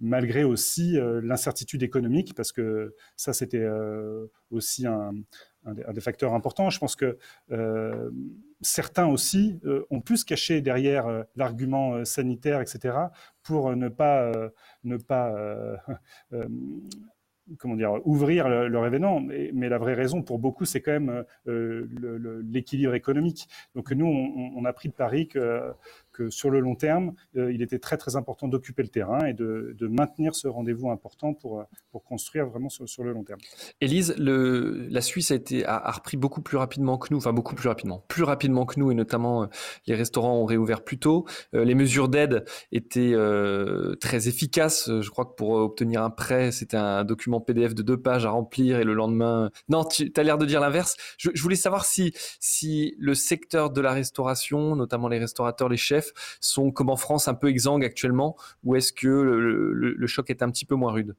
malgré 0.00 0.42
aussi 0.42 0.98
l'incertitude 1.22 1.84
économique, 1.84 2.34
parce 2.34 2.50
que 2.50 2.96
ça, 3.14 3.32
c'était 3.32 3.64
aussi 4.50 4.88
un, 4.88 5.12
un, 5.64 5.92
des 5.92 6.00
facteurs 6.00 6.34
importants. 6.34 6.70
Je 6.70 6.78
pense 6.78 6.96
que 6.96 7.18
euh, 7.50 8.10
certains 8.60 9.06
aussi 9.06 9.60
euh, 9.64 9.86
ont 9.90 10.00
pu 10.00 10.16
se 10.16 10.24
cacher 10.24 10.60
derrière 10.60 11.06
euh, 11.06 11.22
l'argument 11.36 12.04
sanitaire, 12.04 12.60
etc., 12.60 12.96
pour 13.42 13.74
ne 13.74 13.88
pas, 13.88 14.30
ne 14.84 14.96
pas 14.96 15.34
comment 17.58 17.74
dire, 17.74 17.94
ouvrir 18.04 18.48
leur 18.48 18.86
événement. 18.86 19.20
Mais, 19.20 19.50
mais, 19.52 19.68
la 19.68 19.78
vraie 19.78 19.94
raison 19.94 20.22
pour 20.22 20.38
beaucoup, 20.38 20.64
c'est 20.64 20.80
quand 20.80 20.92
même 20.92 21.24
l'équilibre 21.44 22.94
économique. 22.94 23.48
Donc 23.74 23.90
nous, 23.90 24.06
on, 24.06 24.52
on, 24.56 24.64
a 24.64 24.72
pris 24.72 24.88
le 24.88 24.94
pari 24.94 25.26
que 25.26 25.72
que 26.12 26.30
sur 26.30 26.50
le 26.50 26.60
long 26.60 26.74
terme, 26.74 27.14
euh, 27.36 27.52
il 27.52 27.62
était 27.62 27.78
très 27.78 27.96
très 27.96 28.16
important 28.16 28.48
d'occuper 28.48 28.82
le 28.82 28.88
terrain 28.88 29.24
et 29.26 29.32
de, 29.32 29.76
maintenir 29.82 30.34
ce 30.34 30.48
rendez-vous 30.48 30.90
important 30.90 31.34
pour, 31.34 31.60
euh, 31.60 31.64
pour 31.90 32.04
construire 32.04 32.46
vraiment 32.46 32.68
sur, 32.68 33.04
le 33.04 33.12
long 33.12 33.24
terme. 33.24 33.40
Élise, 33.80 34.14
la 34.16 35.00
Suisse 35.00 35.30
a, 35.32 35.34
été, 35.34 35.66
a, 35.66 35.90
repris 35.90 36.16
beaucoup 36.16 36.40
plus 36.40 36.56
rapidement 36.56 36.96
que 36.96 37.08
nous, 37.10 37.18
enfin 37.18 37.32
beaucoup 37.32 37.54
plus 37.54 37.68
rapidement, 37.68 38.04
plus 38.08 38.22
rapidement 38.22 38.64
que 38.64 38.78
nous 38.78 38.90
et 38.90 38.94
notamment 38.94 39.42
euh, 39.42 39.46
les 39.86 39.94
restaurants 39.94 40.38
ont 40.38 40.44
réouvert 40.44 40.84
plus 40.84 40.98
tôt. 40.98 41.26
les 41.52 41.74
mesures 41.74 42.08
d'aide 42.08 42.44
étaient 42.70 43.14
très 44.00 44.28
efficaces. 44.28 44.90
Je 45.00 45.10
crois 45.10 45.24
que 45.24 45.34
pour 45.34 45.50
obtenir 45.50 46.02
un 46.02 46.10
prêt, 46.10 46.52
c'était 46.52 46.76
un 46.76 47.04
document 47.04 47.40
PDF 47.40 47.74
de 47.74 47.82
deux 47.82 48.00
pages 48.00 48.24
à 48.24 48.30
remplir 48.30 48.78
et 48.78 48.84
le 48.84 48.94
lendemain... 48.94 49.50
Non, 49.68 49.84
tu 49.84 50.12
as 50.16 50.22
l'air 50.22 50.38
de 50.38 50.46
dire 50.46 50.60
l'inverse. 50.60 50.96
Je, 51.18 51.30
je 51.34 51.42
voulais 51.42 51.56
savoir 51.56 51.84
si, 51.84 52.12
si 52.40 52.94
le 52.98 53.14
secteur 53.14 53.70
de 53.70 53.80
la 53.80 53.92
restauration, 53.92 54.76
notamment 54.76 55.08
les 55.08 55.18
restaurateurs, 55.18 55.68
les 55.68 55.76
chefs, 55.76 56.01
sont 56.40 56.70
comme 56.70 56.90
en 56.90 56.96
France 56.96 57.28
un 57.28 57.34
peu 57.34 57.48
exsangues 57.48 57.84
actuellement 57.84 58.36
ou 58.64 58.76
est-ce 58.76 58.92
que 58.92 59.08
le, 59.08 60.06
choc 60.06 60.30
est 60.30 60.42
un 60.42 60.50
petit 60.50 60.64
peu 60.64 60.74
moins 60.74 60.92
rude? 60.92 61.16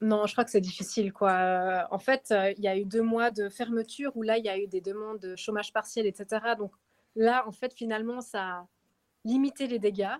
Non, 0.00 0.26
je 0.26 0.32
crois 0.32 0.44
que 0.44 0.50
c'est 0.50 0.62
difficile. 0.62 1.12
Quoi. 1.12 1.86
En 1.90 1.98
fait, 1.98 2.28
euh, 2.30 2.52
il 2.56 2.64
y 2.64 2.68
a 2.68 2.76
eu 2.76 2.86
deux 2.86 3.02
mois 3.02 3.30
de 3.30 3.50
fermeture 3.50 4.16
où 4.16 4.22
là, 4.22 4.38
il 4.38 4.44
y 4.44 4.48
a 4.48 4.58
eu 4.58 4.66
des 4.66 4.80
demandes 4.80 5.18
de 5.18 5.36
chômage 5.36 5.72
partiel, 5.74 6.06
etc. 6.06 6.54
Donc 6.56 6.72
là, 7.16 7.44
en 7.46 7.52
fait, 7.52 7.74
finalement, 7.74 8.22
ça 8.22 8.42
a 8.42 8.68
limité 9.24 9.66
les 9.66 9.78
dégâts. 9.78 10.16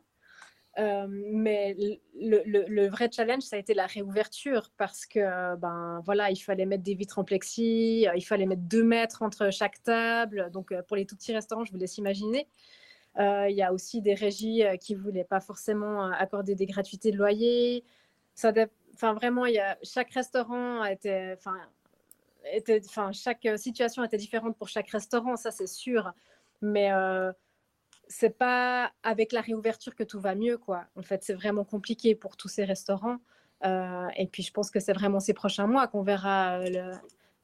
Euh, 0.78 1.06
mais 1.08 1.76
le, 2.14 2.88
vrai 2.88 3.10
challenge, 3.12 3.42
ça 3.42 3.56
a 3.56 3.58
été 3.58 3.74
la 3.74 3.86
réouverture 3.86 4.70
parce 4.76 5.04
que 5.04 5.56
ben 5.56 6.00
voilà, 6.04 6.30
il 6.30 6.36
fallait 6.36 6.66
mettre 6.66 6.84
des 6.84 6.94
vitres 6.94 7.18
en 7.18 7.24
plexi, 7.24 8.06
il 8.14 8.24
fallait 8.24 8.46
mettre 8.46 8.62
deux 8.62 8.84
mètres 8.84 9.22
entre 9.22 9.50
chaque 9.50 9.82
table. 9.82 10.50
Donc 10.52 10.72
euh, 10.72 10.82
pour 10.82 10.96
les 10.96 11.06
tout 11.06 11.16
petits 11.16 11.32
restaurants, 11.32 11.64
je 11.64 11.72
vous 11.72 11.78
laisse 11.78 11.98
imaginer. 11.98 12.48
Euh, 13.18 13.48
il 13.48 13.56
y 13.56 13.62
a 13.62 13.72
aussi 13.72 14.00
des 14.00 14.14
régies 14.14 14.62
qui 14.80 14.94
ne 14.94 15.00
voulaient 15.00 15.24
pas 15.24 15.40
forcément 15.40 16.04
accorder 16.12 16.54
des 16.54 16.66
gratuités 16.66 17.10
de 17.10 17.16
loyer. 17.16 17.84
Enfin 18.94 19.14
vraiment, 19.14 19.46
y 19.46 19.58
a, 19.58 19.76
chaque 19.82 20.12
restaurant 20.12 20.84
était, 20.84 21.34
enfin, 21.36 21.56
était, 22.52 22.80
enfin 22.86 23.12
chaque 23.12 23.46
situation 23.56 24.04
était 24.04 24.16
différente 24.16 24.56
pour 24.56 24.68
chaque 24.68 24.88
restaurant, 24.90 25.36
ça 25.36 25.50
c'est 25.50 25.66
sûr. 25.66 26.12
Mais 26.62 26.90
c'est 28.10 28.36
pas 28.36 28.92
avec 29.04 29.30
la 29.30 29.40
réouverture 29.40 29.94
que 29.94 30.02
tout 30.02 30.20
va 30.20 30.34
mieux, 30.34 30.58
quoi. 30.58 30.84
En 30.96 31.02
fait, 31.02 31.22
c'est 31.22 31.32
vraiment 31.32 31.64
compliqué 31.64 32.16
pour 32.16 32.36
tous 32.36 32.48
ces 32.48 32.64
restaurants. 32.64 33.18
Euh, 33.64 34.08
et 34.16 34.26
puis, 34.26 34.42
je 34.42 34.52
pense 34.52 34.70
que 34.70 34.80
c'est 34.80 34.92
vraiment 34.92 35.20
ces 35.20 35.32
prochains 35.32 35.68
mois 35.68 35.86
qu'on 35.86 36.02
verra 36.02 36.58
euh, 36.58 36.92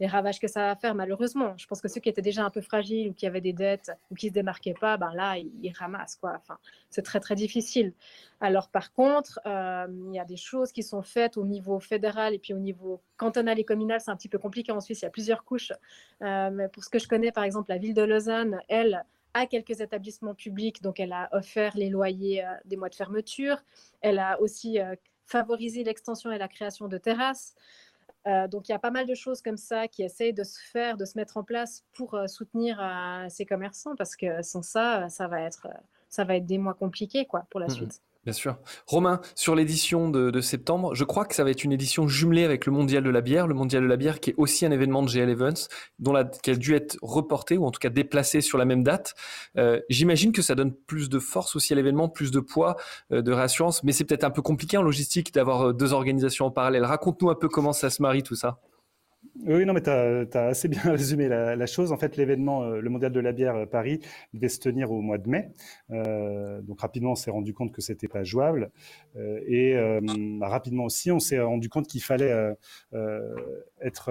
les 0.00 0.06
ravages 0.06 0.38
que 0.40 0.48
ça 0.48 0.66
va 0.66 0.76
faire, 0.76 0.94
malheureusement. 0.94 1.54
Je 1.56 1.66
pense 1.66 1.80
que 1.80 1.88
ceux 1.88 2.00
qui 2.00 2.08
étaient 2.08 2.22
déjà 2.22 2.44
un 2.44 2.50
peu 2.50 2.60
fragiles 2.60 3.08
ou 3.08 3.14
qui 3.14 3.26
avaient 3.26 3.40
des 3.40 3.52
dettes 3.52 3.92
ou 4.10 4.14
qui 4.14 4.28
se 4.28 4.32
démarquaient 4.32 4.74
pas, 4.78 4.96
ben 4.96 5.12
là, 5.14 5.36
ils, 5.38 5.72
ramassent, 5.72 6.16
quoi. 6.16 6.34
Enfin, 6.36 6.58
c'est 6.90 7.02
très, 7.02 7.20
très 7.20 7.34
difficile. 7.34 7.92
Alors, 8.40 8.68
par 8.68 8.92
contre, 8.92 9.40
euh, 9.46 9.86
il 10.08 10.14
y 10.14 10.18
a 10.18 10.24
des 10.24 10.36
choses 10.36 10.72
qui 10.72 10.82
sont 10.82 11.02
faites 11.02 11.36
au 11.36 11.44
niveau 11.44 11.80
fédéral 11.80 12.34
et 12.34 12.38
puis 12.38 12.52
au 12.52 12.58
niveau 12.58 13.00
cantonal 13.16 13.58
et 13.58 13.64
communal. 13.64 14.00
C'est 14.00 14.10
un 14.10 14.16
petit 14.16 14.28
peu 14.28 14.38
compliqué 14.38 14.72
en 14.72 14.80
Suisse. 14.80 15.00
Il 15.00 15.04
y 15.04 15.08
a 15.08 15.10
plusieurs 15.10 15.44
couches. 15.44 15.72
mais 16.20 16.68
pour 16.72 16.84
ce 16.84 16.90
que 16.90 16.98
je 16.98 17.08
connais, 17.08 17.32
par 17.32 17.44
exemple, 17.44 17.70
la 17.70 17.78
ville 17.78 17.94
de 17.94 18.02
Lausanne, 18.02 18.60
elle, 18.68 19.04
à 19.36 19.46
quelques 19.46 19.80
établissements 19.80 20.34
publics. 20.34 20.82
Donc, 20.82 20.98
elle 20.98 21.12
a 21.12 21.28
offert 21.32 21.76
les 21.76 21.90
loyers 21.90 22.44
euh, 22.44 22.50
des 22.64 22.76
mois 22.76 22.88
de 22.88 22.94
fermeture. 22.94 23.62
Elle 24.00 24.18
a 24.18 24.40
aussi 24.40 24.80
euh, 24.80 24.94
favorisé 25.26 25.84
l'extension 25.84 26.32
et 26.32 26.38
la 26.38 26.48
création 26.48 26.88
de 26.88 26.96
terrasses. 26.96 27.54
Euh, 28.26 28.48
donc, 28.48 28.68
il 28.68 28.72
y 28.72 28.74
a 28.74 28.78
pas 28.78 28.90
mal 28.90 29.06
de 29.06 29.14
choses 29.14 29.40
comme 29.40 29.56
ça 29.56 29.88
qui 29.88 30.02
essayent 30.02 30.34
de 30.34 30.44
se 30.44 30.58
faire, 30.72 30.96
de 30.96 31.04
se 31.04 31.16
mettre 31.16 31.36
en 31.36 31.44
place 31.44 31.84
pour 31.92 32.18
soutenir 32.26 32.82
ces 33.28 33.46
commerçants 33.46 33.94
parce 33.96 34.16
que 34.16 34.42
sans 34.42 34.62
ça, 34.62 35.08
ça 35.08 35.28
va 35.28 35.42
être, 35.42 35.68
ça 36.08 36.24
va 36.24 36.36
être 36.36 36.46
des 36.46 36.58
mois 36.58 36.74
compliqués 36.74 37.26
quoi, 37.26 37.46
pour 37.50 37.60
la 37.60 37.66
mmh 37.66 37.70
suite. 37.70 38.02
Bien 38.26 38.32
sûr. 38.32 38.56
Romain, 38.88 39.20
sur 39.36 39.54
l'édition 39.54 40.10
de, 40.10 40.40
septembre, 40.40 40.96
je 40.96 41.04
crois 41.04 41.26
que 41.26 41.34
ça 41.36 41.44
va 41.44 41.50
être 41.50 41.62
une 41.62 41.70
édition 41.70 42.08
jumelée 42.08 42.42
avec 42.42 42.66
le 42.66 42.72
Mondial 42.72 43.04
de 43.04 43.10
la 43.10 43.20
bière, 43.20 43.46
le 43.46 43.54
Mondial 43.54 43.84
de 43.84 43.86
la 43.86 43.96
bière 43.96 44.18
qui 44.18 44.30
est 44.30 44.34
aussi 44.36 44.66
un 44.66 44.72
événement 44.72 45.04
de 45.04 45.08
GL 45.08 45.30
Events, 45.30 45.68
dont 46.00 46.12
la, 46.12 46.24
qui 46.24 46.50
a 46.50 46.56
dû 46.56 46.74
être 46.74 46.98
reporté 47.02 47.56
ou 47.56 47.64
en 47.64 47.70
tout 47.70 47.78
cas 47.78 47.88
déplacé 47.88 48.40
sur 48.40 48.58
la 48.58 48.64
même 48.64 48.82
date. 48.82 49.14
Euh, 49.58 49.80
j'imagine 49.90 50.32
que 50.32 50.42
ça 50.42 50.56
donne 50.56 50.74
plus 50.74 51.08
de 51.08 51.20
force 51.20 51.54
aussi 51.54 51.72
à 51.72 51.76
l'événement, 51.76 52.08
plus 52.08 52.32
de 52.32 52.40
poids, 52.40 52.74
euh, 53.12 53.22
de 53.22 53.30
réassurance, 53.30 53.84
mais 53.84 53.92
c'est 53.92 54.04
peut-être 54.04 54.24
un 54.24 54.30
peu 54.30 54.42
compliqué 54.42 54.76
en 54.76 54.82
logistique 54.82 55.32
d'avoir 55.32 55.68
euh, 55.68 55.72
deux 55.72 55.92
organisations 55.92 56.46
en 56.46 56.50
parallèle. 56.50 56.84
Raconte-nous 56.84 57.30
un 57.30 57.36
peu 57.36 57.48
comment 57.48 57.72
ça 57.72 57.90
se 57.90 58.02
marie 58.02 58.24
tout 58.24 58.34
ça. 58.34 58.58
Oui, 59.44 59.64
non, 59.64 59.74
mais 59.74 59.82
tu 59.82 59.90
as, 59.90 60.46
assez 60.46 60.68
bien 60.68 60.80
résumé 60.84 61.28
la, 61.28 61.66
chose. 61.66 61.92
En 61.92 61.96
fait, 61.96 62.16
l'événement, 62.16 62.62
euh, 62.62 62.80
le 62.80 62.90
Mondial 62.90 63.12
de 63.12 63.20
la 63.20 63.32
bière 63.32 63.56
euh, 63.56 63.66
Paris, 63.66 64.00
devait 64.34 64.48
se 64.48 64.58
tenir 64.58 64.90
au 64.90 65.00
mois 65.00 65.18
de 65.18 65.28
mai. 65.28 65.50
Euh, 65.90 66.60
donc 66.62 66.80
rapidement, 66.80 67.12
on 67.12 67.16
s'est 67.16 67.30
rendu 67.30 67.52
compte 67.52 67.72
que 67.72 67.80
c'était 67.80 68.08
pas 68.08 68.24
jouable. 68.24 68.70
et 69.16 69.76
rapidement 70.40 70.84
aussi, 70.84 71.10
on 71.10 71.18
s'est 71.18 71.40
rendu 71.40 71.68
compte 71.68 71.86
qu'il 71.86 72.02
fallait 72.02 72.54
être, 73.80 74.10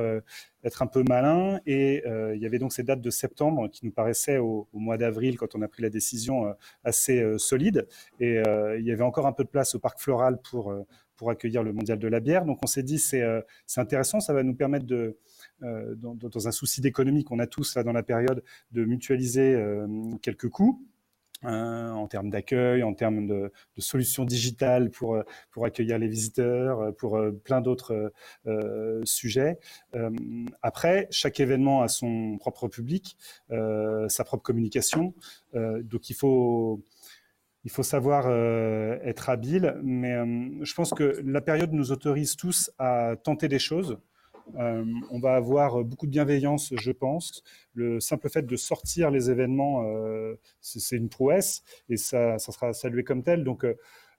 un 0.79 0.87
peu 0.87 1.03
malin. 1.07 1.59
Et 1.65 2.03
il 2.33 2.41
y 2.41 2.45
avait 2.45 2.59
donc 2.59 2.73
ces 2.73 2.83
dates 2.83 3.01
de 3.01 3.09
septembre 3.09 3.69
qui 3.69 3.85
nous 3.85 3.91
paraissaient 3.91 4.37
au, 4.37 4.67
au 4.73 4.79
mois 4.79 4.97
d'avril, 4.97 5.37
quand 5.37 5.55
on 5.55 5.61
a 5.61 5.67
pris 5.67 5.83
la 5.83 5.89
décision, 5.89 6.55
assez 6.83 7.23
solides. 7.37 7.87
Et 8.19 8.41
il 8.77 8.85
y 8.85 8.91
avait 8.91 9.03
encore 9.03 9.27
un 9.27 9.33
peu 9.33 9.43
de 9.43 9.49
place 9.49 9.75
au 9.75 9.79
parc 9.79 9.99
floral 9.99 10.39
pour 10.41 10.73
pour 11.17 11.29
accueillir 11.29 11.63
le 11.63 11.73
mondial 11.73 11.99
de 11.99 12.07
la 12.07 12.19
bière. 12.19 12.45
Donc 12.45 12.59
on 12.63 12.67
s'est 12.67 12.83
dit 12.83 12.99
c'est 12.99 13.21
euh, 13.21 13.41
intéressant, 13.77 14.19
ça 14.19 14.33
va 14.33 14.43
nous 14.43 14.55
permettre 14.55 14.85
de 14.85 15.17
euh, 15.63 15.95
dans, 15.95 16.47
un 16.47 16.51
souci 16.51 16.81
d'économie 16.81 17.23
qu'on 17.23 17.39
a 17.39 17.47
tous 17.47 17.75
là 17.75 17.83
dans 17.83 17.93
la 17.93 18.03
période 18.03 18.43
de 18.71 18.85
mutualiser 18.85 19.55
euh, 19.55 19.87
quelques 20.21 20.49
coûts. 20.49 20.83
en 21.43 22.07
termes 22.07 22.29
d'accueil, 22.29 22.81
en 22.81 22.93
termes 22.93 23.27
de, 23.27 23.51
de, 23.75 23.81
solutions 23.81 24.25
digitales 24.25 24.89
pour, 24.89 25.21
pour 25.51 25.65
accueillir 25.65 25.99
les 25.99 26.07
visiteurs, 26.07 26.95
pour 26.95 27.19
plein 27.43 27.61
d'autres 27.61 28.11
sujets. 29.03 29.59
après, 30.63 31.07
chaque 31.11 31.39
événement 31.39 31.83
a 31.83 31.87
son 31.87 32.37
propre 32.39 32.67
public, 32.67 33.15
sa 33.49 34.23
propre 34.23 34.43
communication. 34.43 35.13
donc 35.53 36.09
il 36.09 36.15
faut, 36.15 36.81
il 37.65 37.71
faut 37.71 37.83
savoir 37.83 38.25
euh, 38.27 38.97
être 39.03 39.29
habile, 39.29 39.75
mais 39.83 40.13
euh, 40.13 40.25
je 40.61 40.73
pense 40.75 40.91
que 40.91 41.19
la 41.25 41.41
période 41.41 41.73
nous 41.73 41.91
autorise 41.91 42.35
tous 42.35 42.71
à 42.77 43.15
tenter 43.21 43.47
des 43.47 43.59
choses. 43.59 43.97
Euh, 44.59 44.85
on 45.09 45.19
va 45.19 45.33
avoir 45.33 45.83
beaucoup 45.83 46.05
de 46.05 46.11
bienveillance, 46.11 46.71
je 46.79 46.91
pense. 46.91 47.43
Le 47.73 47.99
simple 47.99 48.29
fait 48.29 48.43
de 48.43 48.55
sortir 48.55 49.09
les 49.09 49.31
événements, 49.31 49.83
c'est 50.61 50.95
une 50.95 51.09
prouesse 51.09 51.63
et 51.89 51.97
ça, 51.97 52.37
sera 52.37 52.71
salué 52.71 53.03
comme 53.03 53.23
tel. 53.23 53.43
Donc, 53.43 53.65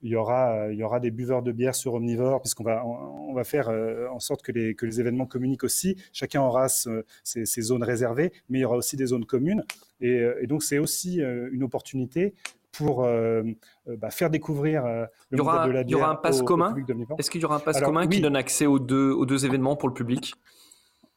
il 0.03 0.11
y 0.11 0.17
aura, 0.17 0.69
des 1.01 1.13
buveurs 1.13 1.43
de 1.43 1.53
bière 1.53 1.77
sur 1.77 1.95
Omnivore, 1.95 2.43
puisqu'on 2.43 2.65
va, 2.65 3.45
faire 3.45 3.69
en 4.11 4.19
sorte 4.19 4.43
que 4.43 4.51
les, 4.51 4.75
que 4.75 4.85
les 4.85 4.99
événements 4.99 5.27
communiquent 5.27 5.65
aussi. 5.65 5.97
Chacun 6.13 6.43
aura 6.43 6.69
ses, 6.69 7.63
zones 7.63 7.85
réservées, 7.85 8.33
mais 8.49 8.59
il 8.59 8.63
y 8.63 8.65
aura 8.65 8.77
aussi 8.77 8.97
des 8.97 9.07
zones 9.07 9.27
communes. 9.27 9.65
Et, 10.01 10.21
et 10.41 10.49
donc, 10.49 10.65
c'est 10.65 10.79
aussi 10.79 11.21
une 11.21 11.63
opportunité 11.63 12.35
pour 12.77 13.05
euh, 13.05 13.43
euh, 13.89 13.97
bah, 13.97 14.11
faire 14.11 14.31
découvrir 14.31 14.85
euh, 14.85 15.07
le 15.31 15.43
monde 15.43 15.67
de 15.67 15.71
la 15.71 15.85
bière. 15.85 15.85
Il 15.87 15.91
y 15.91 15.95
aura 15.95 16.11
un 16.11 16.17
pass 16.17 16.43
commun 16.43 16.75
Est-ce 17.19 17.31
qu'il 17.31 17.41
y 17.41 17.45
aura 17.45 17.57
un 17.57 17.61
pass 17.61 17.81
commun 17.81 18.07
qui 18.07 18.21
donne 18.21 18.37
accès 18.37 18.67
aux 18.67 18.79
deux, 18.79 19.11
aux 19.11 19.27
deux 19.27 19.47
événements 19.47 19.77
pour 19.77 19.89
le 19.89 19.95
public? 19.95 20.35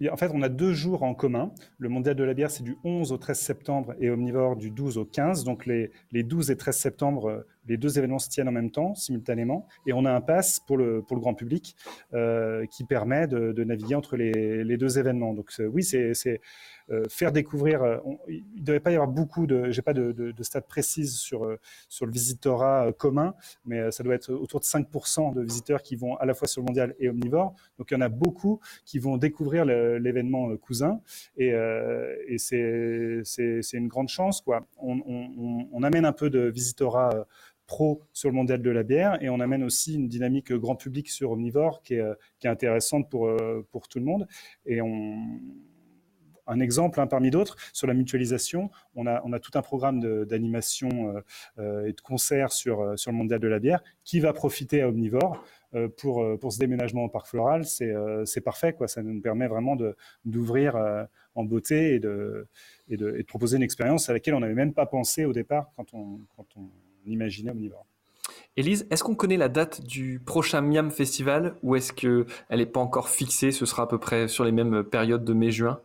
En 0.09 0.15
fait, 0.15 0.31
on 0.33 0.41
a 0.41 0.47
deux 0.47 0.71
jours 0.71 1.03
en 1.03 1.13
commun. 1.13 1.51
Le 1.77 1.89
mondial 1.89 2.15
de 2.15 2.23
la 2.23 2.33
bière, 2.33 2.49
c'est 2.49 2.63
du 2.63 2.77
11 2.85 3.11
au 3.11 3.17
13 3.17 3.37
septembre 3.37 3.95
et 3.99 4.09
Omnivore 4.09 4.55
du 4.55 4.71
12 4.71 4.97
au 4.97 5.03
15. 5.03 5.43
Donc, 5.43 5.65
les, 5.65 5.91
les 6.13 6.23
12 6.23 6.51
et 6.51 6.55
13 6.55 6.77
septembre, 6.77 7.45
les 7.67 7.77
deux 7.77 7.97
événements 7.97 8.19
se 8.19 8.29
tiennent 8.29 8.47
en 8.47 8.53
même 8.53 8.71
temps, 8.71 8.95
simultanément. 8.95 9.67
Et 9.85 9.93
on 9.93 10.05
a 10.05 10.11
un 10.11 10.21
pass 10.21 10.59
pour 10.59 10.77
le, 10.77 11.01
pour 11.01 11.15
le 11.15 11.21
grand 11.21 11.33
public 11.33 11.75
qui 12.71 12.83
permet 12.83 13.27
de, 13.27 13.51
de, 13.51 13.63
naviguer 13.63 13.95
entre 13.95 14.17
les, 14.17 14.63
les 14.63 14.77
deux 14.77 14.97
événements. 14.97 15.33
Donc, 15.33 15.51
oui, 15.71 15.83
c'est 15.83 16.13
euh, 16.91 17.05
faire 17.07 17.31
découvrir. 17.31 17.83
Euh, 17.83 17.97
il 18.27 18.43
ne 18.57 18.63
devait 18.63 18.79
pas 18.79 18.91
y 18.91 18.95
avoir 18.95 19.09
beaucoup 19.09 19.45
de, 19.45 19.69
j'ai 19.69 19.83
pas 19.83 19.93
de, 19.93 20.11
de, 20.11 20.31
de 20.31 20.43
stats 20.43 20.61
précises 20.61 21.17
sur 21.17 21.45
euh, 21.45 21.59
sur 21.87 22.05
le 22.07 22.11
visitorat 22.11 22.91
commun, 22.97 23.35
mais 23.65 23.91
ça 23.91 24.03
doit 24.03 24.15
être 24.15 24.33
autour 24.33 24.59
de 24.59 24.65
5% 24.65 25.33
de 25.33 25.41
visiteurs 25.41 25.83
qui 25.83 25.95
vont 25.95 26.15
à 26.15 26.25
la 26.25 26.33
fois 26.33 26.47
sur 26.47 26.61
le 26.61 26.65
mondial 26.65 26.95
et 26.99 27.09
omnivore. 27.09 27.53
Donc 27.77 27.91
il 27.91 27.93
y 27.93 27.97
en 27.97 28.01
a 28.01 28.09
beaucoup 28.09 28.59
qui 28.85 28.97
vont 28.97 29.17
découvrir 29.17 29.65
l'événement 29.65 30.55
cousin, 30.57 31.01
et, 31.37 31.49
et 32.27 32.37
c'est 32.37 33.21
c'est 33.23 33.77
une 33.77 33.87
grande 33.87 34.09
chance 34.09 34.41
quoi. 34.41 34.65
On, 34.77 34.99
on, 35.05 35.67
on 35.71 35.83
amène 35.83 36.05
un 36.05 36.13
peu 36.13 36.29
de 36.29 36.49
visitorat 36.49 37.27
pro 37.69 38.01
sur 38.13 38.29
le 38.29 38.35
mondial 38.35 38.61
de 38.61 38.69
la 38.71 38.83
bière 38.83 39.21
et 39.21 39.29
on 39.29 39.39
amène 39.39 39.63
aussi 39.63 39.93
une 39.93 40.07
dynamique 40.07 40.51
grand 40.51 40.75
public 40.75 41.07
sur 41.09 41.31
Omnivore 41.31 41.83
qui 41.83 41.93
est, 41.93 42.03
est 42.43 42.47
intéressante 42.47 43.09
pour, 43.09 43.29
pour 43.71 43.87
tout 43.87 43.99
le 43.99 44.05
monde. 44.05 44.27
Et 44.65 44.81
on, 44.81 45.39
un 46.49 46.59
exemple 46.59 46.99
hein, 46.99 47.07
parmi 47.07 47.29
d'autres 47.29 47.55
sur 47.71 47.87
la 47.87 47.93
mutualisation. 47.93 48.69
On 48.95 49.05
a, 49.05 49.39
tout 49.39 49.51
un 49.53 49.61
programme 49.61 50.25
d'animation 50.25 50.89
euh, 50.89 51.21
euh, 51.59 51.87
et 51.87 51.93
de 51.93 52.01
concerts 52.01 52.51
sur, 52.51 52.81
euh, 52.81 52.95
le 53.05 53.11
mondial 53.13 53.39
de 53.39 53.47
la 53.47 53.59
bière 53.59 53.81
qui 54.03 54.19
va 54.19 54.33
profiter 54.33 54.81
à 54.81 54.89
Omnivore. 54.89 55.43
pour, 55.97 56.51
ce 56.51 56.57
déménagement 56.57 57.03
au 57.03 57.09
parc 57.09 57.27
floral, 57.27 57.63
c'est 57.65 58.41
parfait. 58.43 58.73
Quoi. 58.73 58.87
Ça 58.87 59.03
nous 59.03 59.21
permet 59.21 59.47
vraiment 59.47 59.77
d'ouvrir 60.25 60.75
en 61.35 61.43
beauté 61.43 61.93
et 61.95 61.99
de, 61.99 63.23
proposer 63.27 63.57
une 63.57 63.63
expérience 63.63 64.09
à 64.09 64.13
laquelle 64.13 64.33
on 64.33 64.39
n'avait 64.39 64.55
même 64.55 64.73
pas 64.73 64.87
pensé 64.87 65.25
au 65.25 65.33
départ 65.33 65.71
quand 65.75 65.91
quand 66.35 66.47
on 66.57 66.69
imaginait 67.05 67.51
Omnivore. 67.51 67.85
Élise, 68.57 68.87
est-ce 68.89 69.03
qu'on 69.03 69.15
connaît 69.15 69.37
la 69.37 69.49
date 69.49 69.81
du 69.85 70.19
prochain 70.19 70.61
Miam 70.61 70.91
Festival 70.91 71.55
ou 71.63 71.75
est-ce 71.75 71.93
qu'elle 71.93 72.25
n'est 72.51 72.65
pas 72.65 72.79
encore 72.79 73.09
fixée 73.09 73.51
Ce 73.51 73.65
sera 73.65 73.83
à 73.83 73.87
peu 73.87 73.97
près 73.97 74.27
sur 74.27 74.43
les 74.43 74.51
mêmes 74.51 74.83
périodes 74.83 75.23
de 75.23 75.33
mai-juin? 75.33 75.79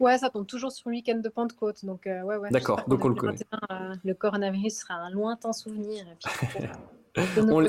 Ouais, 0.00 0.16
ça 0.18 0.30
tombe 0.30 0.46
toujours 0.46 0.70
sur 0.70 0.90
le 0.90 0.96
week-end 0.96 1.18
de 1.18 1.28
Pentecôte. 1.28 1.84
Donc, 1.84 2.06
euh, 2.06 2.22
ouais, 2.22 2.36
ouais. 2.36 2.50
D'accord, 2.50 2.84
donc 2.88 3.04
on 3.04 3.08
le 3.08 3.14
connaît. 3.14 3.38
Euh, 3.70 3.94
le 4.04 4.14
coronavirus 4.14 4.80
sera 4.80 4.94
un 4.94 5.10
lointain 5.10 5.52
souvenir. 5.52 6.04
on 7.16 7.60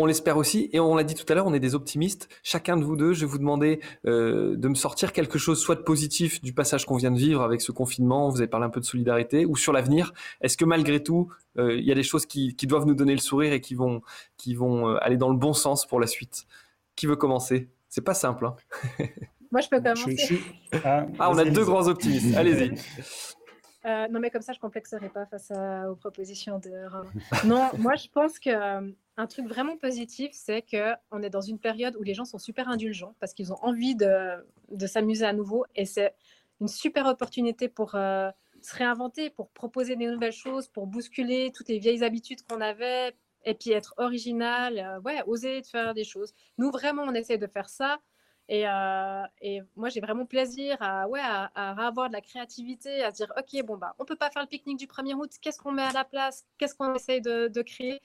l'espère 0.00 0.36
aussi. 0.36 0.70
Et 0.72 0.80
on 0.80 0.96
l'a 0.96 1.04
dit 1.04 1.14
tout 1.14 1.24
à 1.30 1.34
l'heure, 1.34 1.46
on 1.46 1.54
est 1.54 1.60
des 1.60 1.74
optimistes. 1.74 2.28
Chacun 2.42 2.76
de 2.76 2.84
vous 2.84 2.96
deux, 2.96 3.12
je 3.12 3.20
vais 3.20 3.26
vous 3.26 3.38
demander 3.38 3.80
euh, 4.06 4.56
de 4.56 4.68
me 4.68 4.74
sortir 4.74 5.12
quelque 5.12 5.38
chose, 5.38 5.60
soit 5.60 5.76
de 5.76 5.82
positif 5.82 6.42
du 6.42 6.52
passage 6.52 6.86
qu'on 6.86 6.96
vient 6.96 7.10
de 7.10 7.18
vivre 7.18 7.42
avec 7.42 7.60
ce 7.60 7.72
confinement. 7.72 8.28
Vous 8.30 8.38
avez 8.38 8.48
parlé 8.48 8.66
un 8.66 8.70
peu 8.70 8.80
de 8.80 8.84
solidarité, 8.84 9.46
ou 9.46 9.56
sur 9.56 9.72
l'avenir. 9.72 10.12
Est-ce 10.40 10.56
que 10.56 10.64
malgré 10.64 11.02
tout, 11.02 11.32
il 11.56 11.84
y 11.84 11.92
a 11.92 11.94
des 11.94 12.02
choses 12.02 12.26
qui, 12.26 12.56
qui, 12.56 12.66
doivent 12.66 12.86
nous 12.86 12.94
donner 12.94 13.12
le 13.12 13.20
sourire 13.20 13.52
et 13.52 13.60
qui 13.60 13.76
vont, 13.76 14.02
qui 14.36 14.54
vont 14.54 14.96
aller 14.96 15.16
dans 15.16 15.30
le 15.30 15.36
bon 15.36 15.52
sens 15.52 15.86
pour 15.86 16.00
la 16.00 16.08
suite? 16.08 16.46
Qui 16.96 17.06
veut 17.06 17.16
commencer? 17.16 17.68
C'est 17.88 18.04
pas 18.04 18.14
simple. 18.14 18.46
Hein 18.46 18.56
Moi, 19.52 19.60
je 19.60 19.68
peux 19.68 19.80
commencer. 19.80 20.40
Ah, 20.84 21.06
ah, 21.20 21.30
on 21.30 21.38
a 21.38 21.44
deux 21.44 21.64
grands 21.64 21.86
optimistes. 21.86 22.36
Allez-y. 22.36 22.74
Euh, 23.86 24.08
non, 24.08 24.20
mais 24.20 24.30
comme 24.30 24.42
ça, 24.42 24.52
je 24.52 24.58
ne 24.58 24.62
complexerai 24.62 25.08
pas 25.10 25.26
face 25.26 25.52
aux 25.88 25.94
propositions 25.96 26.58
de 26.58 26.70
Romain. 26.90 27.10
Non, 27.44 27.70
moi, 27.78 27.94
je 27.96 28.08
pense 28.08 28.38
qu'un 28.38 28.82
euh, 29.18 29.26
truc 29.28 29.46
vraiment 29.46 29.76
positif, 29.76 30.30
c'est 30.32 30.62
qu'on 30.62 31.22
est 31.22 31.30
dans 31.30 31.42
une 31.42 31.58
période 31.58 31.96
où 31.96 32.02
les 32.02 32.14
gens 32.14 32.24
sont 32.24 32.38
super 32.38 32.68
indulgents 32.68 33.14
parce 33.20 33.34
qu'ils 33.34 33.52
ont 33.52 33.62
envie 33.62 33.94
de, 33.94 34.44
de 34.70 34.86
s'amuser 34.86 35.26
à 35.26 35.32
nouveau. 35.32 35.66
Et 35.76 35.84
c'est 35.84 36.14
une 36.60 36.68
super 36.68 37.06
opportunité 37.06 37.68
pour 37.68 37.94
euh, 37.94 38.30
se 38.62 38.74
réinventer, 38.74 39.28
pour 39.28 39.50
proposer 39.50 39.96
des 39.96 40.06
nouvelles 40.06 40.32
choses, 40.32 40.68
pour 40.68 40.86
bousculer 40.86 41.52
toutes 41.54 41.68
les 41.68 41.78
vieilles 41.78 42.04
habitudes 42.04 42.42
qu'on 42.48 42.60
avait 42.62 43.14
et 43.46 43.52
puis 43.52 43.72
être 43.72 43.92
original, 43.98 45.02
ouais, 45.04 45.22
oser 45.26 45.60
de 45.60 45.66
faire 45.66 45.92
des 45.92 46.04
choses. 46.04 46.32
Nous, 46.56 46.70
vraiment, 46.70 47.02
on 47.02 47.12
essaie 47.12 47.36
de 47.36 47.46
faire 47.46 47.68
ça. 47.68 47.98
Et, 48.48 48.68
euh, 48.68 49.22
et, 49.40 49.62
moi, 49.74 49.88
j'ai 49.88 50.00
vraiment 50.00 50.26
plaisir 50.26 50.76
à, 50.80 51.08
ouais, 51.08 51.20
à, 51.22 51.86
avoir 51.86 52.08
de 52.08 52.12
la 52.12 52.20
créativité, 52.20 53.02
à 53.02 53.10
se 53.10 53.16
dire, 53.16 53.32
OK, 53.38 53.64
bon, 53.64 53.76
bah, 53.78 53.94
on 53.98 54.04
peut 54.04 54.16
pas 54.16 54.30
faire 54.30 54.42
le 54.42 54.48
pique-nique 54.48 54.78
du 54.78 54.86
1er 54.86 55.14
août, 55.14 55.30
qu'est-ce 55.40 55.58
qu'on 55.58 55.72
met 55.72 55.82
à 55.82 55.92
la 55.92 56.04
place 56.04 56.44
Qu'est-ce 56.58 56.74
qu'on 56.74 56.94
essaye 56.94 57.22
de, 57.22 57.48
de, 57.48 57.62
créer? 57.62 58.00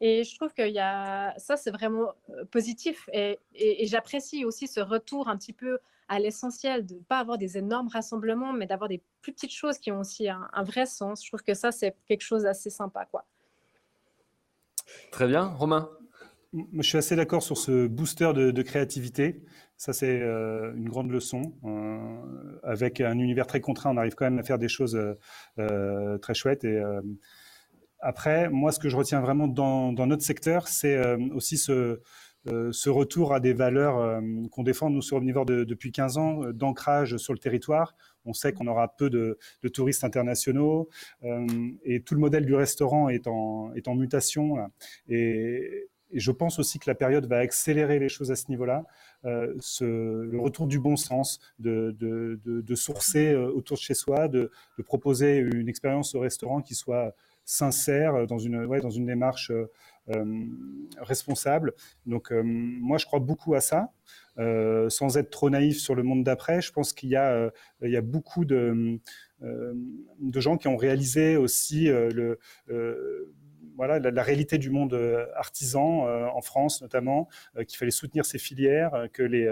Et 0.00 0.24
je 0.24 0.34
trouve 0.36 0.54
que 0.54 0.66
y 0.66 0.78
a, 0.78 1.34
ça, 1.38 1.56
c'est 1.56 1.70
vraiment 1.70 2.12
euh, 2.30 2.44
positif. 2.46 3.08
Et, 3.12 3.38
et, 3.54 3.86
j'apprécie 3.86 4.44
aussi 4.44 4.68
ce 4.68 4.80
retour 4.80 5.28
un 5.28 5.36
petit 5.36 5.52
peu 5.52 5.78
à 6.08 6.18
l'essentiel, 6.18 6.86
de 6.86 6.94
ne 6.94 7.00
pas 7.00 7.18
avoir 7.18 7.38
des 7.38 7.58
énormes 7.58 7.88
rassemblements, 7.88 8.52
mais 8.52 8.66
d'avoir 8.66 8.88
des 8.88 9.02
plus 9.20 9.32
petites 9.32 9.52
choses 9.54 9.78
qui 9.78 9.92
ont 9.92 10.00
aussi 10.00 10.28
un, 10.28 10.48
un 10.52 10.62
vrai 10.62 10.86
sens. 10.86 11.22
Je 11.22 11.28
trouve 11.28 11.42
que 11.42 11.54
ça, 11.54 11.72
c'est 11.72 11.94
quelque 12.06 12.22
chose 12.22 12.42
d'assez 12.42 12.70
sympa. 12.70 13.06
Quoi. 13.06 13.24
Très 15.10 15.26
bien. 15.26 15.46
Romain? 15.46 15.90
Je 16.72 16.82
suis 16.82 16.98
assez 16.98 17.16
d'accord 17.16 17.42
sur 17.42 17.58
ce 17.58 17.86
booster 17.86 18.32
de, 18.32 18.50
de 18.50 18.62
créativité. 18.62 19.42
Ça, 19.76 19.92
c'est 19.92 20.20
euh, 20.20 20.72
une 20.76 20.88
grande 20.88 21.10
leçon. 21.10 21.52
Euh, 21.64 22.58
avec 22.62 23.00
un 23.00 23.18
univers 23.18 23.46
très 23.46 23.60
contraint, 23.60 23.90
on 23.90 23.96
arrive 23.96 24.14
quand 24.14 24.24
même 24.24 24.38
à 24.38 24.42
faire 24.42 24.58
des 24.58 24.68
choses 24.68 24.98
euh, 25.58 26.18
très 26.18 26.34
chouettes. 26.34 26.64
Et 26.64 26.80
après, 28.00 28.48
moi, 28.50 28.72
ce 28.72 28.78
que 28.78 28.88
je 28.88 28.96
retiens 28.96 29.20
vraiment 29.20 29.48
dans, 29.48 29.92
notre 29.92 30.22
secteur, 30.22 30.68
c'est 30.68 31.00
aussi 31.32 31.58
ce, 31.58 31.98
retour 32.88 33.34
à 33.34 33.40
des 33.40 33.52
valeurs 33.52 34.22
qu'on 34.50 34.62
défend, 34.62 34.90
nous, 34.90 35.02
sur 35.02 35.16
Omnivore 35.16 35.46
de, 35.46 35.64
depuis 35.64 35.90
15 35.90 36.18
ans, 36.18 36.40
d'ancrage 36.52 37.16
sur 37.16 37.32
le 37.32 37.38
territoire. 37.38 37.94
On 38.26 38.32
sait 38.32 38.52
qu'on 38.52 38.66
aura 38.66 38.96
peu 38.96 39.10
de, 39.10 39.38
touristes 39.72 40.04
internationaux 40.04 40.88
et 41.84 42.02
tout 42.02 42.14
le 42.14 42.20
modèle 42.20 42.46
du 42.46 42.54
restaurant 42.54 43.08
est 43.08 43.26
en, 43.26 43.72
est 43.74 43.88
en 43.88 43.94
mutation. 43.96 44.56
Et, 45.08 45.88
et 46.14 46.20
je 46.20 46.30
pense 46.30 46.58
aussi 46.60 46.78
que 46.78 46.88
la 46.88 46.94
période 46.94 47.26
va 47.26 47.38
accélérer 47.38 47.98
les 47.98 48.08
choses 48.08 48.30
à 48.30 48.36
ce 48.36 48.48
niveau-là. 48.48 48.84
Euh, 49.24 49.54
le 49.80 50.38
retour 50.38 50.68
du 50.68 50.78
bon 50.78 50.96
sens, 50.96 51.40
de, 51.58 52.74
sourcer 52.74 53.32
euh, 53.32 53.50
autour 53.50 53.76
de 53.76 53.82
chez 53.82 53.94
soi, 53.94 54.28
de, 54.28 54.50
proposer 54.84 55.38
une 55.38 55.68
expérience 55.68 56.14
au 56.14 56.20
restaurant 56.20 56.62
qui 56.62 56.74
soit 56.74 57.14
sincère, 57.44 58.26
dans 58.26 58.38
une, 58.38 58.64
ouais, 58.64 58.80
dans 58.80 58.90
une 58.90 59.06
démarche 59.06 59.52
responsable. 60.98 61.74
Donc 62.06 62.30
moi, 62.30 62.96
je 62.96 63.06
crois 63.06 63.18
beaucoup 63.18 63.54
à 63.54 63.60
ça. 63.60 63.92
sans 64.38 65.18
être 65.18 65.30
trop 65.30 65.50
naïf 65.50 65.78
sur 65.78 65.94
le 65.94 66.02
monde 66.02 66.24
d'après, 66.24 66.62
je 66.62 66.72
pense 66.72 66.92
qu'il 66.94 67.10
y, 67.10 67.16
a, 67.16 67.50
beaucoup 68.02 68.46
de 68.46 69.00
gens 70.32 70.56
qui 70.56 70.68
ont 70.68 70.76
réalisé 70.76 71.36
aussi 71.36 71.86
le, 71.86 72.38
voilà, 73.76 73.98
la, 73.98 74.22
réalité 74.22 74.58
du 74.58 74.70
monde 74.70 74.94
euh, 74.94 75.26
artisan 75.36 76.06
euh, 76.06 76.26
en 76.26 76.40
France 76.40 76.82
notamment, 76.82 77.28
euh, 77.56 77.64
qu'il 77.64 77.78
fallait 77.78 77.90
soutenir 77.90 78.24
ces 78.24 78.38
filières, 78.38 79.08
que 79.12 79.22
les, 79.22 79.44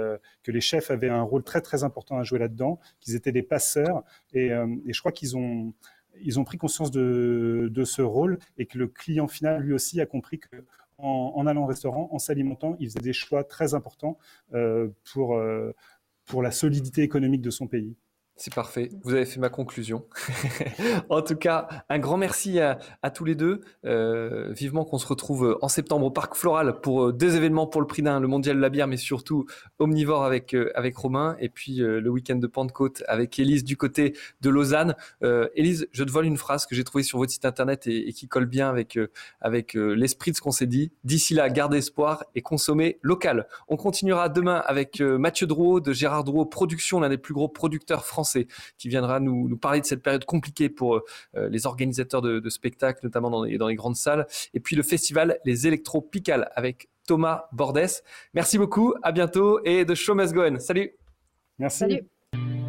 que 0.42 0.50
les 0.50 0.60
chefs 0.60 0.90
avaient 0.90 1.08
un 1.08 1.22
rôle 1.22 1.42
très 1.42 1.60
très 1.60 1.84
important 1.84 2.18
à 2.18 2.24
jouer 2.24 2.38
là-dedans, 2.38 2.78
qu'ils 3.00 3.14
étaient 3.14 3.32
des 3.32 3.42
passeurs. 3.42 4.02
Et, 4.32 4.50
je 4.50 4.98
crois 5.00 5.12
qu'ils 5.12 5.36
ont, 5.36 5.72
ils 6.20 6.38
ont 6.38 6.44
pris 6.44 6.58
conscience 6.58 6.90
de, 6.90 7.68
de, 7.70 7.84
ce 7.84 8.02
rôle 8.02 8.38
et 8.58 8.66
que 8.66 8.78
le 8.78 8.86
client 8.86 9.28
final 9.28 9.62
lui 9.62 9.72
aussi 9.72 10.00
a 10.00 10.06
compris 10.06 10.38
que 10.38 10.64
en, 10.98 11.46
allant 11.46 11.64
au 11.64 11.66
restaurant, 11.66 12.08
en 12.12 12.18
s'alimentant, 12.18 12.76
il 12.78 12.86
faisait 12.88 13.00
des 13.00 13.12
choix 13.12 13.42
très 13.42 13.74
importants 13.74 14.18
pour, 15.12 15.42
pour 16.24 16.42
la 16.42 16.50
solidité 16.52 17.02
économique 17.02 17.42
de 17.42 17.50
son 17.50 17.66
pays. 17.66 17.96
C'est 18.44 18.52
parfait. 18.52 18.90
Vous 19.04 19.14
avez 19.14 19.24
fait 19.24 19.38
ma 19.38 19.50
conclusion. 19.50 20.04
en 21.10 21.22
tout 21.22 21.36
cas, 21.36 21.68
un 21.88 22.00
grand 22.00 22.16
merci 22.16 22.58
à, 22.58 22.76
tous 23.14 23.24
les 23.24 23.36
deux. 23.36 23.60
Euh, 23.84 24.50
vivement 24.50 24.84
qu'on 24.84 24.98
se 24.98 25.06
retrouve 25.06 25.58
en 25.62 25.68
septembre 25.68 26.06
au 26.06 26.10
Parc 26.10 26.34
Floral 26.34 26.80
pour 26.80 27.04
euh, 27.04 27.12
deux 27.12 27.36
événements 27.36 27.68
pour 27.68 27.80
le 27.80 27.86
prix 27.86 28.02
d'un, 28.02 28.18
le 28.18 28.26
Mondial 28.26 28.56
de 28.56 28.60
la 28.60 28.68
bière, 28.68 28.88
mais 28.88 28.96
surtout 28.96 29.46
Omnivore 29.78 30.24
avec, 30.24 30.54
euh, 30.54 30.72
Romain, 30.96 31.36
et 31.38 31.48
puis 31.50 31.76
le 31.76 32.08
week-end 32.08 32.34
de 32.34 32.46
Pentecôte 32.48 33.04
avec 33.06 33.38
Élise 33.38 33.62
du 33.62 33.76
côté 33.76 34.16
de 34.40 34.50
Lausanne. 34.50 34.96
Élise, 35.54 35.86
je 35.92 36.02
te 36.02 36.10
vole 36.10 36.26
une 36.26 36.36
phrase 36.36 36.66
que 36.66 36.74
j'ai 36.74 36.82
trouvée 36.82 37.04
sur 37.04 37.18
votre 37.18 37.30
site 37.30 37.44
internet 37.44 37.86
et, 37.86 38.12
qui 38.12 38.26
colle 38.26 38.46
bien 38.46 38.68
avec, 38.68 38.98
avec 39.40 39.74
l'esprit 39.74 40.32
de 40.32 40.36
ce 40.36 40.42
qu'on 40.42 40.50
s'est 40.50 40.66
dit. 40.66 40.90
D'ici 41.04 41.34
là, 41.34 41.48
gardez 41.48 41.78
espoir 41.78 42.24
et 42.34 42.42
consommez 42.42 42.98
local. 43.02 43.46
On 43.68 43.76
continuera 43.76 44.28
demain 44.28 44.60
avec 44.66 45.00
Mathieu 45.00 45.46
Drouot 45.46 45.80
de 45.80 45.92
Gérard 45.92 46.24
Drouot 46.24 46.46
Production, 46.46 47.00
l'un 47.00 47.08
des 47.08 47.18
plus 47.18 47.34
gros 47.34 47.48
producteurs 47.48 48.04
français 48.04 48.31
qui 48.78 48.88
viendra 48.88 49.20
nous, 49.20 49.56
parler 49.56 49.80
de 49.80 49.86
cette 49.86 50.02
période 50.02 50.24
compliquée 50.24 50.68
pour 50.68 51.02
euh, 51.36 51.48
les 51.48 51.66
organisateurs 51.66 52.22
de, 52.22 52.48
spectacles, 52.48 53.00
notamment 53.04 53.30
dans 53.30 53.44
les, 53.44 53.58
dans 53.58 53.68
les, 53.68 53.74
grandes 53.74 53.96
salles. 53.96 54.26
Et 54.54 54.60
puis 54.60 54.76
le 54.76 54.82
festival 54.82 55.38
Les 55.44 55.66
Électro 55.66 56.00
Picales 56.00 56.50
avec 56.54 56.88
Thomas 57.06 57.46
Bordès. 57.52 58.02
Merci 58.34 58.58
beaucoup, 58.58 58.94
à 59.02 59.12
bientôt 59.12 59.60
et 59.64 59.84
de 59.84 59.94
Show 59.94 60.14
Must 60.14 60.32
Go 60.32 60.42
Salut 60.58 60.92
Merci. 61.58 61.78
Salut 61.78 62.61